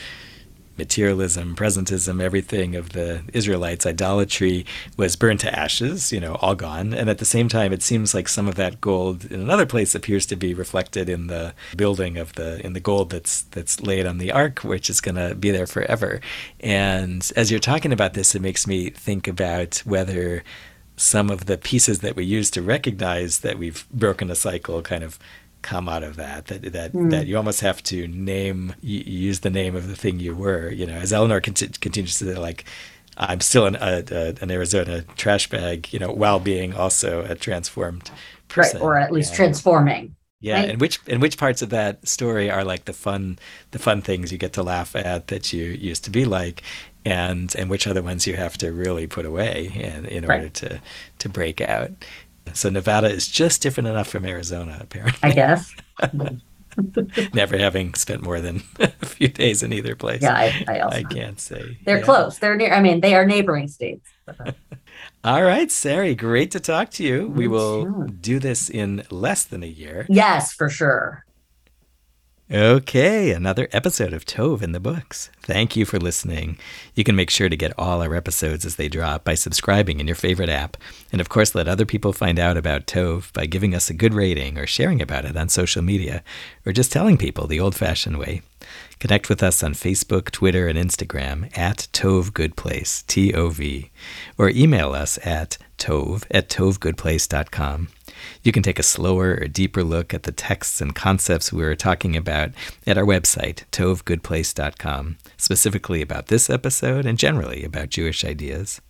materialism, 0.79 1.57
presentism, 1.57 2.23
everything 2.23 2.77
of 2.77 2.91
the 2.91 3.23
Israelites' 3.33 3.85
idolatry 3.85 4.65
was 4.97 5.17
burned 5.17 5.41
to 5.41 5.59
ashes, 5.59 6.13
you 6.13 6.21
know, 6.21 6.37
all 6.37 6.55
gone. 6.55 6.95
And 6.95 7.11
at 7.11 7.19
the 7.19 7.25
same 7.25 7.49
time, 7.49 7.73
it 7.73 7.83
seems 7.83 8.15
like 8.15 8.29
some 8.29 8.47
of 8.47 8.55
that 8.55 8.81
gold 8.81 9.25
in 9.25 9.41
another 9.41 9.67
place 9.67 9.95
appears 9.95 10.25
to 10.27 10.37
be 10.37 10.55
reflected 10.55 11.09
in 11.09 11.27
the 11.27 11.53
building 11.77 12.17
of 12.17 12.35
the 12.35 12.65
in 12.65 12.73
the 12.73 12.81
gold 12.81 13.11
that's 13.11 13.43
that's 13.43 13.81
laid 13.81 14.07
on 14.07 14.19
the 14.19 14.31
ark, 14.31 14.61
which 14.61 14.89
is 14.89 15.01
going 15.01 15.17
to 15.17 15.35
be 15.35 15.51
there 15.51 15.67
forever. 15.67 16.21
And 16.61 17.29
as 17.35 17.51
you're 17.51 17.61
talking 17.61 17.93
about 17.93 18.15
this, 18.15 18.35
it 18.37 18.43
makes 18.43 18.67
me 18.67 18.91
think 18.91 19.27
about 19.27 19.79
whether 19.79 20.45
some 20.99 21.31
of 21.31 21.47
the 21.47 21.57
pieces 21.57 22.01
that 22.01 22.17
we 22.17 22.25
use 22.25 22.51
to 22.51 22.61
recognize 22.61 23.41
that 23.41 23.57
we've 23.57 23.89
broken 23.91 24.31
a 24.31 24.35
cycle 24.35 24.83
kind 24.83 25.05
of 25.05 25.19
come 25.63 25.89
out 25.89 26.03
of 26.03 26.17
that 26.17 26.47
that 26.47 26.73
that, 26.73 26.93
mm. 26.93 27.11
that 27.11 27.27
you 27.27 27.37
almost 27.37 27.61
have 27.61 27.83
to 27.83 28.07
name 28.09 28.75
use 28.81 29.41
the 29.41 29.51
name 29.51 29.75
of 29.75 29.89
the 29.89 29.97
thing 29.97 30.21
you 30.21 30.35
were 30.35 30.71
you 30.71 30.87
know 30.87 30.95
as 30.95 31.13
eleanor 31.13 31.41
cont- 31.41 31.81
continues 31.81 32.19
to 32.19 32.25
say 32.25 32.35
like 32.35 32.65
i'm 33.17 33.41
still 33.41 33.67
an, 33.67 33.77
a, 33.77 34.05
a, 34.11 34.35
an 34.41 34.51
arizona 34.51 35.03
trash 35.17 35.49
bag 35.49 35.93
you 35.93 35.99
know 35.99 36.13
while 36.13 36.39
being 36.39 36.75
also 36.75 37.25
a 37.25 37.35
transformed 37.35 38.11
person 38.49 38.81
right 38.81 38.85
or 38.85 38.97
at 38.97 39.11
least 39.11 39.35
transforming 39.35 40.15
yeah 40.41 40.61
right? 40.61 40.71
and 40.71 40.81
which 40.81 41.01
and 41.09 41.21
which 41.21 41.37
parts 41.37 41.61
of 41.61 41.71
that 41.71 42.07
story 42.07 42.49
are 42.49 42.65
like 42.65 42.85
the 42.85 42.93
fun 42.93 43.37
the 43.73 43.79
fun 43.79 44.01
things 44.01 44.31
you 44.31 44.39
get 44.39 44.53
to 44.53 44.63
laugh 44.63 44.95
at 44.95 45.27
that 45.27 45.53
you 45.53 45.65
used 45.65 46.05
to 46.05 46.11
be 46.11 46.25
like 46.25 46.63
and 47.05 47.55
and 47.57 47.71
which 47.71 47.87
are 47.87 47.95
the 47.95 48.03
ones 48.03 48.27
you 48.27 48.37
have 48.37 48.59
to 48.59 48.73
really 48.73 49.07
put 49.07 49.25
away 49.25 49.71
in, 49.75 50.05
in 50.07 50.25
order 50.25 50.49
to 50.49 50.81
to 51.19 51.29
break 51.29 51.61
out 51.61 51.93
so 52.55 52.71
Nevada 52.71 53.09
is 53.09 53.29
just 53.29 53.63
different 53.63 53.89
enough 53.89 54.09
from 54.09 54.25
Arizona, 54.25 54.79
apparently. 54.81 55.19
I 55.23 55.33
guess. 55.33 55.75
Never 57.35 57.59
having 57.59 57.95
spent 57.95 58.23
more 58.23 58.41
than 58.41 58.63
a 58.79 59.07
few 59.07 59.29
days 59.29 59.63
in 59.63 59.73
either 59.73 59.97
place. 59.97 60.23
Yeah, 60.23 60.35
I, 60.35 60.65
I, 60.69 60.81
also, 60.81 60.99
I 60.99 61.03
can't 61.03 61.41
say. 61.41 61.79
They're 61.85 61.99
yeah. 61.99 62.05
close. 62.05 62.39
They're 62.39 62.57
near. 62.57 62.73
I 62.73 62.81
mean, 62.81 63.01
they 63.01 63.15
are 63.15 63.27
neighboring 63.27 63.69
states. 63.69 64.09
Uh, 64.41 64.53
All 65.25 65.43
right, 65.43 65.71
Sari, 65.71 66.15
great 66.15 66.51
to 66.53 66.61
talk 66.61 66.91
to 66.93 67.05
you. 67.05 67.29
We 67.29 67.49
will 67.49 68.07
do 68.07 68.39
this 68.39 68.71
in 68.71 69.03
less 69.11 69.45
than 69.45 69.63
a 69.63 69.67
year. 69.67 70.07
Yes, 70.09 70.53
for 70.53 70.69
sure. 70.69 71.25
Okay, 72.51 73.33
another 73.33 73.69
episode 73.73 74.15
of 74.15 74.25
Tov 74.25 74.63
in 74.63 74.73
the 74.73 74.81
books. 74.81 75.29
Thank 75.43 75.77
you 75.77 75.85
for 75.85 75.99
listening. 75.99 76.57
You 76.95 77.05
can 77.05 77.15
make 77.15 77.29
sure 77.29 77.51
to 77.51 77.57
get 77.59 77.79
all 77.79 78.01
our 78.01 78.15
episodes 78.15 78.65
as 78.65 78.77
they 78.77 78.89
drop 78.89 79.23
by 79.23 79.35
subscribing 79.35 80.01
in 80.01 80.07
your 80.07 80.17
favorite 80.17 80.49
app. 80.49 80.79
And 81.13 81.21
of 81.21 81.29
course, 81.29 81.55
let 81.55 81.69
other 81.69 81.85
people 81.85 82.15
find 82.15 82.39
out 82.39 82.57
about 82.57 82.87
Tov 82.87 83.31
by 83.35 83.45
giving 83.45 83.75
us 83.75 83.91
a 83.91 83.95
good 83.95 84.15
rating 84.15 84.57
or 84.57 84.67
sharing 84.67 85.03
about 85.03 85.27
it 85.27 85.37
on 85.37 85.51
social 85.51 85.83
media, 85.83 86.23
or 86.65 86.73
just 86.73 86.91
telling 86.91 87.19
people 87.19 87.47
the 87.47 87.61
old 87.61 87.75
fashioned 87.75 88.17
way. 88.17 88.41
Connect 88.99 89.29
with 89.29 89.43
us 89.43 89.63
on 89.63 89.75
Facebook, 89.75 90.31
Twitter, 90.31 90.69
and 90.69 90.79
Instagram 90.79 91.55
at 91.55 91.89
Tov 91.93 92.33
Good 92.33 92.57
Place, 92.57 93.05
T 93.07 93.35
O 93.35 93.51
V, 93.51 93.91
or 94.39 94.49
email 94.49 94.95
us 94.95 95.19
at 95.23 95.59
tov 95.77 96.25
at 96.31 96.49
tovgoodplace.com. 96.49 97.89
You 98.43 98.53
can 98.53 98.63
take 98.63 98.79
a 98.79 98.83
slower 98.83 99.39
or 99.41 99.49
deeper 99.49 99.85
look 99.85 100.15
at 100.15 100.25
the 100.25 100.33
texts 100.33 100.81
and 100.81 100.95
concepts 100.95 101.53
we 101.53 101.63
were 101.63 101.77
talking 101.77 102.17
about 102.17 102.51
at 102.87 102.99
our 102.99 103.05
website, 103.05 103.65
tovgoodplace.com, 103.73 105.17
specifically 105.37 106.03
about 106.03 106.27
this 106.27 106.49
episode 106.51 107.07
and 107.07 107.19
generally 107.19 107.65
about 107.65 107.91
Jewish 107.91 108.25
ideas. 108.25 108.81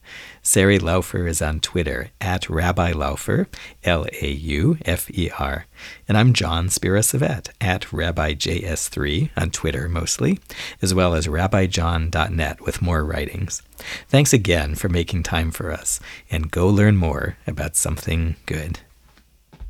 Sari 0.42 0.78
Laufer 0.78 1.26
is 1.28 1.42
on 1.42 1.60
Twitter 1.60 2.10
at 2.20 2.48
Rabbi 2.48 2.92
Laufer, 2.92 3.46
L 3.84 4.06
A 4.22 4.30
U 4.30 4.78
F 4.84 5.10
E 5.10 5.30
R. 5.38 5.66
And 6.08 6.16
I'm 6.16 6.32
Jon 6.32 6.68
Spira-Savett 6.68 7.50
at 7.60 7.82
RabbiJS3 7.82 9.30
on 9.36 9.50
Twitter 9.50 9.88
mostly, 9.88 10.38
as 10.80 10.94
well 10.94 11.14
as 11.14 11.26
RabbiJon.net 11.26 12.60
with 12.62 12.82
more 12.82 13.04
writings. 13.04 13.62
Thanks 14.08 14.32
again 14.32 14.74
for 14.74 14.88
making 14.88 15.22
time 15.22 15.50
for 15.50 15.70
us, 15.70 16.00
and 16.30 16.50
go 16.50 16.68
learn 16.68 16.96
more 16.96 17.36
about 17.46 17.76
something 17.76 18.36
good. 18.46 18.80